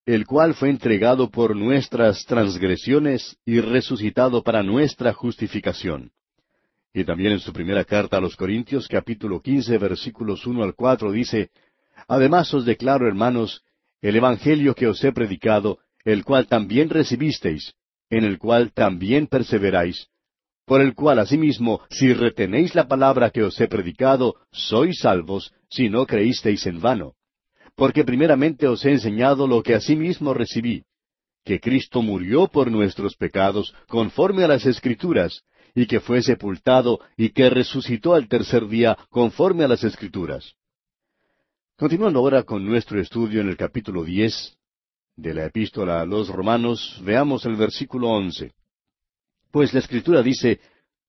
el 0.05 0.25
cual 0.25 0.55
fue 0.55 0.69
entregado 0.69 1.29
por 1.29 1.55
nuestras 1.55 2.25
transgresiones 2.25 3.37
y 3.45 3.59
resucitado 3.61 4.43
para 4.43 4.63
nuestra 4.63 5.13
justificación. 5.13 6.11
Y 6.93 7.03
también 7.03 7.33
en 7.33 7.39
su 7.39 7.53
primera 7.53 7.85
carta 7.85 8.17
a 8.17 8.21
los 8.21 8.35
Corintios, 8.35 8.87
capítulo 8.87 9.41
quince, 9.41 9.77
versículos 9.77 10.47
uno 10.47 10.63
al 10.63 10.73
cuatro, 10.73 11.11
dice, 11.11 11.51
Además 12.07 12.53
os 12.53 12.65
declaro, 12.65 13.07
hermanos, 13.07 13.63
el 14.01 14.15
Evangelio 14.15 14.73
que 14.73 14.87
os 14.87 15.03
he 15.03 15.11
predicado, 15.11 15.79
el 16.03 16.23
cual 16.23 16.47
también 16.47 16.89
recibisteis, 16.89 17.75
en 18.09 18.23
el 18.23 18.39
cual 18.39 18.71
también 18.73 19.27
perseveráis, 19.27 20.07
por 20.65 20.81
el 20.81 20.95
cual 20.95 21.19
asimismo, 21.19 21.81
si 21.89 22.13
retenéis 22.13 22.73
la 22.73 22.87
palabra 22.87 23.29
que 23.29 23.43
os 23.43 23.59
he 23.59 23.67
predicado, 23.67 24.35
sois 24.51 24.99
salvos, 24.99 25.53
si 25.69 25.89
no 25.89 26.05
creísteis 26.05 26.65
en 26.65 26.79
vano. 26.79 27.13
Porque 27.75 28.03
primeramente 28.03 28.67
os 28.67 28.83
he 28.85 28.91
enseñado 28.91 29.47
lo 29.47 29.61
que 29.61 29.75
asimismo 29.75 30.33
recibí, 30.33 30.83
que 31.43 31.59
Cristo 31.59 32.01
murió 32.01 32.47
por 32.47 32.71
nuestros 32.71 33.15
pecados 33.15 33.73
conforme 33.87 34.43
a 34.43 34.47
las 34.47 34.65
Escrituras, 34.65 35.43
y 35.75 35.85
que 35.87 35.99
fue 35.99 36.21
sepultado 36.21 36.99
y 37.17 37.29
que 37.29 37.49
resucitó 37.49 38.13
al 38.13 38.27
tercer 38.27 38.67
día 38.67 38.97
conforme 39.09 39.63
a 39.63 39.67
las 39.67 39.83
Escrituras. 39.83 40.55
Continuando 41.77 42.19
ahora 42.19 42.43
con 42.43 42.65
nuestro 42.65 42.99
estudio 42.99 43.41
en 43.41 43.49
el 43.49 43.57
capítulo 43.57 44.03
diez 44.03 44.57
de 45.15 45.33
la 45.33 45.45
epístola 45.45 46.01
a 46.01 46.05
los 46.05 46.29
Romanos, 46.29 46.99
veamos 47.03 47.45
el 47.45 47.55
versículo 47.55 48.09
once. 48.09 48.53
Pues 49.51 49.73
la 49.73 49.79
Escritura 49.79 50.21
dice, 50.21 50.59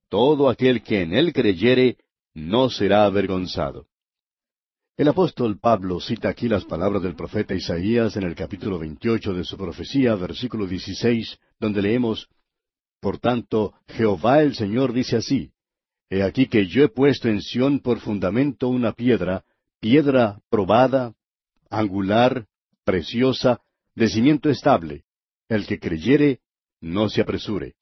Todo 0.08 0.48
aquel 0.48 0.82
que 0.82 1.02
en 1.02 1.14
él 1.14 1.32
creyere 1.32 1.98
no 2.34 2.70
será 2.70 3.04
avergonzado. 3.04 3.86
El 4.96 5.08
apóstol 5.08 5.58
Pablo 5.58 5.98
cita 5.98 6.28
aquí 6.28 6.46
las 6.46 6.64
palabras 6.66 7.02
del 7.02 7.16
profeta 7.16 7.54
Isaías 7.54 8.16
en 8.16 8.24
el 8.24 8.34
capítulo 8.34 8.78
28 8.78 9.32
de 9.32 9.44
su 9.44 9.56
profecía, 9.56 10.14
versículo 10.14 10.66
16, 10.66 11.38
donde 11.58 11.80
leemos, 11.80 12.28
Por 13.00 13.18
tanto, 13.18 13.74
Jehová 13.88 14.42
el 14.42 14.54
Señor 14.54 14.92
dice 14.92 15.16
así, 15.16 15.52
He 16.10 16.22
aquí 16.22 16.46
que 16.46 16.66
yo 16.66 16.84
he 16.84 16.88
puesto 16.88 17.28
en 17.28 17.40
Sión 17.40 17.80
por 17.80 18.00
fundamento 18.00 18.68
una 18.68 18.92
piedra, 18.92 19.44
piedra 19.80 20.40
probada, 20.50 21.14
angular, 21.70 22.46
preciosa, 22.84 23.60
de 23.94 24.08
cimiento 24.08 24.50
estable. 24.50 25.04
El 25.48 25.66
que 25.66 25.78
creyere, 25.78 26.40
no 26.80 27.08
se 27.08 27.20
apresure. 27.20 27.74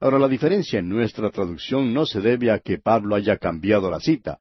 Ahora 0.00 0.18
la 0.18 0.28
diferencia 0.28 0.80
en 0.80 0.88
nuestra 0.88 1.30
traducción 1.30 1.94
no 1.94 2.06
se 2.06 2.20
debe 2.20 2.50
a 2.50 2.58
que 2.58 2.78
Pablo 2.78 3.14
haya 3.14 3.38
cambiado 3.38 3.90
la 3.90 4.00
cita. 4.00 4.40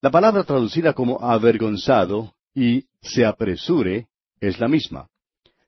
La 0.00 0.10
palabra 0.10 0.44
traducida 0.44 0.94
como 0.94 1.20
avergonzado 1.20 2.34
y 2.54 2.86
se 3.02 3.24
apresure 3.24 4.08
es 4.40 4.58
la 4.58 4.68
misma. 4.68 5.08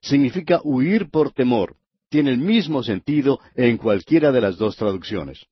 Significa 0.00 0.60
huir 0.64 1.10
por 1.10 1.32
temor. 1.32 1.76
Tiene 2.08 2.30
el 2.30 2.38
mismo 2.38 2.82
sentido 2.82 3.40
en 3.54 3.76
cualquiera 3.76 4.32
de 4.32 4.40
las 4.40 4.56
dos 4.56 4.76
traducciones. 4.76 5.46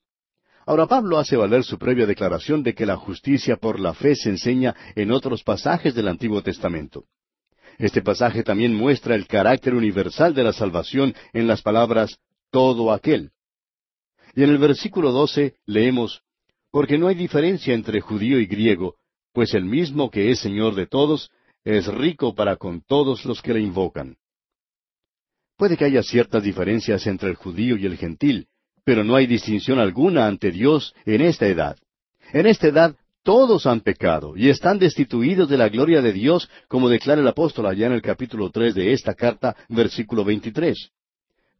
Ahora 0.64 0.86
Pablo 0.86 1.18
hace 1.18 1.36
valer 1.36 1.62
su 1.62 1.78
previa 1.78 2.06
declaración 2.06 2.62
de 2.62 2.74
que 2.74 2.86
la 2.86 2.96
justicia 2.96 3.56
por 3.56 3.78
la 3.78 3.94
fe 3.94 4.16
se 4.16 4.30
enseña 4.30 4.74
en 4.94 5.12
otros 5.12 5.44
pasajes 5.44 5.94
del 5.94 6.08
Antiguo 6.08 6.42
Testamento. 6.42 7.04
Este 7.78 8.02
pasaje 8.02 8.42
también 8.42 8.74
muestra 8.74 9.14
el 9.14 9.26
carácter 9.26 9.74
universal 9.74 10.34
de 10.34 10.42
la 10.42 10.52
salvación 10.52 11.14
en 11.32 11.46
las 11.46 11.62
palabras 11.62 12.18
todo 12.50 12.90
aquel. 12.90 13.30
Y 14.34 14.42
en 14.42 14.50
el 14.50 14.58
versículo 14.58 15.12
doce 15.12 15.54
leemos 15.66 16.22
porque 16.70 16.98
no 16.98 17.08
hay 17.08 17.14
diferencia 17.14 17.74
entre 17.74 18.00
judío 18.00 18.38
y 18.40 18.46
griego, 18.46 18.96
pues 19.32 19.54
el 19.54 19.64
mismo 19.64 20.10
que 20.10 20.30
es 20.30 20.40
Señor 20.40 20.74
de 20.74 20.86
todos, 20.86 21.30
es 21.64 21.86
rico 21.86 22.34
para 22.34 22.56
con 22.56 22.82
todos 22.82 23.24
los 23.24 23.40
que 23.40 23.54
le 23.54 23.60
invocan. 23.60 24.16
Puede 25.56 25.76
que 25.76 25.86
haya 25.86 26.02
ciertas 26.02 26.42
diferencias 26.42 27.06
entre 27.06 27.30
el 27.30 27.36
judío 27.36 27.76
y 27.76 27.86
el 27.86 27.96
gentil, 27.96 28.48
pero 28.84 29.04
no 29.04 29.16
hay 29.16 29.26
distinción 29.26 29.78
alguna 29.78 30.26
ante 30.26 30.50
Dios 30.50 30.94
en 31.06 31.22
esta 31.22 31.46
edad. 31.46 31.76
En 32.32 32.46
esta 32.46 32.68
edad 32.68 32.96
todos 33.22 33.66
han 33.66 33.80
pecado 33.80 34.36
y 34.36 34.50
están 34.50 34.78
destituidos 34.78 35.48
de 35.48 35.56
la 35.56 35.68
gloria 35.68 36.02
de 36.02 36.12
Dios, 36.12 36.48
como 36.68 36.88
declara 36.88 37.20
el 37.20 37.26
apóstol 37.26 37.66
allá 37.66 37.86
en 37.86 37.92
el 37.92 38.02
capítulo 38.02 38.50
tres 38.50 38.74
de 38.74 38.92
esta 38.92 39.14
carta, 39.14 39.56
versículo 39.68 40.24
veintitrés. 40.24 40.90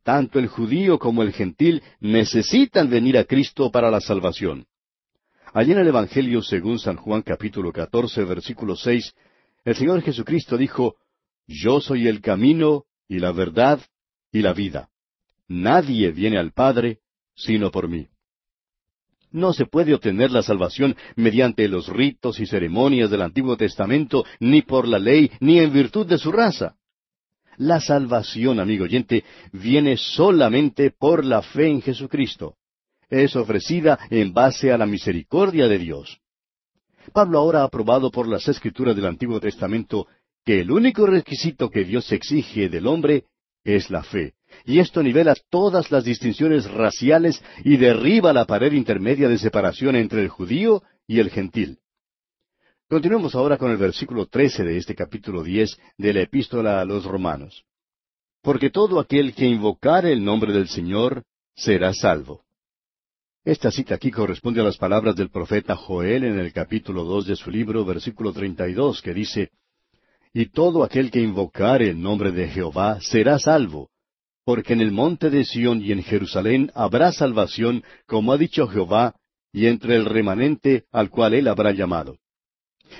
Tanto 0.04 0.38
el 0.38 0.46
judío 0.46 0.98
como 0.98 1.22
el 1.22 1.32
gentil 1.32 1.82
necesitan 1.98 2.88
venir 2.90 3.18
a 3.18 3.24
Cristo 3.24 3.70
para 3.72 3.90
la 3.90 4.00
salvación. 4.00 4.66
Allí 5.52 5.72
en 5.72 5.78
el 5.78 5.88
Evangelio 5.88 6.42
según 6.42 6.78
San 6.78 6.96
Juan 6.96 7.22
capítulo 7.22 7.72
14 7.72 8.24
versículo 8.24 8.76
6, 8.76 9.14
el 9.64 9.74
Señor 9.74 10.02
Jesucristo 10.02 10.58
dijo, 10.58 10.96
Yo 11.46 11.80
soy 11.80 12.06
el 12.06 12.20
camino 12.20 12.84
y 13.08 13.18
la 13.18 13.32
verdad 13.32 13.80
y 14.32 14.42
la 14.42 14.52
vida. 14.52 14.88
Nadie 15.48 16.10
viene 16.10 16.38
al 16.38 16.52
Padre 16.52 17.00
sino 17.34 17.70
por 17.70 17.88
mí. 17.88 18.08
No 19.30 19.52
se 19.52 19.66
puede 19.66 19.92
obtener 19.92 20.30
la 20.30 20.42
salvación 20.42 20.96
mediante 21.16 21.68
los 21.68 21.88
ritos 21.88 22.40
y 22.40 22.46
ceremonias 22.46 23.10
del 23.10 23.22
Antiguo 23.22 23.56
Testamento, 23.56 24.24
ni 24.40 24.62
por 24.62 24.88
la 24.88 24.98
ley, 24.98 25.30
ni 25.40 25.58
en 25.58 25.72
virtud 25.72 26.06
de 26.06 26.16
su 26.16 26.32
raza. 26.32 26.76
La 27.58 27.80
salvación, 27.80 28.60
amigo 28.60 28.84
oyente, 28.84 29.24
viene 29.52 29.96
solamente 29.96 30.90
por 30.90 31.24
la 31.24 31.42
fe 31.42 31.68
en 31.68 31.82
Jesucristo 31.82 32.56
es 33.10 33.36
ofrecida 33.36 33.98
en 34.10 34.32
base 34.32 34.72
a 34.72 34.78
la 34.78 34.86
misericordia 34.86 35.68
de 35.68 35.78
Dios. 35.78 36.20
Pablo 37.12 37.38
ahora 37.38 37.62
ha 37.62 37.68
probado 37.68 38.10
por 38.10 38.26
las 38.26 38.48
escrituras 38.48 38.96
del 38.96 39.06
Antiguo 39.06 39.38
Testamento 39.38 40.08
que 40.46 40.60
el 40.60 40.70
único 40.70 41.06
requisito 41.06 41.70
que 41.70 41.84
Dios 41.84 42.10
exige 42.12 42.68
del 42.68 42.86
hombre 42.86 43.24
es 43.64 43.90
la 43.90 44.04
fe. 44.04 44.34
Y 44.64 44.78
esto 44.78 45.02
nivela 45.02 45.34
todas 45.50 45.90
las 45.90 46.04
distinciones 46.04 46.70
raciales 46.70 47.42
y 47.64 47.76
derriba 47.76 48.32
la 48.32 48.44
pared 48.44 48.72
intermedia 48.72 49.28
de 49.28 49.38
separación 49.38 49.96
entre 49.96 50.22
el 50.22 50.28
judío 50.28 50.84
y 51.08 51.18
el 51.18 51.30
gentil. 51.30 51.80
Continuemos 52.88 53.34
ahora 53.34 53.58
con 53.58 53.72
el 53.72 53.76
versículo 53.76 54.26
trece 54.26 54.62
de 54.62 54.76
este 54.76 54.94
capítulo 54.94 55.42
diez 55.42 55.76
de 55.98 56.12
la 56.12 56.22
epístola 56.22 56.80
a 56.80 56.84
los 56.84 57.04
romanos. 57.04 57.64
Porque 58.40 58.70
todo 58.70 59.00
aquel 59.00 59.34
que 59.34 59.46
invocare 59.46 60.12
el 60.12 60.24
nombre 60.24 60.52
del 60.52 60.68
Señor 60.68 61.24
será 61.56 61.92
salvo. 61.92 62.44
Esta 63.44 63.72
cita 63.72 63.96
aquí 63.96 64.12
corresponde 64.12 64.60
a 64.60 64.64
las 64.64 64.76
palabras 64.76 65.16
del 65.16 65.30
profeta 65.30 65.74
Joel 65.74 66.22
en 66.22 66.38
el 66.38 66.52
capítulo 66.52 67.02
dos 67.02 67.26
de 67.26 67.34
su 67.34 67.50
libro, 67.50 67.84
versículo 67.84 68.32
treinta 68.32 68.68
y 68.68 68.74
dos, 68.74 69.02
que 69.02 69.12
dice 69.12 69.50
Y 70.38 70.50
todo 70.50 70.84
aquel 70.84 71.10
que 71.10 71.22
invocare 71.22 71.88
el 71.88 72.02
nombre 72.02 72.30
de 72.30 72.48
Jehová 72.48 73.00
será 73.00 73.38
salvo, 73.38 73.88
porque 74.44 74.74
en 74.74 74.82
el 74.82 74.92
monte 74.92 75.30
de 75.30 75.46
Sión 75.46 75.82
y 75.82 75.92
en 75.92 76.02
Jerusalén 76.02 76.70
habrá 76.74 77.10
salvación, 77.10 77.82
como 78.06 78.34
ha 78.34 78.36
dicho 78.36 78.68
Jehová, 78.68 79.14
y 79.50 79.64
entre 79.64 79.96
el 79.96 80.04
remanente 80.04 80.84
al 80.92 81.08
cual 81.08 81.32
él 81.32 81.48
habrá 81.48 81.72
llamado. 81.72 82.18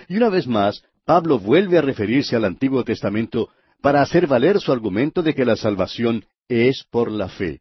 Y 0.09 0.17
una 0.17 0.31
vez 0.31 0.47
más, 0.47 0.83
Pablo 1.05 1.39
vuelve 1.39 1.77
a 1.77 1.83
referirse 1.83 2.37
al 2.37 2.47
Antiguo 2.47 2.85
Testamento 2.85 3.51
para 3.83 4.01
hacer 4.01 4.27
valer 4.27 4.59
su 4.59 4.73
argumento 4.73 5.23
de 5.23 5.35
que 5.35 5.45
la 5.45 5.57
salvación 5.57 6.25
es 6.49 6.85
por 6.91 7.13
la 7.13 7.29
fe. 7.29 7.61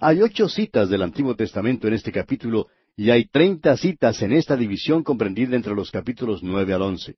Hay 0.00 0.22
ocho 0.22 0.48
citas 0.48 0.88
del 0.88 1.02
Antiguo 1.02 1.36
Testamento 1.36 1.86
en 1.86 1.92
este 1.92 2.12
capítulo 2.12 2.68
y 2.96 3.10
hay 3.10 3.26
treinta 3.26 3.76
citas 3.76 4.22
en 4.22 4.32
esta 4.32 4.56
división 4.56 5.02
comprendida 5.02 5.54
entre 5.54 5.74
los 5.74 5.90
capítulos 5.90 6.42
nueve 6.42 6.72
al 6.72 6.80
once. 6.80 7.16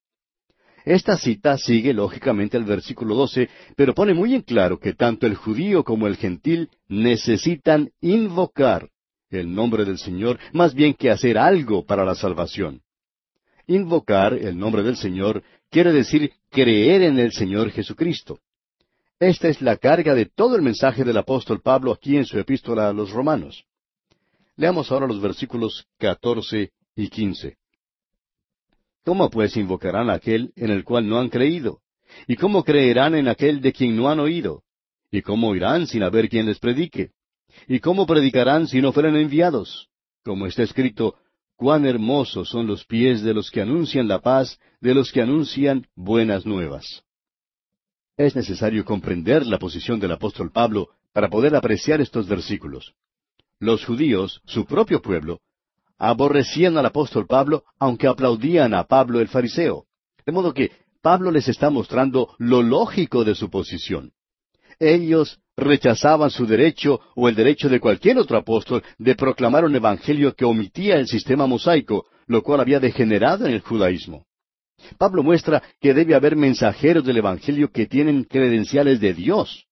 Esta 0.84 1.16
cita 1.16 1.56
sigue 1.58 1.92
lógicamente 1.92 2.56
al 2.56 2.64
versículo 2.64 3.14
doce, 3.14 3.48
pero 3.76 3.94
pone 3.94 4.14
muy 4.14 4.34
en 4.34 4.42
claro 4.42 4.78
que 4.78 4.94
tanto 4.94 5.26
el 5.26 5.36
judío 5.36 5.84
como 5.84 6.06
el 6.06 6.16
gentil 6.16 6.70
necesitan 6.88 7.90
invocar 8.00 8.88
el 9.30 9.54
nombre 9.54 9.84
del 9.84 9.98
Señor 9.98 10.38
más 10.52 10.74
bien 10.74 10.94
que 10.94 11.10
hacer 11.10 11.38
algo 11.38 11.84
para 11.84 12.04
la 12.04 12.14
salvación. 12.14 12.82
Invocar 13.66 14.34
el 14.34 14.58
nombre 14.58 14.82
del 14.82 14.96
Señor 14.96 15.42
quiere 15.70 15.92
decir 15.92 16.32
creer 16.50 17.02
en 17.02 17.18
el 17.18 17.32
Señor 17.32 17.70
Jesucristo. 17.70 18.40
Esta 19.20 19.48
es 19.48 19.62
la 19.62 19.76
carga 19.76 20.14
de 20.14 20.26
todo 20.26 20.56
el 20.56 20.62
mensaje 20.62 21.04
del 21.04 21.16
apóstol 21.16 21.60
Pablo 21.62 21.92
aquí 21.92 22.16
en 22.16 22.24
su 22.24 22.38
epístola 22.38 22.88
a 22.88 22.92
los 22.92 23.12
romanos. 23.12 23.64
Leamos 24.56 24.90
ahora 24.90 25.06
los 25.06 25.20
versículos 25.20 25.86
catorce 25.96 26.72
y 26.96 27.08
quince. 27.08 27.56
¿Cómo 29.04 29.30
pues 29.30 29.56
invocarán 29.56 30.10
a 30.10 30.14
aquel 30.14 30.52
en 30.56 30.70
el 30.70 30.84
cual 30.84 31.08
no 31.08 31.18
han 31.18 31.28
creído? 31.28 31.80
¿Y 32.26 32.36
cómo 32.36 32.62
creerán 32.62 33.14
en 33.14 33.28
aquel 33.28 33.60
de 33.60 33.72
quien 33.72 33.96
no 33.96 34.08
han 34.08 34.20
oído? 34.20 34.62
¿Y 35.10 35.22
cómo 35.22 35.48
oirán 35.48 35.86
sin 35.86 36.02
haber 36.02 36.28
quien 36.28 36.46
les 36.46 36.58
predique? 36.58 37.10
¿Y 37.66 37.80
cómo 37.80 38.06
predicarán 38.06 38.66
si 38.66 38.80
no 38.80 38.92
fueran 38.92 39.16
enviados? 39.16 39.88
Como 40.24 40.46
está 40.46 40.62
escrito, 40.62 41.16
cuán 41.56 41.84
hermosos 41.84 42.48
son 42.48 42.66
los 42.66 42.84
pies 42.84 43.22
de 43.22 43.34
los 43.34 43.50
que 43.50 43.60
anuncian 43.60 44.08
la 44.08 44.20
paz, 44.20 44.58
de 44.80 44.94
los 44.94 45.10
que 45.10 45.20
anuncian 45.20 45.86
buenas 45.96 46.46
nuevas. 46.46 47.02
Es 48.16 48.36
necesario 48.36 48.84
comprender 48.84 49.46
la 49.46 49.58
posición 49.58 49.98
del 49.98 50.12
apóstol 50.12 50.52
Pablo 50.52 50.90
para 51.12 51.28
poder 51.28 51.56
apreciar 51.56 52.00
estos 52.00 52.28
versículos. 52.28 52.94
Los 53.58 53.84
judíos, 53.84 54.42
su 54.44 54.64
propio 54.64 55.02
pueblo, 55.02 55.40
aborrecían 56.02 56.76
al 56.76 56.86
apóstol 56.86 57.28
Pablo, 57.28 57.62
aunque 57.78 58.08
aplaudían 58.08 58.74
a 58.74 58.82
Pablo 58.82 59.20
el 59.20 59.28
fariseo. 59.28 59.84
De 60.26 60.32
modo 60.32 60.52
que 60.52 60.72
Pablo 61.00 61.30
les 61.30 61.46
está 61.46 61.70
mostrando 61.70 62.34
lo 62.38 62.60
lógico 62.60 63.22
de 63.22 63.36
su 63.36 63.50
posición. 63.50 64.10
Ellos 64.80 65.38
rechazaban 65.56 66.30
su 66.30 66.44
derecho 66.44 67.00
o 67.14 67.28
el 67.28 67.36
derecho 67.36 67.68
de 67.68 67.78
cualquier 67.78 68.18
otro 68.18 68.36
apóstol 68.36 68.82
de 68.98 69.14
proclamar 69.14 69.64
un 69.64 69.76
evangelio 69.76 70.34
que 70.34 70.44
omitía 70.44 70.96
el 70.96 71.06
sistema 71.06 71.46
mosaico, 71.46 72.06
lo 72.26 72.42
cual 72.42 72.58
había 72.58 72.80
degenerado 72.80 73.46
en 73.46 73.52
el 73.52 73.60
judaísmo. 73.60 74.26
Pablo 74.98 75.22
muestra 75.22 75.62
que 75.80 75.94
debe 75.94 76.16
haber 76.16 76.34
mensajeros 76.34 77.04
del 77.04 77.18
evangelio 77.18 77.70
que 77.70 77.86
tienen 77.86 78.24
credenciales 78.24 78.98
de 78.98 79.14
Dios. 79.14 79.66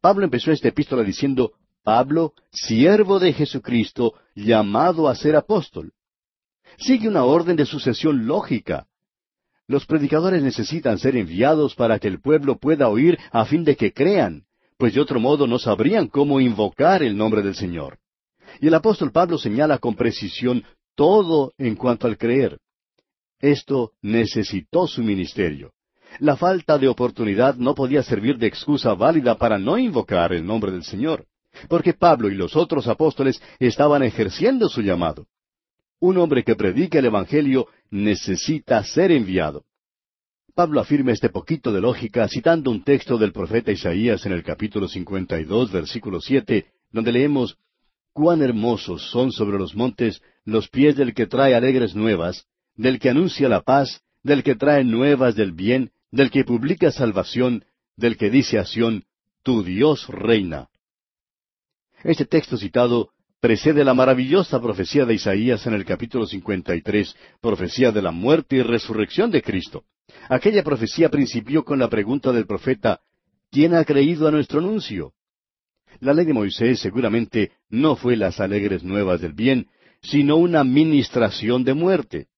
Pablo 0.00 0.24
empezó 0.24 0.50
esta 0.50 0.66
epístola 0.66 1.04
diciendo, 1.04 1.52
Pablo, 1.82 2.34
siervo 2.52 3.18
de 3.18 3.32
Jesucristo, 3.32 4.14
llamado 4.34 5.08
a 5.08 5.14
ser 5.14 5.34
apóstol. 5.34 5.92
Sigue 6.78 7.08
una 7.08 7.24
orden 7.24 7.56
de 7.56 7.66
sucesión 7.66 8.26
lógica. 8.26 8.86
Los 9.66 9.86
predicadores 9.86 10.42
necesitan 10.42 10.98
ser 10.98 11.16
enviados 11.16 11.74
para 11.74 11.98
que 11.98 12.08
el 12.08 12.20
pueblo 12.20 12.58
pueda 12.58 12.88
oír 12.88 13.18
a 13.30 13.44
fin 13.44 13.64
de 13.64 13.76
que 13.76 13.92
crean, 13.92 14.44
pues 14.78 14.94
de 14.94 15.00
otro 15.00 15.20
modo 15.20 15.46
no 15.46 15.58
sabrían 15.58 16.08
cómo 16.08 16.40
invocar 16.40 17.02
el 17.02 17.16
nombre 17.16 17.42
del 17.42 17.54
Señor. 17.54 17.98
Y 18.60 18.66
el 18.66 18.74
apóstol 18.74 19.12
Pablo 19.12 19.38
señala 19.38 19.78
con 19.78 19.94
precisión 19.94 20.64
todo 20.96 21.52
en 21.56 21.76
cuanto 21.76 22.06
al 22.06 22.18
creer. 22.18 22.58
Esto 23.38 23.92
necesitó 24.02 24.86
su 24.86 25.02
ministerio. 25.02 25.72
La 26.18 26.36
falta 26.36 26.76
de 26.76 26.88
oportunidad 26.88 27.54
no 27.54 27.74
podía 27.74 28.02
servir 28.02 28.36
de 28.36 28.48
excusa 28.48 28.92
válida 28.94 29.38
para 29.38 29.58
no 29.58 29.78
invocar 29.78 30.32
el 30.32 30.44
nombre 30.44 30.72
del 30.72 30.84
Señor 30.84 31.26
porque 31.68 31.94
Pablo 31.94 32.28
y 32.30 32.34
los 32.34 32.56
otros 32.56 32.88
apóstoles 32.88 33.40
estaban 33.58 34.02
ejerciendo 34.02 34.68
su 34.68 34.82
llamado. 34.82 35.26
Un 36.00 36.18
hombre 36.18 36.44
que 36.44 36.56
predica 36.56 36.98
el 36.98 37.06
Evangelio 37.06 37.66
necesita 37.90 38.82
ser 38.84 39.12
enviado. 39.12 39.64
Pablo 40.54 40.80
afirma 40.80 41.12
este 41.12 41.28
poquito 41.28 41.72
de 41.72 41.80
lógica 41.80 42.26
citando 42.28 42.70
un 42.70 42.82
texto 42.82 43.18
del 43.18 43.32
profeta 43.32 43.70
Isaías 43.70 44.26
en 44.26 44.32
el 44.32 44.42
capítulo 44.42 44.88
52, 44.88 45.70
versículo 45.70 46.20
7, 46.20 46.66
donde 46.90 47.12
leemos, 47.12 47.56
Cuán 48.12 48.42
hermosos 48.42 49.10
son 49.10 49.30
sobre 49.30 49.58
los 49.58 49.76
montes 49.76 50.20
los 50.44 50.68
pies 50.68 50.96
del 50.96 51.14
que 51.14 51.26
trae 51.26 51.54
alegres 51.54 51.94
nuevas, 51.94 52.46
del 52.74 52.98
que 52.98 53.10
anuncia 53.10 53.48
la 53.48 53.60
paz, 53.60 54.02
del 54.22 54.42
que 54.42 54.56
trae 54.56 54.84
nuevas 54.84 55.36
del 55.36 55.52
bien, 55.52 55.92
del 56.10 56.30
que 56.30 56.44
publica 56.44 56.90
salvación, 56.90 57.64
del 57.96 58.16
que 58.16 58.30
dice 58.30 58.58
a 58.58 58.64
Tu 59.42 59.62
Dios 59.62 60.08
reina. 60.08 60.69
Este 62.02 62.24
texto 62.24 62.56
citado 62.56 63.10
precede 63.40 63.84
la 63.84 63.92
maravillosa 63.92 64.60
profecía 64.60 65.04
de 65.04 65.14
Isaías 65.14 65.66
en 65.66 65.74
el 65.74 65.84
capítulo 65.84 66.26
53, 66.26 67.14
profecía 67.42 67.92
de 67.92 68.00
la 68.00 68.10
muerte 68.10 68.56
y 68.56 68.62
resurrección 68.62 69.30
de 69.30 69.42
Cristo. 69.42 69.84
Aquella 70.28 70.62
profecía 70.62 71.10
principió 71.10 71.62
con 71.64 71.78
la 71.78 71.88
pregunta 71.88 72.32
del 72.32 72.46
profeta, 72.46 73.00
¿quién 73.50 73.74
ha 73.74 73.84
creído 73.84 74.26
a 74.26 74.30
nuestro 74.30 74.60
anuncio? 74.60 75.12
La 76.00 76.14
ley 76.14 76.24
de 76.24 76.32
Moisés 76.32 76.80
seguramente 76.80 77.52
no 77.68 77.96
fue 77.96 78.16
las 78.16 78.40
alegres 78.40 78.82
nuevas 78.82 79.20
del 79.20 79.34
bien, 79.34 79.66
sino 80.02 80.36
una 80.36 80.64
ministración 80.64 81.64
de 81.64 81.74
muerte. 81.74 82.28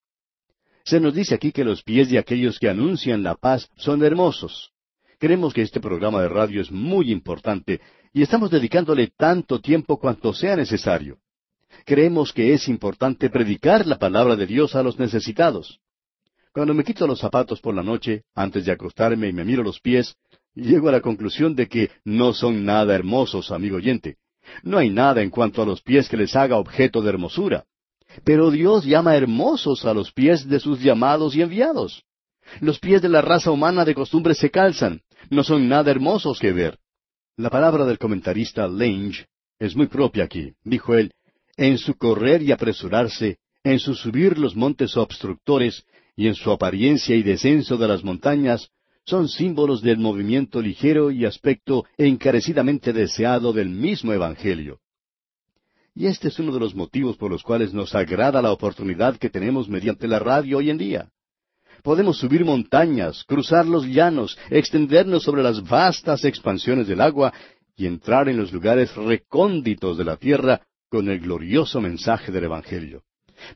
Se 0.84 0.98
nos 0.98 1.14
dice 1.14 1.36
aquí 1.36 1.52
que 1.52 1.64
los 1.64 1.84
pies 1.84 2.10
de 2.10 2.18
aquellos 2.18 2.58
que 2.58 2.68
anuncian 2.68 3.22
la 3.22 3.36
paz 3.36 3.68
son 3.76 4.02
hermosos. 4.02 4.72
Creemos 5.20 5.54
que 5.54 5.62
este 5.62 5.78
programa 5.78 6.20
de 6.20 6.28
radio 6.28 6.60
es 6.60 6.72
muy 6.72 7.12
importante 7.12 7.80
y 8.12 8.22
estamos 8.22 8.50
dedicándole 8.50 9.12
tanto 9.16 9.60
tiempo 9.60 9.98
cuanto 9.98 10.34
sea 10.34 10.56
necesario. 10.56 11.18
Creemos 11.84 12.32
que 12.32 12.52
es 12.52 12.68
importante 12.68 13.30
predicar 13.30 13.86
la 13.86 13.98
palabra 13.98 14.36
de 14.36 14.46
Dios 14.46 14.74
a 14.74 14.82
los 14.82 14.98
necesitados. 14.98 15.80
Cuando 16.52 16.74
me 16.74 16.84
quito 16.84 17.06
los 17.06 17.18
zapatos 17.18 17.60
por 17.60 17.74
la 17.74 17.82
noche, 17.82 18.24
antes 18.34 18.66
de 18.66 18.72
acostarme 18.72 19.28
y 19.28 19.32
me 19.32 19.44
miro 19.44 19.62
los 19.62 19.80
pies, 19.80 20.16
llego 20.54 20.90
a 20.90 20.92
la 20.92 21.00
conclusión 21.00 21.56
de 21.56 21.66
que 21.66 21.90
no 22.04 22.34
son 22.34 22.64
nada 22.64 22.94
hermosos, 22.94 23.50
amigo 23.50 23.76
oyente. 23.76 24.16
No 24.62 24.76
hay 24.76 24.90
nada 24.90 25.22
en 25.22 25.30
cuanto 25.30 25.62
a 25.62 25.66
los 25.66 25.80
pies 25.80 26.08
que 26.08 26.16
les 26.18 26.36
haga 26.36 26.58
objeto 26.58 27.00
de 27.00 27.08
hermosura. 27.08 27.64
Pero 28.24 28.50
Dios 28.50 28.84
llama 28.84 29.16
hermosos 29.16 29.86
a 29.86 29.94
los 29.94 30.12
pies 30.12 30.46
de 30.46 30.60
sus 30.60 30.80
llamados 30.80 31.34
y 31.34 31.40
enviados. 31.40 32.04
Los 32.60 32.78
pies 32.78 33.00
de 33.00 33.08
la 33.08 33.22
raza 33.22 33.50
humana 33.50 33.86
de 33.86 33.94
costumbre 33.94 34.34
se 34.34 34.50
calzan, 34.50 35.00
no 35.30 35.42
son 35.44 35.68
nada 35.68 35.90
hermosos 35.90 36.38
que 36.38 36.52
ver. 36.52 36.78
La 37.36 37.48
palabra 37.48 37.86
del 37.86 37.98
comentarista 37.98 38.68
Lange 38.68 39.26
es 39.58 39.74
muy 39.74 39.86
propia 39.86 40.24
aquí. 40.24 40.52
Dijo 40.64 40.94
él, 40.94 41.12
en 41.56 41.78
su 41.78 41.94
correr 41.94 42.42
y 42.42 42.52
apresurarse, 42.52 43.38
en 43.64 43.78
su 43.78 43.94
subir 43.94 44.38
los 44.38 44.54
montes 44.54 44.96
obstructores, 44.96 45.84
y 46.14 46.26
en 46.26 46.34
su 46.34 46.50
apariencia 46.50 47.16
y 47.16 47.22
descenso 47.22 47.78
de 47.78 47.88
las 47.88 48.04
montañas, 48.04 48.68
son 49.06 49.28
símbolos 49.28 49.80
del 49.80 49.96
movimiento 49.96 50.60
ligero 50.60 51.10
y 51.10 51.24
aspecto 51.24 51.86
encarecidamente 51.96 52.92
deseado 52.92 53.54
del 53.54 53.70
mismo 53.70 54.12
Evangelio. 54.12 54.80
Y 55.94 56.06
este 56.06 56.28
es 56.28 56.38
uno 56.38 56.52
de 56.52 56.60
los 56.60 56.74
motivos 56.74 57.16
por 57.16 57.30
los 57.30 57.42
cuales 57.42 57.72
nos 57.72 57.94
agrada 57.94 58.42
la 58.42 58.52
oportunidad 58.52 59.16
que 59.16 59.30
tenemos 59.30 59.68
mediante 59.68 60.06
la 60.06 60.18
radio 60.18 60.58
hoy 60.58 60.68
en 60.68 60.78
día. 60.78 61.08
Podemos 61.82 62.18
subir 62.18 62.44
montañas, 62.44 63.24
cruzar 63.24 63.66
los 63.66 63.86
llanos, 63.86 64.38
extendernos 64.50 65.24
sobre 65.24 65.42
las 65.42 65.62
vastas 65.62 66.24
expansiones 66.24 66.86
del 66.86 67.00
agua 67.00 67.32
y 67.76 67.86
entrar 67.86 68.28
en 68.28 68.36
los 68.36 68.52
lugares 68.52 68.94
recónditos 68.94 69.98
de 69.98 70.04
la 70.04 70.16
tierra 70.16 70.60
con 70.88 71.08
el 71.08 71.18
glorioso 71.18 71.80
mensaje 71.80 72.30
del 72.30 72.44
Evangelio. 72.44 73.02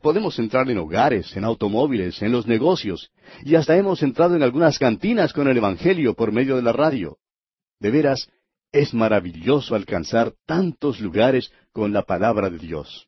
Podemos 0.01 0.37
entrar 0.39 0.69
en 0.69 0.79
hogares, 0.79 1.37
en 1.37 1.45
automóviles, 1.45 2.21
en 2.21 2.33
los 2.33 2.47
negocios, 2.47 3.11
y 3.45 3.55
hasta 3.55 3.77
hemos 3.77 4.03
entrado 4.03 4.35
en 4.35 4.43
algunas 4.43 4.77
cantinas 4.77 5.31
con 5.31 5.47
el 5.47 5.55
Evangelio 5.55 6.13
por 6.13 6.33
medio 6.33 6.57
de 6.57 6.63
la 6.63 6.73
radio. 6.73 7.17
De 7.79 7.91
veras, 7.91 8.27
es 8.71 8.93
maravilloso 8.93 9.75
alcanzar 9.75 10.33
tantos 10.45 10.99
lugares 10.99 11.51
con 11.71 11.93
la 11.93 12.03
palabra 12.03 12.49
de 12.49 12.57
Dios. 12.57 13.07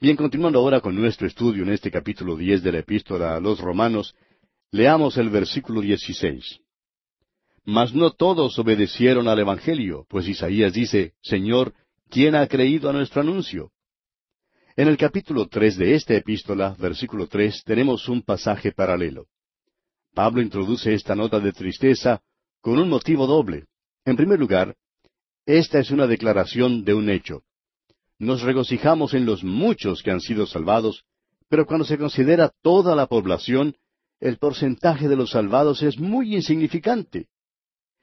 Bien, 0.00 0.16
continuando 0.16 0.58
ahora 0.58 0.80
con 0.80 0.94
nuestro 0.94 1.26
estudio 1.26 1.62
en 1.62 1.70
este 1.70 1.90
capítulo 1.90 2.36
diez 2.36 2.62
de 2.62 2.72
la 2.72 2.78
epístola 2.78 3.36
a 3.36 3.40
los 3.40 3.60
romanos, 3.60 4.14
leamos 4.70 5.16
el 5.18 5.30
versículo 5.30 5.80
dieciséis. 5.80 6.58
Mas 7.64 7.94
no 7.94 8.10
todos 8.10 8.58
obedecieron 8.58 9.28
al 9.28 9.38
Evangelio, 9.38 10.06
pues 10.08 10.26
Isaías 10.26 10.72
dice, 10.72 11.14
Señor, 11.22 11.74
¿quién 12.10 12.34
ha 12.34 12.46
creído 12.46 12.90
a 12.90 12.92
nuestro 12.92 13.20
anuncio? 13.20 13.70
En 14.76 14.88
el 14.88 14.96
capítulo 14.96 15.46
tres 15.46 15.76
de 15.76 15.94
esta 15.94 16.14
epístola, 16.14 16.74
versículo 16.78 17.28
tres, 17.28 17.62
tenemos 17.64 18.08
un 18.08 18.22
pasaje 18.22 18.72
paralelo. 18.72 19.26
Pablo 20.12 20.42
introduce 20.42 20.92
esta 20.92 21.14
nota 21.14 21.40
de 21.40 21.52
tristeza 21.52 22.20
con 22.60 22.78
un 22.78 22.88
motivo 22.88 23.26
doble. 23.26 23.66
En 24.04 24.16
primer 24.16 24.40
lugar, 24.40 24.74
esta 25.46 25.78
es 25.78 25.90
una 25.90 26.06
declaración 26.06 26.84
de 26.84 26.94
un 26.94 27.08
hecho 27.08 27.42
nos 28.18 28.42
regocijamos 28.42 29.14
en 29.14 29.26
los 29.26 29.44
muchos 29.44 30.02
que 30.02 30.10
han 30.10 30.20
sido 30.20 30.46
salvados, 30.46 31.04
pero 31.48 31.66
cuando 31.66 31.84
se 31.84 31.98
considera 31.98 32.52
toda 32.62 32.94
la 32.96 33.06
población, 33.06 33.76
el 34.20 34.38
porcentaje 34.38 35.08
de 35.08 35.16
los 35.16 35.30
salvados 35.30 35.82
es 35.82 35.98
muy 35.98 36.34
insignificante. 36.34 37.26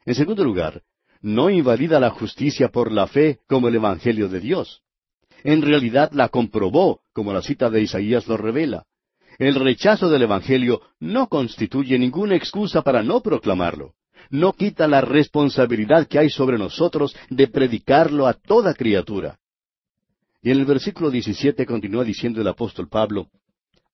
En 0.05 0.15
segundo 0.15 0.43
lugar, 0.43 0.83
no 1.21 1.49
invalida 1.49 1.99
la 1.99 2.09
justicia 2.09 2.69
por 2.69 2.91
la 2.91 3.07
fe 3.07 3.39
como 3.47 3.67
el 3.67 3.75
Evangelio 3.75 4.27
de 4.27 4.39
Dios. 4.39 4.81
En 5.43 5.61
realidad 5.61 6.11
la 6.13 6.29
comprobó, 6.29 7.01
como 7.13 7.33
la 7.33 7.41
cita 7.41 7.69
de 7.69 7.81
Isaías 7.81 8.27
lo 8.27 8.37
revela. 8.37 8.85
El 9.39 9.55
rechazo 9.55 10.09
del 10.09 10.23
Evangelio 10.23 10.81
no 10.99 11.27
constituye 11.27 11.97
ninguna 11.97 12.35
excusa 12.35 12.81
para 12.81 13.01
no 13.01 13.21
proclamarlo. 13.21 13.93
No 14.29 14.53
quita 14.53 14.87
la 14.87 15.01
responsabilidad 15.01 16.07
que 16.07 16.19
hay 16.19 16.29
sobre 16.29 16.57
nosotros 16.57 17.15
de 17.29 17.47
predicarlo 17.47 18.27
a 18.27 18.33
toda 18.33 18.73
criatura. 18.73 19.39
Y 20.41 20.51
en 20.51 20.57
el 20.57 20.65
versículo 20.65 21.11
17 21.11 21.65
continúa 21.65 22.03
diciendo 22.03 22.41
el 22.41 22.47
apóstol 22.47 22.89
Pablo, 22.89 23.29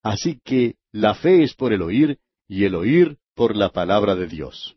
Así 0.02 0.40
que 0.42 0.76
la 0.92 1.14
fe 1.14 1.42
es 1.42 1.54
por 1.54 1.72
el 1.72 1.82
oír 1.82 2.18
y 2.48 2.64
el 2.64 2.74
oír 2.74 3.18
por 3.34 3.56
la 3.56 3.70
palabra 3.70 4.14
de 4.14 4.26
Dios. 4.26 4.76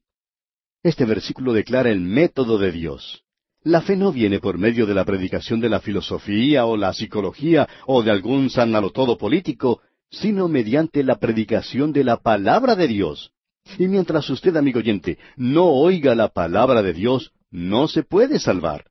Este 0.84 1.05
versículo 1.05 1.53
declara 1.53 1.89
el 1.89 2.01
método 2.01 2.57
de 2.57 2.72
Dios. 2.72 3.24
La 3.63 3.82
fe 3.82 3.95
no 3.95 4.11
viene 4.11 4.39
por 4.39 4.57
medio 4.57 4.88
de 4.88 4.95
la 4.95 5.05
predicación 5.05 5.59
de 5.59 5.69
la 5.69 5.80
filosofía 5.80 6.65
o 6.65 6.76
la 6.76 6.93
psicología 6.93 7.69
o 7.86 8.01
de 8.01 8.11
algún 8.11 8.49
sanalotodo 8.49 9.17
político, 9.17 9.82
sino 10.09 10.47
mediante 10.47 11.03
la 11.03 11.19
predicación 11.19 11.93
de 11.93 12.03
la 12.03 12.17
palabra 12.17 12.76
de 12.76 12.88
Dios. 12.88 13.32
Y 13.78 13.88
mientras 13.88 14.30
usted, 14.30 14.57
amigo 14.57 14.80
oyente, 14.80 15.19
no 15.38 15.67
oiga 15.67 16.15
la 16.15 16.30
palabra 16.30 16.82
de 16.82 16.93
Dios, 16.93 17.32
no 17.51 17.88
se 17.88 18.03
puede 18.03 18.39
salvar. 18.39 18.86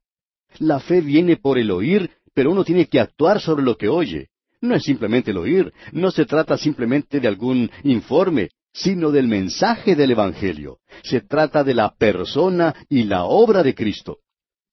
La 0.59 0.81
fe 0.81 1.01
viene 1.01 1.37
por 1.37 1.59
el 1.59 1.71
oír, 1.71 2.11
pero 2.35 2.51
uno 2.51 2.65
tiene 2.65 2.87
que 2.87 3.01
actuar 3.01 3.41
sobre 3.41 3.63
lo 3.63 3.77
que 3.77 3.89
oye. 3.89 4.29
No 4.61 4.75
es 4.75 4.83
simplemente 4.83 5.31
el 5.31 5.39
oír, 5.39 5.73
no 5.93 6.11
se 6.11 6.27
trata 6.27 6.59
simplemente 6.59 7.19
de 7.19 7.29
algún 7.29 7.71
informe, 7.83 8.51
sino 8.73 9.11
del 9.11 9.27
mensaje 9.27 9.97
del 9.97 10.13
Evangelio. 10.13 10.79
Se 11.03 11.21
trata 11.21 11.65
de 11.65 11.75
la 11.75 11.95
persona 11.95 12.75
y 12.89 13.05
la 13.05 13.25
obra 13.25 13.63
de 13.63 13.75
Cristo. 13.75 14.19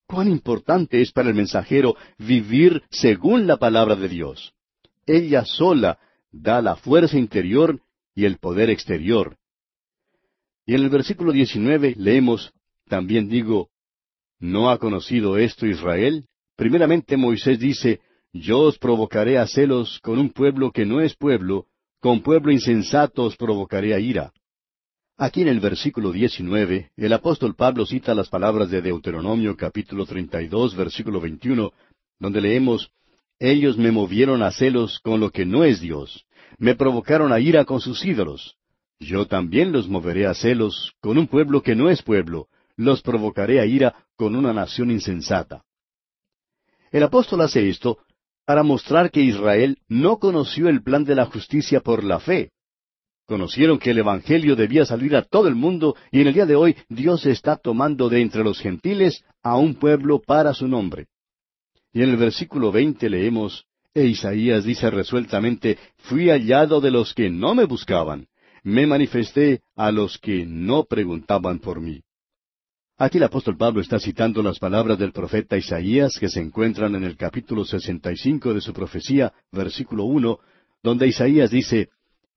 Cuán 0.06 0.30
importante 0.30 1.02
es 1.02 1.12
para 1.12 1.30
el 1.30 1.36
mensajero 1.36 1.96
vivir 2.18 2.84
según 2.90 3.48
la 3.48 3.58
palabra 3.58 3.96
de 3.96 4.10
Dios. 4.10 4.54
Ella 5.06 5.46
sola 5.46 6.00
da 6.32 6.62
la 6.62 6.76
fuerza 6.76 7.18
interior 7.18 7.82
y 8.14 8.26
el 8.26 8.38
poder 8.38 8.70
exterior. 8.70 9.38
Y 10.66 10.76
en 10.76 10.82
el 10.82 10.90
versículo 10.90 11.32
19 11.32 11.96
leemos, 11.98 12.52
también 12.88 13.30
digo, 13.30 13.70
¿no 14.40 14.70
ha 14.70 14.80
conocido 14.80 15.38
esto 15.38 15.66
Israel? 15.66 16.26
Primeramente 16.58 17.18
Moisés 17.18 17.60
dice, 17.60 18.02
yo 18.34 18.62
os 18.62 18.80
provocaré 18.80 19.38
a 19.38 19.46
celos 19.46 20.00
con 20.02 20.18
un 20.18 20.32
pueblo 20.32 20.72
que 20.72 20.88
no 20.88 21.02
es 21.02 21.16
pueblo, 21.16 21.68
con 22.02 22.22
pueblo 22.22 22.52
insensato 22.52 23.26
os 23.26 23.38
provocaré 23.38 23.94
a 23.94 24.00
ira. 24.00 24.34
Aquí 25.18 25.44
en 25.44 25.50
el 25.50 25.60
versículo 25.60 26.12
19, 26.12 26.92
el 26.98 27.14
apóstol 27.14 27.56
Pablo 27.56 27.86
cita 27.86 28.16
las 28.16 28.30
palabras 28.30 28.72
de 28.72 28.82
Deuteronomio 28.82 29.56
capítulo 29.56 30.08
32, 30.08 30.76
versículo 30.76 31.22
21, 31.22 31.72
donde 32.20 32.42
leemos, 32.42 32.90
Ellos 33.38 33.78
me 33.78 33.92
movieron 33.92 34.42
a 34.42 34.52
celos 34.52 35.00
con 35.00 35.20
lo 35.20 35.30
que 35.30 35.46
no 35.46 35.64
es 35.64 35.80
Dios, 35.80 36.26
me 36.58 36.74
provocaron 36.74 37.32
a 37.34 37.40
ira 37.40 37.66
con 37.66 37.82
sus 37.82 38.04
ídolos. 38.04 38.56
Yo 39.00 39.28
también 39.28 39.72
los 39.72 39.88
moveré 39.88 40.26
a 40.26 40.34
celos 40.34 40.94
con 41.02 41.20
un 41.20 41.28
pueblo 41.28 41.62
que 41.62 41.76
no 41.76 41.92
es 41.92 42.02
pueblo, 42.02 42.48
los 42.76 43.04
provocaré 43.04 43.60
a 43.60 43.68
ira 43.68 43.94
con 44.16 44.36
una 44.36 44.54
nación 44.54 44.90
insensata. 44.90 45.67
El 46.92 47.04
apóstol 47.04 47.42
hace 47.42 47.68
esto 47.70 48.00
para 48.46 48.64
mostrar 48.64 49.12
que 49.12 49.22
Israel 49.22 49.78
no 49.88 50.20
conoció 50.20 50.70
el 50.70 50.82
plan 50.82 51.04
de 51.04 51.16
la 51.16 51.26
justicia 51.26 51.82
por 51.82 52.04
la 52.04 52.20
fe, 52.20 52.52
Conocieron 53.28 53.78
que 53.78 53.92
el 53.92 53.98
Evangelio 53.98 54.56
debía 54.56 54.86
salir 54.86 55.14
a 55.14 55.22
todo 55.22 55.50
el 55.50 55.56
mundo 55.56 55.98
y 56.12 56.22
en 56.22 56.28
el 56.28 56.34
día 56.34 56.46
de 56.46 56.56
hoy 56.56 56.78
Dios 56.88 57.26
está 57.26 57.58
tomando 57.58 58.08
de 58.08 58.22
entre 58.22 58.42
los 58.42 58.58
gentiles 58.58 59.22
a 59.44 59.58
un 59.58 59.76
pueblo 59.76 60.22
para 60.26 60.54
su 60.54 60.66
nombre. 60.66 61.08
Y 61.92 62.04
en 62.04 62.12
el 62.12 62.16
versículo 62.16 62.72
veinte 62.72 63.10
leemos, 63.10 63.66
E 63.94 64.06
Isaías 64.06 64.64
dice 64.64 64.90
resueltamente, 64.90 65.78
Fui 65.98 66.30
hallado 66.30 66.80
de 66.80 66.90
los 66.90 67.14
que 67.14 67.30
no 67.30 67.54
me 67.54 67.66
buscaban, 67.66 68.28
me 68.64 68.88
manifesté 68.88 69.60
a 69.76 69.92
los 69.92 70.18
que 70.20 70.46
no 70.46 70.86
preguntaban 70.86 71.60
por 71.60 71.82
mí. 71.82 72.04
Aquí 73.00 73.20
el 73.20 73.26
apóstol 73.26 73.58
Pablo 73.58 73.80
está 73.80 74.00
citando 74.00 74.42
las 74.42 74.58
palabras 74.58 74.98
del 74.98 75.12
profeta 75.12 75.56
Isaías 75.56 76.18
que 76.20 76.30
se 76.30 76.40
encuentran 76.40 76.96
en 76.96 77.04
el 77.04 77.16
capítulo 77.16 77.64
65 77.64 78.56
de 78.56 78.62
su 78.62 78.74
profecía, 78.74 79.34
versículo 79.52 80.06
uno, 80.06 80.40
donde 80.82 81.08
Isaías 81.08 81.52
dice, 81.52 81.90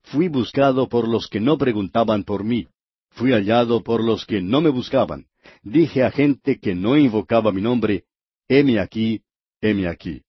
Fui 0.03 0.29
buscado 0.29 0.87
por 0.87 1.09
los 1.09 1.29
que 1.29 1.41
no 1.41 1.57
preguntaban 1.57 2.25
por 2.25 2.45
mí. 2.45 2.67
Fui 3.09 3.33
hallado 3.33 3.83
por 3.83 4.05
los 4.05 4.27
que 4.27 4.43
no 4.43 4.61
me 4.61 4.69
buscaban. 4.69 5.25
Dije 5.63 6.05
a 6.05 6.11
gente 6.11 6.59
que 6.59 6.75
no 6.75 6.99
invocaba 6.99 7.53
mi 7.53 7.63
nombre, 7.63 8.05
heme 8.47 8.81
aquí, 8.81 9.23
heme 9.63 9.89
aquí. 9.89 10.25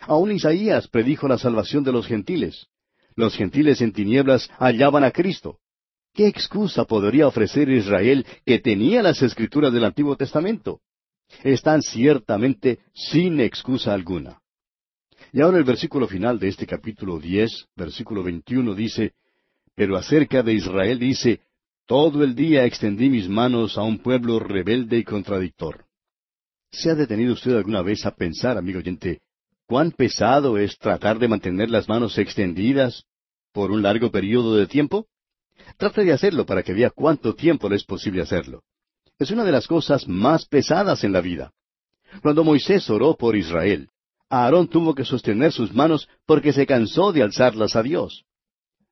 Aún 0.00 0.32
Isaías 0.32 0.88
predijo 0.88 1.28
la 1.28 1.38
salvación 1.38 1.84
de 1.84 1.92
los 1.92 2.08
gentiles. 2.08 2.66
Los 3.14 3.36
gentiles 3.36 3.80
en 3.82 3.92
tinieblas 3.92 4.50
hallaban 4.58 5.04
a 5.04 5.12
Cristo. 5.12 5.58
¿Qué 6.12 6.26
excusa 6.26 6.84
podría 6.84 7.28
ofrecer 7.28 7.68
Israel 7.68 8.26
que 8.44 8.58
tenía 8.58 9.02
las 9.02 9.22
escrituras 9.22 9.72
del 9.72 9.84
Antiguo 9.84 10.16
Testamento? 10.16 10.80
Están 11.44 11.82
ciertamente 11.82 12.80
sin 12.92 13.40
excusa 13.40 13.94
alguna. 13.94 14.40
Y 15.32 15.40
ahora 15.40 15.58
el 15.58 15.64
versículo 15.64 16.08
final 16.08 16.40
de 16.40 16.48
este 16.48 16.66
capítulo 16.66 17.20
diez, 17.20 17.66
versículo 17.76 18.24
veintiuno 18.24 18.74
dice, 18.74 19.12
Pero 19.76 19.96
acerca 19.96 20.42
de 20.42 20.54
Israel 20.54 20.98
dice, 20.98 21.40
Todo 21.86 22.24
el 22.24 22.34
día 22.34 22.64
extendí 22.64 23.08
mis 23.08 23.28
manos 23.28 23.78
a 23.78 23.82
un 23.82 23.98
pueblo 23.98 24.40
rebelde 24.40 24.98
y 24.98 25.04
contradictor. 25.04 25.84
¿Se 26.72 26.90
ha 26.90 26.94
detenido 26.94 27.34
usted 27.34 27.56
alguna 27.56 27.82
vez 27.82 28.04
a 28.06 28.14
pensar, 28.14 28.58
amigo 28.58 28.80
oyente, 28.80 29.20
cuán 29.66 29.92
pesado 29.92 30.58
es 30.58 30.76
tratar 30.78 31.20
de 31.20 31.28
mantener 31.28 31.70
las 31.70 31.88
manos 31.88 32.18
extendidas 32.18 33.04
por 33.52 33.70
un 33.70 33.82
largo 33.82 34.10
periodo 34.10 34.56
de 34.56 34.66
tiempo? 34.66 35.06
Trate 35.76 36.04
de 36.04 36.12
hacerlo 36.12 36.46
para 36.46 36.62
que 36.62 36.72
vea 36.72 36.90
cuánto 36.90 37.34
tiempo 37.34 37.68
le 37.68 37.76
es 37.76 37.84
posible 37.84 38.22
hacerlo. 38.22 38.62
Es 39.18 39.30
una 39.30 39.44
de 39.44 39.52
las 39.52 39.66
cosas 39.66 40.08
más 40.08 40.46
pesadas 40.46 41.04
en 41.04 41.12
la 41.12 41.20
vida. 41.20 41.52
Cuando 42.22 42.44
Moisés 42.44 42.88
oró 42.90 43.14
por 43.16 43.36
Israel, 43.36 43.88
Aarón 44.28 44.68
tuvo 44.68 44.94
que 44.94 45.04
sostener 45.04 45.52
sus 45.52 45.72
manos 45.72 46.08
porque 46.26 46.52
se 46.52 46.66
cansó 46.66 47.12
de 47.12 47.22
alzarlas 47.22 47.76
a 47.76 47.82
Dios. 47.82 48.24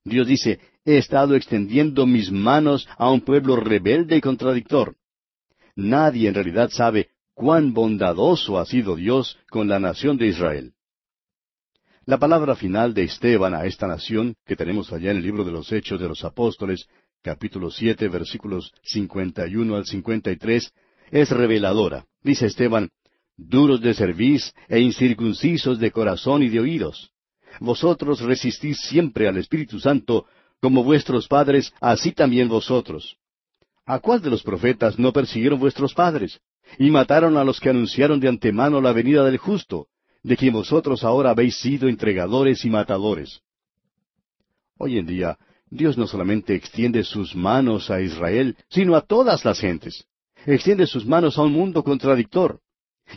Dios 0.05 0.27
dice, 0.27 0.61
he 0.85 0.99
estado 0.99 1.35
extendiendo 1.35 2.07
mis 2.07 2.31
manos 2.31 2.89
a 2.97 3.11
un 3.11 3.21
pueblo 3.21 3.57
rebelde 3.57 4.17
y 4.17 4.21
contradictor. 4.21 4.97
Nadie 5.77 6.29
en 6.29 6.35
realidad 6.35 6.71
sabe 6.71 7.11
cuán 7.35 7.73
bondadoso 7.73 8.59
ha 8.59 8.67
sido 8.67 8.97
Dios 8.97 9.39
con 9.49 9.69
la 9.69 9.79
nación 9.79 10.17
de 10.17 10.27
Israel. 10.27 10.73
La 12.09 12.17
palabra 12.17 12.57
final 12.57 12.95
de 12.95 13.03
Esteban 13.03 13.53
a 13.53 13.67
esta 13.67 13.87
nación, 13.87 14.35
que 14.47 14.57
tenemos 14.57 14.91
allá 14.95 15.11
en 15.11 15.19
el 15.19 15.23
libro 15.23 15.45
de 15.45 15.53
los 15.53 15.71
Hechos 15.71 16.01
de 16.01 16.09
los 16.09 16.25
Apóstoles, 16.25 16.89
capítulo 17.23 17.71
siete, 17.71 18.09
versículos 18.09 18.73
cincuenta 18.83 19.47
y 19.47 19.57
uno 19.57 19.77
al 19.77 19.85
cincuenta 19.85 20.31
y 20.31 20.37
tres, 20.37 20.73
es 21.11 21.29
reveladora. 21.29 22.07
Dice 22.23 22.47
Esteban, 22.47 22.89
duros 23.37 23.83
de 23.83 23.93
cerviz 23.93 24.55
e 24.69 24.81
incircuncisos 24.81 25.79
de 25.79 25.91
corazón 25.91 26.43
y 26.43 26.49
de 26.49 26.61
oídos. 26.61 27.11
Vosotros 27.61 28.23
resistís 28.23 28.81
siempre 28.81 29.29
al 29.29 29.37
Espíritu 29.37 29.79
Santo, 29.79 30.25
como 30.63 30.85
vuestros 30.85 31.29
padres, 31.29 31.75
así 31.79 32.13
también 32.13 32.49
vosotros. 32.49 33.19
¿A 33.85 33.99
cuál 33.99 34.23
de 34.23 34.31
los 34.31 34.43
profetas 34.43 34.99
no 34.99 35.13
persiguieron 35.13 35.61
vuestros 35.61 35.93
padres? 35.93 36.41
Y 36.79 36.91
mataron 36.91 37.37
a 37.37 37.45
los 37.45 37.61
que 37.61 37.69
anunciaron 37.69 38.19
de 38.19 38.29
antemano 38.29 38.81
la 38.81 38.95
venida 38.95 39.25
del 39.25 39.37
justo, 39.37 39.89
de 40.29 40.37
quien 40.37 40.53
vosotros 40.53 41.05
ahora 41.05 41.31
habéis 41.31 41.59
sido 41.59 41.89
entregadores 41.89 42.63
y 42.67 42.69
matadores. 42.69 43.41
Hoy 44.77 44.99
en 44.99 45.07
día, 45.07 45.39
Dios 45.71 45.97
no 45.97 46.07
solamente 46.07 46.55
extiende 46.55 47.03
sus 47.03 47.35
manos 47.35 47.91
a 47.91 48.03
Israel, 48.03 48.55
sino 48.69 48.95
a 48.95 49.01
todas 49.01 49.47
las 49.47 49.59
gentes. 49.59 50.05
Extiende 50.45 50.87
sus 50.87 51.07
manos 51.07 51.39
a 51.39 51.43
un 51.43 51.53
mundo 51.53 51.83
contradictor. 51.83 52.61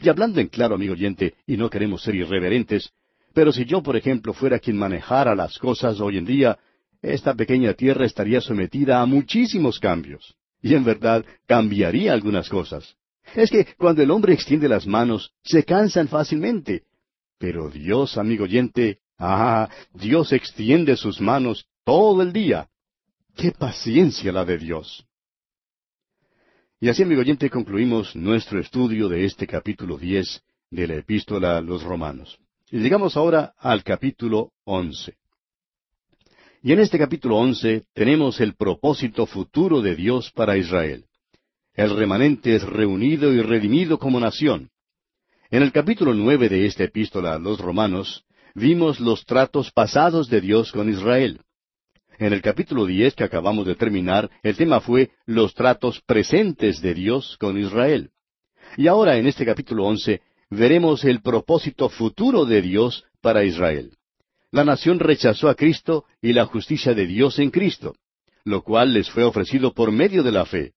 Y 0.02 0.08
hablando 0.08 0.40
en 0.40 0.48
claro, 0.48 0.76
amigo 0.76 0.94
oyente, 0.94 1.36
y 1.46 1.58
no 1.58 1.70
queremos 1.70 2.02
ser 2.02 2.16
irreverentes, 2.16 2.92
pero 3.34 3.52
si 3.52 3.66
yo, 3.66 3.84
por 3.84 3.98
ejemplo, 3.98 4.34
fuera 4.34 4.58
quien 4.60 4.78
manejara 4.78 5.36
las 5.36 5.58
cosas 5.58 6.00
hoy 6.00 6.18
en 6.18 6.26
día, 6.26 6.60
esta 7.02 7.34
pequeña 7.34 7.74
tierra 7.74 8.06
estaría 8.06 8.40
sometida 8.40 9.02
a 9.02 9.06
muchísimos 9.06 9.80
cambios. 9.80 10.34
Y 10.62 10.76
en 10.76 10.86
verdad 10.86 11.26
cambiaría 11.46 12.14
algunas 12.14 12.48
cosas. 12.48 12.96
Es 13.36 13.50
que 13.52 13.68
cuando 13.78 14.02
el 14.02 14.12
hombre 14.12 14.34
extiende 14.34 14.70
las 14.70 14.88
manos, 14.88 15.34
se 15.44 15.66
cansan 15.66 16.08
fácilmente. 16.08 16.84
Pero 17.42 17.72
Dios, 17.72 18.20
amigo 18.20 18.44
oyente, 18.44 19.00
ah, 19.18 19.68
Dios 19.96 20.32
extiende 20.32 20.96
sus 20.96 21.20
manos 21.20 21.66
todo 21.84 22.22
el 22.22 22.32
día. 22.32 22.70
¡Qué 23.36 23.52
paciencia 23.52 24.32
la 24.32 24.46
de 24.46 24.60
Dios! 24.60 25.04
Y 26.80 26.90
así, 26.90 27.02
amigo 27.02 27.22
oyente, 27.22 27.50
concluimos 27.50 28.16
nuestro 28.16 28.60
estudio 28.60 29.10
de 29.10 29.26
este 29.26 29.48
capítulo 29.48 29.98
diez 29.98 30.44
de 30.70 30.88
la 30.88 30.96
epístola 30.98 31.58
a 31.58 31.62
los 31.62 31.82
romanos. 31.82 32.38
Y 32.70 32.78
llegamos 32.78 33.18
ahora 33.18 33.56
al 33.58 33.84
capítulo 33.84 34.52
once. 34.64 35.16
Y 36.62 36.74
en 36.74 36.80
este 36.80 37.00
capítulo 37.00 37.38
once 37.38 37.86
tenemos 37.96 38.40
el 38.40 38.54
propósito 38.54 39.26
futuro 39.26 39.82
de 39.82 39.96
Dios 39.96 40.32
para 40.32 40.58
Israel. 40.58 41.06
El 41.74 41.96
remanente 41.98 42.56
es 42.56 42.62
reunido 42.62 43.34
y 43.34 43.42
redimido 43.42 43.98
como 43.98 44.20
nación. 44.20 44.71
En 45.52 45.64
el 45.64 45.74
capítulo 45.74 46.14
nueve 46.14 46.48
de 46.48 46.66
esta 46.66 46.86
epístola 46.86 47.34
a 47.34 47.38
los 47.38 47.60
romanos 47.60 48.24
vimos 48.56 49.02
los 49.02 49.26
tratos 49.26 49.70
pasados 49.70 50.30
de 50.30 50.40
Dios 50.40 50.72
con 50.72 50.90
Israel. 50.90 51.42
En 52.20 52.32
el 52.32 52.42
capítulo 52.42 52.86
diez 52.86 53.16
que 53.16 53.26
acabamos 53.26 53.66
de 53.66 53.76
terminar, 53.76 54.32
el 54.44 54.56
tema 54.56 54.80
fue 54.80 55.10
los 55.26 55.54
tratos 55.54 56.00
presentes 56.06 56.80
de 56.80 56.94
Dios 56.94 57.36
con 57.38 57.60
Israel. 57.60 58.12
Y 58.78 58.88
ahora 58.88 59.18
en 59.18 59.28
este 59.28 59.46
capítulo 59.46 59.84
once 59.84 60.22
veremos 60.50 61.04
el 61.04 61.22
propósito 61.22 61.90
futuro 61.90 62.46
de 62.46 62.62
Dios 62.62 63.04
para 63.22 63.44
Israel. 63.44 63.98
la 64.52 64.64
nación 64.64 65.00
rechazó 65.00 65.50
a 65.50 65.56
Cristo 65.56 66.06
y 66.22 66.32
la 66.32 66.46
justicia 66.46 66.94
de 66.94 67.06
Dios 67.08 67.40
en 67.40 67.52
Cristo, 67.52 67.96
lo 68.46 68.64
cual 68.64 68.94
les 68.94 69.10
fue 69.10 69.26
ofrecido 69.26 69.74
por 69.74 69.92
medio 69.92 70.24
de 70.24 70.32
la 70.32 70.46
fe. 70.46 70.72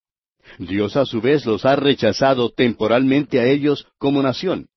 Dios 0.59 0.97
a 0.97 1.05
su 1.05 1.21
vez 1.21 1.47
los 1.47 1.65
ha 1.65 1.77
rechazado 1.77 2.51
temporalmente 2.51 3.41
a 3.41 3.47
ellos 3.47 3.87
como 3.99 4.23
nación. 4.23 4.69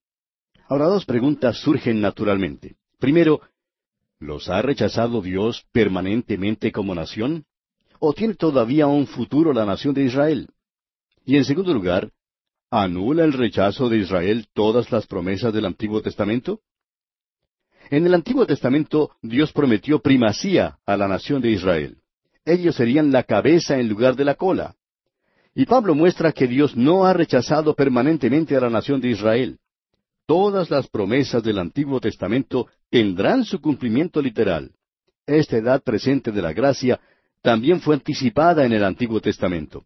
Ahora 0.68 0.86
dos 0.86 1.06
preguntas 1.06 1.58
surgen 1.58 2.02
naturalmente. 2.02 2.76
Primero, 3.00 3.42
¿los 4.20 4.50
ha 4.50 4.62
rechazado 4.62 5.22
Dios 5.22 5.66
permanentemente 5.72 6.72
como 6.72 6.94
nación? 6.96 7.46
¿O 8.00 8.14
tiene 8.14 8.36
todavía 8.36 8.88
un 8.88 9.08
futuro 9.08 9.54
la 9.54 9.66
nación 9.66 9.94
de 9.94 10.04
Israel? 10.04 10.50
Y 11.26 11.38
en 11.38 11.46
segundo 11.46 11.74
lugar, 11.74 12.12
¿anula 12.70 13.24
el 13.24 13.34
rechazo 13.34 13.90
de 13.90 13.98
Israel 13.98 14.48
todas 14.54 14.92
las 14.92 15.08
promesas 15.08 15.54
del 15.54 15.66
Antiguo 15.66 16.02
Testamento? 16.02 16.62
En 17.90 18.06
el 18.06 18.14
Antiguo 18.14 18.46
Testamento 18.46 19.12
Dios 19.22 19.54
prometió 19.54 20.00
primacía 20.00 20.80
a 20.86 20.98
la 20.98 21.08
nación 21.08 21.42
de 21.42 21.52
Israel. 21.52 21.98
Ellos 22.44 22.76
serían 22.76 23.12
la 23.12 23.24
cabeza 23.24 23.80
en 23.80 23.88
lugar 23.88 24.16
de 24.16 24.26
la 24.26 24.36
cola. 24.36 24.76
Y 25.60 25.66
Pablo 25.66 25.96
muestra 25.96 26.34
que 26.34 26.46
Dios 26.46 26.76
no 26.76 27.06
ha 27.06 27.14
rechazado 27.14 27.74
permanentemente 27.74 28.56
a 28.56 28.60
la 28.60 28.70
nación 28.70 29.02
de 29.02 29.10
Israel. 29.10 29.58
Todas 30.28 30.70
las 30.70 30.88
promesas 30.88 31.42
del 31.42 31.58
Antiguo 31.58 32.00
Testamento 32.00 32.68
tendrán 32.92 33.44
su 33.44 33.60
cumplimiento 33.60 34.22
literal. 34.22 34.70
Esta 35.26 35.58
edad 35.58 35.82
presente 35.82 36.32
de 36.32 36.44
la 36.44 36.54
gracia 36.54 37.00
también 37.42 37.82
fue 37.82 37.96
anticipada 37.96 38.68
en 38.68 38.74
el 38.74 38.84
Antiguo 38.84 39.20
Testamento. 39.20 39.84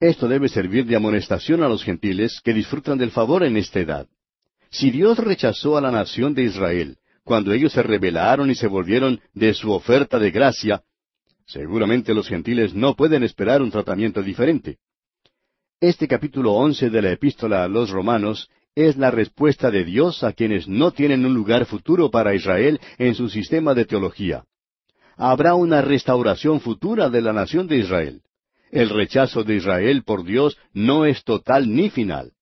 Esto 0.00 0.28
debe 0.28 0.50
servir 0.50 0.84
de 0.84 0.96
amonestación 0.96 1.62
a 1.62 1.68
los 1.68 1.82
gentiles 1.82 2.42
que 2.44 2.52
disfrutan 2.52 2.98
del 2.98 3.10
favor 3.10 3.42
en 3.42 3.56
esta 3.56 3.80
edad. 3.80 4.06
Si 4.68 4.90
Dios 4.90 5.16
rechazó 5.16 5.78
a 5.78 5.80
la 5.80 5.90
nación 5.90 6.34
de 6.34 6.42
Israel 6.42 6.98
cuando 7.24 7.54
ellos 7.54 7.72
se 7.72 7.82
rebelaron 7.82 8.50
y 8.50 8.54
se 8.54 8.66
volvieron 8.66 9.18
de 9.32 9.54
su 9.54 9.72
oferta 9.72 10.18
de 10.18 10.30
gracia, 10.30 10.82
seguramente 11.46 12.12
los 12.12 12.28
gentiles 12.28 12.74
no 12.74 12.94
pueden 12.94 13.22
esperar 13.22 13.62
un 13.62 13.70
tratamiento 13.70 14.22
diferente. 14.22 14.76
Este 15.80 16.08
capítulo 16.08 16.54
once 16.54 16.88
de 16.88 17.02
la 17.02 17.12
epístola 17.12 17.62
a 17.62 17.68
los 17.68 17.90
romanos 17.90 18.48
es 18.74 18.96
la 18.96 19.10
respuesta 19.10 19.70
de 19.70 19.84
Dios 19.84 20.24
a 20.24 20.32
quienes 20.32 20.66
no 20.66 20.90
tienen 20.90 21.26
un 21.26 21.34
lugar 21.34 21.66
futuro 21.66 22.10
para 22.10 22.34
Israel 22.34 22.80
en 22.96 23.14
su 23.14 23.28
sistema 23.28 23.74
de 23.74 23.84
teología. 23.84 24.44
Habrá 25.18 25.54
una 25.54 25.82
restauración 25.82 26.60
futura 26.60 27.10
de 27.10 27.20
la 27.20 27.34
nación 27.34 27.66
de 27.66 27.76
Israel. 27.76 28.22
El 28.70 28.88
rechazo 28.88 29.44
de 29.44 29.56
Israel 29.56 30.02
por 30.02 30.24
Dios 30.24 30.56
no 30.72 31.04
es 31.04 31.22
total 31.24 31.70
ni 31.70 31.90
final. 31.90 32.32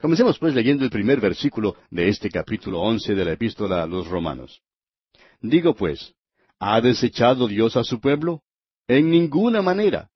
Comencemos 0.00 0.38
pues 0.38 0.54
leyendo 0.54 0.84
el 0.84 0.90
primer 0.90 1.20
versículo 1.20 1.74
de 1.90 2.08
este 2.08 2.30
capítulo 2.30 2.82
once 2.82 3.16
de 3.16 3.24
la 3.24 3.32
epístola 3.32 3.82
a 3.82 3.86
los 3.86 4.06
romanos. 4.06 4.60
Digo 5.40 5.74
pues, 5.74 6.14
¿ha 6.60 6.80
desechado 6.80 7.48
Dios 7.48 7.76
a 7.76 7.82
su 7.82 7.98
pueblo? 7.98 8.42
En 8.86 9.10
ninguna 9.10 9.60
manera. 9.60 10.08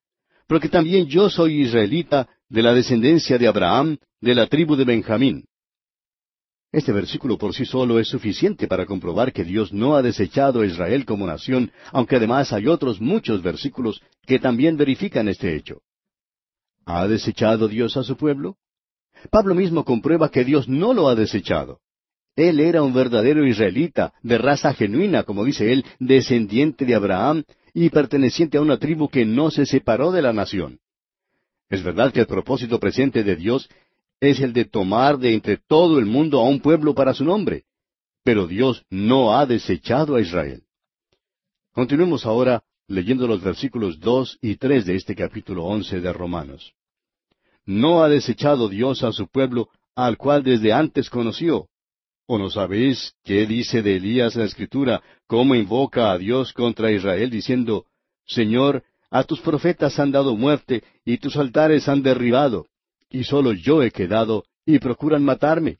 Porque 0.46 0.68
también 0.68 1.06
yo 1.06 1.30
soy 1.30 1.62
israelita 1.62 2.28
de 2.48 2.62
la 2.62 2.74
descendencia 2.74 3.38
de 3.38 3.48
Abraham, 3.48 3.98
de 4.20 4.34
la 4.34 4.46
tribu 4.46 4.76
de 4.76 4.84
Benjamín. 4.84 5.44
Este 6.72 6.92
versículo 6.92 7.38
por 7.38 7.54
sí 7.54 7.64
solo 7.64 8.00
es 8.00 8.08
suficiente 8.08 8.66
para 8.66 8.84
comprobar 8.84 9.32
que 9.32 9.44
Dios 9.44 9.72
no 9.72 9.94
ha 9.94 10.02
desechado 10.02 10.60
a 10.60 10.66
Israel 10.66 11.04
como 11.04 11.26
nación, 11.26 11.70
aunque 11.92 12.16
además 12.16 12.52
hay 12.52 12.66
otros 12.66 13.00
muchos 13.00 13.42
versículos 13.42 14.02
que 14.26 14.40
también 14.40 14.76
verifican 14.76 15.28
este 15.28 15.54
hecho. 15.54 15.82
¿Ha 16.84 17.06
desechado 17.06 17.68
Dios 17.68 17.96
a 17.96 18.02
su 18.02 18.16
pueblo? 18.16 18.56
Pablo 19.30 19.54
mismo 19.54 19.84
comprueba 19.84 20.30
que 20.30 20.44
Dios 20.44 20.68
no 20.68 20.92
lo 20.92 21.08
ha 21.08 21.14
desechado. 21.14 21.78
Él 22.36 22.58
era 22.58 22.82
un 22.82 22.92
verdadero 22.92 23.46
israelita, 23.46 24.12
de 24.22 24.38
raza 24.38 24.74
genuina, 24.74 25.22
como 25.22 25.44
dice 25.44 25.72
él, 25.72 25.84
descendiente 26.00 26.84
de 26.84 26.96
Abraham 26.96 27.44
y 27.72 27.90
perteneciente 27.90 28.58
a 28.58 28.60
una 28.60 28.78
tribu 28.78 29.08
que 29.08 29.24
no 29.24 29.52
se 29.52 29.64
separó 29.66 30.10
de 30.10 30.22
la 30.22 30.32
nación. 30.32 30.80
Es 31.74 31.82
verdad 31.82 32.12
que 32.12 32.20
el 32.20 32.28
propósito 32.28 32.78
presente 32.78 33.24
de 33.24 33.34
Dios 33.34 33.68
es 34.20 34.38
el 34.38 34.52
de 34.52 34.64
tomar 34.64 35.18
de 35.18 35.34
entre 35.34 35.56
todo 35.56 35.98
el 35.98 36.06
mundo 36.06 36.38
a 36.38 36.48
un 36.48 36.60
pueblo 36.60 36.94
para 36.94 37.12
su 37.14 37.24
nombre, 37.24 37.64
pero 38.22 38.46
Dios 38.46 38.84
no 38.90 39.36
ha 39.36 39.44
desechado 39.44 40.14
a 40.14 40.20
Israel. 40.20 40.62
Continuemos 41.72 42.26
ahora 42.26 42.62
leyendo 42.86 43.26
los 43.26 43.42
versículos 43.42 43.98
dos 43.98 44.38
y 44.40 44.54
tres 44.54 44.86
de 44.86 44.94
este 44.94 45.16
capítulo 45.16 45.64
once 45.64 46.00
de 46.00 46.12
Romanos. 46.12 46.74
No 47.66 48.04
ha 48.04 48.08
desechado 48.08 48.68
Dios 48.68 49.02
a 49.02 49.10
su 49.10 49.26
pueblo, 49.26 49.68
al 49.96 50.16
cual 50.16 50.44
desde 50.44 50.72
antes 50.72 51.10
conoció. 51.10 51.66
¿O 52.26 52.38
no 52.38 52.50
sabéis 52.50 53.14
qué 53.24 53.46
dice 53.46 53.82
de 53.82 53.96
Elías 53.96 54.36
la 54.36 54.44
Escritura, 54.44 55.02
cómo 55.26 55.56
invoca 55.56 56.12
a 56.12 56.18
Dios 56.18 56.52
contra 56.52 56.92
Israel, 56.92 57.30
diciendo, 57.30 57.86
Señor, 58.26 58.84
a 59.14 59.22
tus 59.22 59.40
profetas 59.40 60.00
han 60.00 60.10
dado 60.10 60.34
muerte, 60.36 60.82
y 61.04 61.18
tus 61.18 61.36
altares 61.36 61.88
han 61.88 62.02
derribado, 62.02 62.66
y 63.08 63.22
solo 63.22 63.52
yo 63.52 63.80
he 63.80 63.92
quedado, 63.92 64.42
y 64.66 64.80
procuran 64.80 65.22
matarme? 65.22 65.78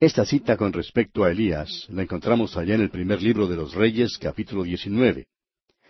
Esta 0.00 0.24
cita 0.24 0.56
con 0.56 0.72
respecto 0.72 1.24
a 1.24 1.30
Elías 1.30 1.86
la 1.90 2.04
encontramos 2.04 2.56
allá 2.56 2.74
en 2.74 2.80
el 2.80 2.88
primer 2.88 3.20
libro 3.22 3.48
de 3.48 3.56
los 3.56 3.74
Reyes, 3.74 4.16
capítulo 4.16 4.62
19. 4.62 5.26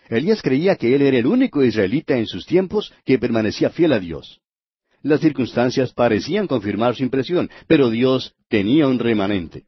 Elías 0.09 0.41
creía 0.41 0.75
que 0.75 0.93
él 0.93 1.01
era 1.01 1.17
el 1.17 1.27
único 1.27 1.63
israelita 1.63 2.17
en 2.17 2.27
sus 2.27 2.45
tiempos 2.45 2.91
que 3.05 3.17
permanecía 3.17 3.69
fiel 3.69 3.93
a 3.93 3.99
Dios. 4.01 4.41
Las 5.01 5.21
circunstancias 5.21 5.93
parecían 5.93 6.45
confirmar 6.45 6.93
su 6.93 7.03
impresión, 7.03 7.49
pero 7.67 7.89
Dios 7.89 8.35
tenía 8.49 8.85
un 8.85 8.99
remanente. 8.99 9.63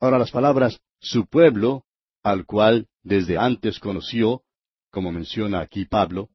Ahora 0.00 0.18
las 0.18 0.32
palabras 0.32 0.80
su 0.98 1.26
pueblo, 1.26 1.84
al 2.24 2.46
cual 2.46 2.88
desde 3.04 3.38
antes 3.38 3.78
conoció, 3.78 4.42
como 4.94 5.12
menciona 5.12 5.60
aquí 5.60 5.84
Pablo, 5.84 6.30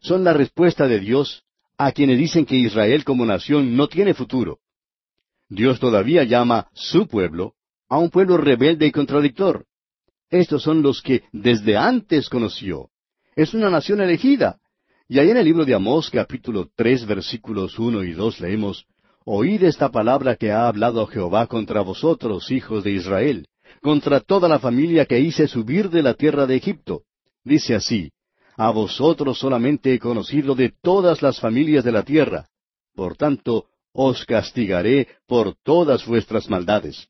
son 0.00 0.22
la 0.24 0.32
respuesta 0.32 0.86
de 0.86 1.00
Dios 1.00 1.42
a 1.76 1.90
quienes 1.90 2.18
dicen 2.18 2.46
que 2.46 2.56
Israel 2.56 3.04
como 3.04 3.26
nación 3.26 3.76
no 3.76 3.88
tiene 3.88 4.14
futuro. 4.14 4.60
Dios 5.48 5.80
todavía 5.80 6.22
llama 6.24 6.68
su 6.72 7.08
pueblo 7.08 7.54
a 7.88 7.98
un 7.98 8.10
pueblo 8.10 8.36
rebelde 8.36 8.86
y 8.86 8.92
contradictor. 8.92 9.66
Estos 10.30 10.62
son 10.62 10.82
los 10.82 11.02
que 11.02 11.24
desde 11.32 11.76
antes 11.76 12.28
conoció. 12.28 12.90
Es 13.34 13.52
una 13.52 13.70
nación 13.70 14.00
elegida, 14.00 14.58
y 15.08 15.18
ahí 15.18 15.30
en 15.30 15.36
el 15.36 15.44
libro 15.44 15.64
de 15.64 15.74
Amós 15.74 16.08
capítulo 16.08 16.68
tres 16.74 17.04
versículos 17.04 17.78
uno 17.78 18.02
y 18.02 18.12
dos 18.12 18.40
leemos, 18.40 18.86
Oíd 19.24 19.64
esta 19.64 19.90
palabra 19.90 20.36
que 20.36 20.52
ha 20.52 20.68
hablado 20.68 21.04
Jehová 21.08 21.48
contra 21.48 21.80
vosotros, 21.80 22.52
hijos 22.52 22.84
de 22.84 22.92
Israel, 22.92 23.48
contra 23.82 24.20
toda 24.20 24.48
la 24.48 24.60
familia 24.60 25.06
que 25.06 25.18
hice 25.18 25.48
subir 25.48 25.90
de 25.90 26.02
la 26.02 26.14
tierra 26.14 26.46
de 26.46 26.54
Egipto. 26.54 27.02
Dice 27.46 27.76
así, 27.76 28.10
A 28.56 28.70
vosotros 28.70 29.38
solamente 29.38 29.94
he 29.94 30.00
conocido 30.00 30.56
de 30.56 30.74
todas 30.82 31.22
las 31.22 31.38
familias 31.38 31.84
de 31.84 31.92
la 31.92 32.02
tierra. 32.02 32.48
Por 32.92 33.16
tanto, 33.16 33.66
os 33.92 34.24
castigaré 34.24 35.06
por 35.28 35.54
todas 35.62 36.04
vuestras 36.04 36.50
maldades. 36.50 37.08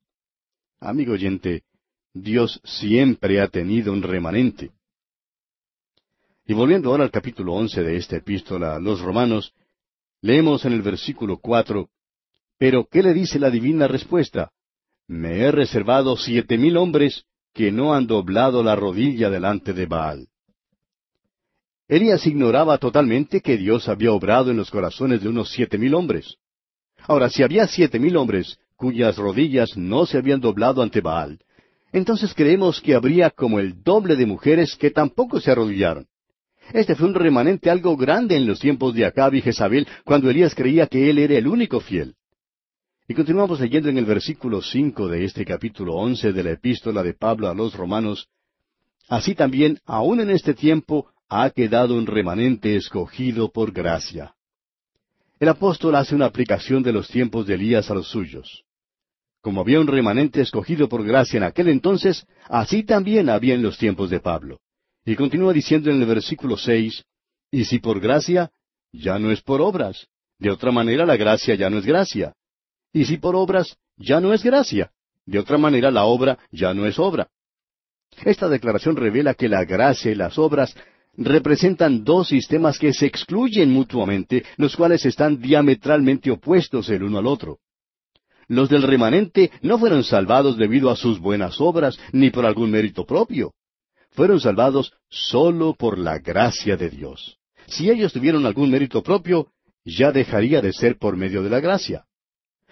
Amigo 0.78 1.14
oyente, 1.14 1.62
Dios 2.12 2.60
siempre 2.64 3.40
ha 3.40 3.48
tenido 3.48 3.94
un 3.94 4.02
remanente. 4.02 4.72
Y 6.44 6.52
volviendo 6.52 6.90
ahora 6.90 7.04
al 7.04 7.10
capítulo 7.10 7.54
once 7.54 7.82
de 7.82 7.96
esta 7.96 8.16
epístola 8.16 8.76
a 8.76 8.78
los 8.78 9.00
romanos, 9.00 9.54
leemos 10.20 10.66
en 10.66 10.74
el 10.74 10.82
versículo 10.82 11.38
cuatro, 11.38 11.88
Pero 12.58 12.86
¿qué 12.90 13.02
le 13.02 13.14
dice 13.14 13.38
la 13.38 13.50
divina 13.50 13.88
respuesta? 13.88 14.50
Me 15.08 15.38
he 15.38 15.50
reservado 15.50 16.14
siete 16.18 16.58
mil 16.58 16.76
hombres 16.76 17.24
que 17.56 17.72
no 17.72 17.94
han 17.94 18.06
doblado 18.06 18.62
la 18.62 18.76
rodilla 18.76 19.30
delante 19.30 19.72
de 19.72 19.86
Baal. 19.86 20.28
Elías 21.88 22.26
ignoraba 22.26 22.78
totalmente 22.78 23.40
que 23.40 23.56
Dios 23.56 23.88
había 23.88 24.12
obrado 24.12 24.50
en 24.50 24.56
los 24.56 24.70
corazones 24.70 25.22
de 25.22 25.28
unos 25.28 25.50
siete 25.52 25.78
mil 25.78 25.94
hombres. 25.94 26.36
Ahora, 27.06 27.30
si 27.30 27.44
había 27.44 27.68
siete 27.68 28.00
mil 28.00 28.16
hombres 28.16 28.58
cuyas 28.74 29.16
rodillas 29.16 29.76
no 29.76 30.04
se 30.04 30.18
habían 30.18 30.40
doblado 30.40 30.82
ante 30.82 31.00
Baal, 31.00 31.38
entonces 31.92 32.34
creemos 32.34 32.80
que 32.80 32.94
habría 32.94 33.30
como 33.30 33.60
el 33.60 33.82
doble 33.82 34.16
de 34.16 34.26
mujeres 34.26 34.74
que 34.74 34.90
tampoco 34.90 35.40
se 35.40 35.52
arrodillaron. 35.52 36.06
Este 36.72 36.96
fue 36.96 37.06
un 37.06 37.14
remanente 37.14 37.70
algo 37.70 37.96
grande 37.96 38.36
en 38.36 38.46
los 38.46 38.58
tiempos 38.58 38.92
de 38.92 39.06
Acab 39.06 39.34
y 39.34 39.40
Jezabel, 39.40 39.86
cuando 40.04 40.28
Elías 40.28 40.56
creía 40.56 40.88
que 40.88 41.08
él 41.08 41.18
era 41.18 41.38
el 41.38 41.46
único 41.46 41.78
fiel. 41.78 42.16
Y 43.06 43.14
continuamos 43.14 43.60
leyendo 43.60 43.88
en 43.88 43.98
el 43.98 44.04
versículo 44.04 44.60
cinco 44.60 45.06
de 45.06 45.24
este 45.24 45.44
capítulo 45.44 45.94
once 45.94 46.32
de 46.32 46.42
la 46.42 46.50
epístola 46.50 47.04
de 47.04 47.14
Pablo 47.14 47.48
a 47.48 47.54
los 47.54 47.74
romanos. 47.74 48.26
Así 49.08 49.36
también, 49.36 49.78
aun 49.86 50.18
en 50.18 50.30
este 50.30 50.54
tiempo, 50.54 51.06
ha 51.28 51.50
quedado 51.50 51.94
un 51.94 52.06
remanente 52.06 52.76
escogido 52.76 53.50
por 53.50 53.72
gracia. 53.72 54.34
El 55.38 55.48
apóstol 55.48 55.96
hace 55.96 56.14
una 56.14 56.26
aplicación 56.26 56.82
de 56.82 56.92
los 56.92 57.08
tiempos 57.08 57.46
de 57.46 57.54
Elías 57.54 57.90
a 57.90 57.94
los 57.94 58.08
suyos. 58.08 58.64
Como 59.42 59.60
había 59.60 59.80
un 59.80 59.86
remanente 59.86 60.40
escogido 60.40 60.88
por 60.88 61.04
gracia 61.04 61.36
en 61.36 61.42
aquel 61.44 61.68
entonces, 61.68 62.26
así 62.48 62.84
también 62.84 63.28
había 63.28 63.54
en 63.54 63.62
los 63.62 63.76
tiempos 63.76 64.10
de 64.10 64.20
Pablo. 64.20 64.60
Y 65.04 65.14
continúa 65.14 65.52
diciendo 65.52 65.90
en 65.90 66.00
el 66.00 66.06
versículo 66.06 66.56
seis, 66.56 67.04
y 67.50 67.64
si 67.64 67.78
por 67.78 68.00
gracia, 68.00 68.50
ya 68.92 69.18
no 69.18 69.30
es 69.30 69.42
por 69.42 69.60
obras. 69.60 70.08
De 70.38 70.50
otra 70.50 70.72
manera 70.72 71.06
la 71.06 71.16
gracia 71.16 71.54
ya 71.54 71.70
no 71.70 71.78
es 71.78 71.86
gracia. 71.86 72.34
Y 72.92 73.04
si 73.04 73.18
por 73.18 73.36
obras, 73.36 73.76
ya 73.96 74.20
no 74.20 74.32
es 74.32 74.42
gracia. 74.42 74.90
De 75.24 75.38
otra 75.38 75.58
manera 75.58 75.90
la 75.90 76.04
obra 76.04 76.38
ya 76.50 76.72
no 76.74 76.86
es 76.86 76.98
obra. 76.98 77.28
Esta 78.24 78.48
declaración 78.48 78.96
revela 78.96 79.34
que 79.34 79.48
la 79.48 79.64
gracia 79.64 80.10
y 80.10 80.14
las 80.14 80.38
obras 80.38 80.74
representan 81.16 82.04
dos 82.04 82.28
sistemas 82.28 82.78
que 82.78 82.92
se 82.92 83.06
excluyen 83.06 83.70
mutuamente, 83.70 84.44
los 84.56 84.76
cuales 84.76 85.04
están 85.06 85.40
diametralmente 85.40 86.30
opuestos 86.30 86.88
el 86.90 87.02
uno 87.02 87.18
al 87.18 87.26
otro. 87.26 87.58
Los 88.48 88.68
del 88.68 88.82
remanente 88.82 89.50
no 89.62 89.78
fueron 89.78 90.04
salvados 90.04 90.56
debido 90.56 90.90
a 90.90 90.96
sus 90.96 91.18
buenas 91.18 91.60
obras, 91.60 91.98
ni 92.12 92.30
por 92.30 92.46
algún 92.46 92.70
mérito 92.70 93.04
propio. 93.04 93.52
Fueron 94.10 94.40
salvados 94.40 94.92
sólo 95.08 95.74
por 95.74 95.98
la 95.98 96.18
gracia 96.18 96.76
de 96.76 96.90
Dios. 96.90 97.38
Si 97.66 97.90
ellos 97.90 98.12
tuvieron 98.12 98.46
algún 98.46 98.70
mérito 98.70 99.02
propio, 99.02 99.48
ya 99.84 100.12
dejaría 100.12 100.60
de 100.60 100.72
ser 100.72 100.96
por 100.98 101.16
medio 101.16 101.42
de 101.42 101.50
la 101.50 101.60
gracia. 101.60 102.04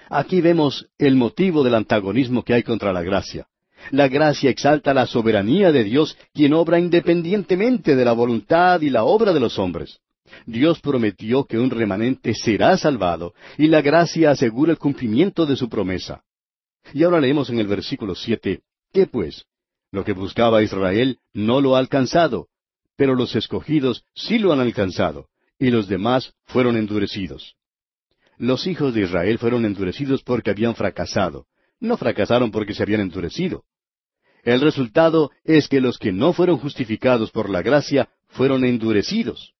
Aquí 0.08 0.40
vemos 0.40 0.86
el 0.98 1.16
motivo 1.16 1.64
del 1.64 1.74
antagonismo 1.74 2.44
que 2.44 2.54
hay 2.54 2.62
contra 2.62 2.92
la 2.92 3.02
gracia. 3.02 3.48
La 3.90 4.08
gracia 4.08 4.50
exalta 4.50 4.94
la 4.94 5.06
soberanía 5.06 5.72
de 5.72 5.84
Dios, 5.84 6.16
quien 6.32 6.54
obra 6.54 6.78
independientemente 6.78 7.96
de 7.96 8.04
la 8.04 8.12
voluntad 8.12 8.80
y 8.80 8.90
la 8.90 9.04
obra 9.04 9.32
de 9.32 9.40
los 9.40 9.58
hombres. 9.58 10.00
Dios 10.46 10.80
prometió 10.80 11.44
que 11.44 11.58
un 11.58 11.70
remanente 11.70 12.34
será 12.34 12.76
salvado, 12.76 13.34
y 13.58 13.68
la 13.68 13.82
gracia 13.82 14.30
asegura 14.30 14.72
el 14.72 14.78
cumplimiento 14.78 15.46
de 15.46 15.56
su 15.56 15.68
promesa. 15.68 16.22
Y 16.92 17.02
ahora 17.02 17.20
leemos 17.20 17.50
en 17.50 17.58
el 17.58 17.66
versículo 17.66 18.14
siete, 18.14 18.62
¿qué 18.92 19.06
pues? 19.06 19.44
Lo 19.90 20.04
que 20.04 20.12
buscaba 20.12 20.62
Israel 20.62 21.18
no 21.32 21.60
lo 21.60 21.76
ha 21.76 21.78
alcanzado, 21.78 22.48
pero 22.96 23.14
los 23.14 23.36
escogidos 23.36 24.04
sí 24.14 24.38
lo 24.38 24.52
han 24.52 24.60
alcanzado, 24.60 25.28
y 25.58 25.70
los 25.70 25.88
demás 25.88 26.32
fueron 26.46 26.76
endurecidos. 26.76 27.54
Los 28.36 28.66
hijos 28.66 28.94
de 28.94 29.02
Israel 29.02 29.38
fueron 29.38 29.64
endurecidos 29.64 30.22
porque 30.22 30.50
habían 30.50 30.74
fracasado, 30.74 31.46
no 31.80 31.96
fracasaron 31.96 32.50
porque 32.50 32.74
se 32.74 32.82
habían 32.82 33.00
endurecido. 33.00 33.64
El 34.44 34.60
resultado 34.60 35.30
es 35.42 35.68
que 35.68 35.80
los 35.80 35.98
que 35.98 36.12
no 36.12 36.32
fueron 36.34 36.58
justificados 36.58 37.30
por 37.30 37.48
la 37.48 37.62
gracia 37.62 38.10
fueron 38.28 38.64
endurecidos. 38.64 39.54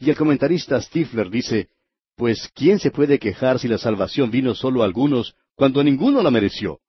Y 0.00 0.10
el 0.10 0.16
comentarista 0.16 0.80
Stifler 0.80 1.30
dice, 1.30 1.68
pues 2.16 2.50
¿quién 2.54 2.80
se 2.80 2.90
puede 2.90 3.20
quejar 3.20 3.60
si 3.60 3.68
la 3.68 3.78
salvación 3.78 4.30
vino 4.30 4.54
solo 4.54 4.82
a 4.82 4.84
algunos 4.84 5.36
cuando 5.54 5.84
ninguno 5.84 6.22
la 6.22 6.30
mereció? 6.32 6.80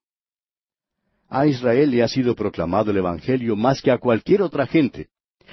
A 1.30 1.46
Israel 1.46 1.92
le 1.92 2.02
ha 2.02 2.08
sido 2.08 2.36
proclamado 2.36 2.90
el 2.90 2.98
Evangelio 2.98 3.56
más 3.56 3.82
que 3.82 3.92
a 3.92 4.00
cualquier 4.00 4.42
otra 4.42 4.66
gente. 4.66 5.10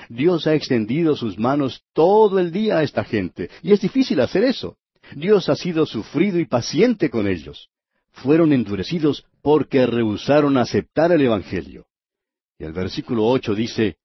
Dios 0.08 0.46
ha 0.46 0.54
extendido 0.54 1.16
sus 1.16 1.38
manos 1.38 1.82
todo 1.92 2.38
el 2.38 2.50
día 2.50 2.78
a 2.78 2.82
esta 2.82 3.04
gente, 3.04 3.50
y 3.62 3.72
es 3.72 3.80
difícil 3.80 4.20
hacer 4.20 4.44
eso. 4.44 4.76
Dios 5.14 5.48
ha 5.48 5.56
sido 5.56 5.84
sufrido 5.84 6.38
y 6.38 6.46
paciente 6.46 7.10
con 7.10 7.26
ellos. 7.26 7.68
Fueron 8.14 8.52
endurecidos 8.52 9.26
porque 9.42 9.86
rehusaron 9.86 10.56
aceptar 10.56 11.12
el 11.12 11.22
Evangelio. 11.22 11.86
Y 12.58 12.64
el 12.64 12.72
versículo 12.72 13.26
ocho 13.26 13.54
dice, 13.54 13.96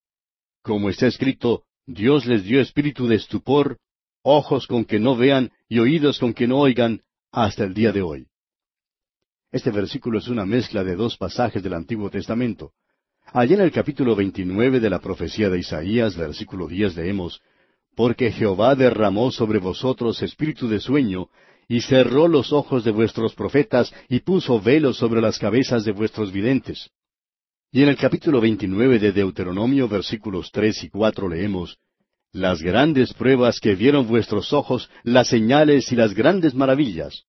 Como 0.62 0.90
está 0.90 1.08
escrito, 1.08 1.64
Dios 1.86 2.26
les 2.26 2.44
dio 2.44 2.60
espíritu 2.60 3.08
de 3.08 3.16
estupor, 3.16 3.78
ojos 4.24 4.68
con 4.68 4.84
que 4.84 5.00
no 5.00 5.16
vean 5.16 5.52
y 5.68 5.80
oídos 5.80 6.20
con 6.20 6.34
que 6.34 6.48
no 6.48 6.60
oigan, 6.60 7.02
hasta 7.32 7.64
el 7.64 7.74
día 7.74 7.92
de 7.92 8.02
hoy. 8.02 8.28
Este 9.52 9.72
versículo 9.72 10.20
es 10.20 10.28
una 10.28 10.46
mezcla 10.46 10.84
de 10.84 10.96
dos 10.96 11.16
pasajes 11.18 11.64
del 11.64 11.74
Antiguo 11.74 12.10
Testamento. 12.10 12.74
Allá 13.32 13.56
en 13.56 13.62
el 13.62 13.72
capítulo 13.72 14.16
29 14.16 14.80
de 14.80 14.90
la 14.90 15.00
profecía 15.00 15.50
de 15.50 15.60
Isaías, 15.60 16.16
versículo 16.16 16.68
10, 16.68 16.96
leemos, 16.96 17.42
Porque 17.96 18.32
Jehová 18.32 18.76
derramó 18.76 19.32
sobre 19.32 19.60
vosotros 19.60 20.22
espíritu 20.24 20.68
de 20.68 20.80
sueño, 20.80 21.30
y 21.70 21.82
cerró 21.82 22.28
los 22.28 22.52
ojos 22.52 22.84
de 22.84 22.90
vuestros 22.90 23.36
profetas, 23.36 23.94
y 24.10 24.22
puso 24.22 24.60
velos 24.60 24.98
sobre 24.98 25.22
las 25.22 25.38
cabezas 25.38 25.86
de 25.86 25.92
vuestros 25.92 26.32
videntes. 26.32 26.90
Y 27.72 27.84
en 27.84 27.90
el 27.90 27.96
capítulo 27.96 28.42
29 28.42 28.98
de 28.98 29.12
Deuteronomio, 29.12 29.88
versículos 29.88 30.52
tres 30.52 30.84
y 30.84 30.90
cuatro 30.90 31.30
leemos, 31.30 31.78
Las 32.34 32.64
grandes 32.64 33.14
pruebas 33.14 33.60
que 33.60 33.76
vieron 33.76 34.08
vuestros 34.08 34.52
ojos, 34.52 34.90
las 35.04 35.28
señales 35.28 35.92
y 35.92 35.96
las 35.96 36.16
grandes 36.16 36.56
maravillas. 36.56 37.26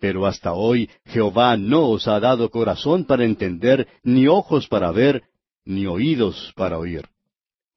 Pero 0.00 0.26
hasta 0.26 0.52
hoy 0.52 0.90
Jehová 1.04 1.56
no 1.56 1.88
os 1.88 2.08
ha 2.08 2.18
dado 2.18 2.50
corazón 2.50 3.04
para 3.04 3.24
entender, 3.24 3.86
ni 4.02 4.26
ojos 4.26 4.66
para 4.66 4.90
ver, 4.90 5.22
ni 5.64 5.86
oídos 5.86 6.52
para 6.56 6.76
oír. 6.76 7.04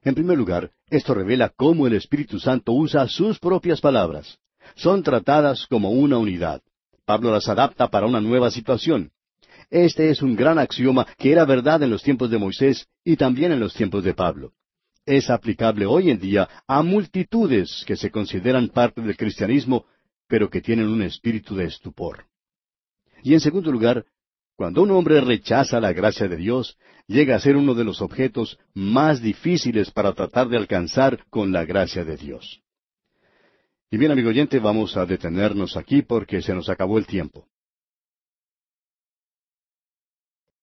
En 0.01 0.15
primer 0.15 0.39
lugar, 0.39 0.71
esto 0.89 1.13
revela 1.13 1.49
cómo 1.55 1.85
el 1.85 1.93
Espíritu 1.93 2.39
Santo 2.39 2.71
usa 2.71 3.07
sus 3.07 3.37
propias 3.37 3.79
palabras. 3.79 4.39
Son 4.79 5.03
tratadas 5.03 5.67
como 5.67 5.91
una 5.91 6.17
unidad. 6.17 6.61
Pablo 7.05 7.33
las 7.33 7.49
adapta 7.49 7.89
para 7.89 8.05
una 8.05 8.21
nueva 8.21 8.49
situación. 8.49 9.11
Este 9.69 10.09
es 10.09 10.21
un 10.21 10.37
gran 10.37 10.57
axioma 10.57 11.05
que 11.17 11.33
era 11.33 11.43
verdad 11.43 11.83
en 11.83 11.89
los 11.89 12.01
tiempos 12.01 12.29
de 12.31 12.37
Moisés 12.37 12.87
y 13.03 13.17
también 13.17 13.51
en 13.51 13.59
los 13.59 13.73
tiempos 13.73 14.05
de 14.05 14.13
Pablo. 14.13 14.53
Es 15.05 15.29
aplicable 15.29 15.85
hoy 15.85 16.11
en 16.11 16.19
día 16.19 16.47
a 16.65 16.81
multitudes 16.81 17.83
que 17.85 17.97
se 17.97 18.09
consideran 18.09 18.69
parte 18.69 19.01
del 19.01 19.17
cristianismo, 19.17 19.85
pero 20.29 20.49
que 20.49 20.61
tienen 20.61 20.87
un 20.87 21.01
espíritu 21.01 21.57
de 21.57 21.65
estupor. 21.65 22.27
Y 23.21 23.33
en 23.33 23.41
segundo 23.41 23.73
lugar, 23.73 24.05
cuando 24.55 24.81
un 24.81 24.91
hombre 24.91 25.19
rechaza 25.19 25.81
la 25.81 25.91
gracia 25.91 26.29
de 26.29 26.37
Dios, 26.37 26.77
llega 27.05 27.35
a 27.35 27.41
ser 27.41 27.57
uno 27.57 27.73
de 27.73 27.83
los 27.83 28.01
objetos 28.01 28.57
más 28.73 29.21
difíciles 29.21 29.91
para 29.91 30.13
tratar 30.13 30.47
de 30.47 30.55
alcanzar 30.55 31.25
con 31.29 31.51
la 31.51 31.65
gracia 31.65 32.05
de 32.05 32.15
Dios. 32.15 32.61
Y 33.91 33.97
bien, 33.97 34.11
amigo 34.11 34.29
oyente, 34.29 34.59
vamos 34.59 34.95
a 34.97 35.05
detenernos 35.07 35.75
aquí 35.75 36.03
porque 36.03 36.43
se 36.43 36.53
nos 36.53 36.69
acabó 36.69 36.99
el 36.99 37.07
tiempo. 37.07 37.47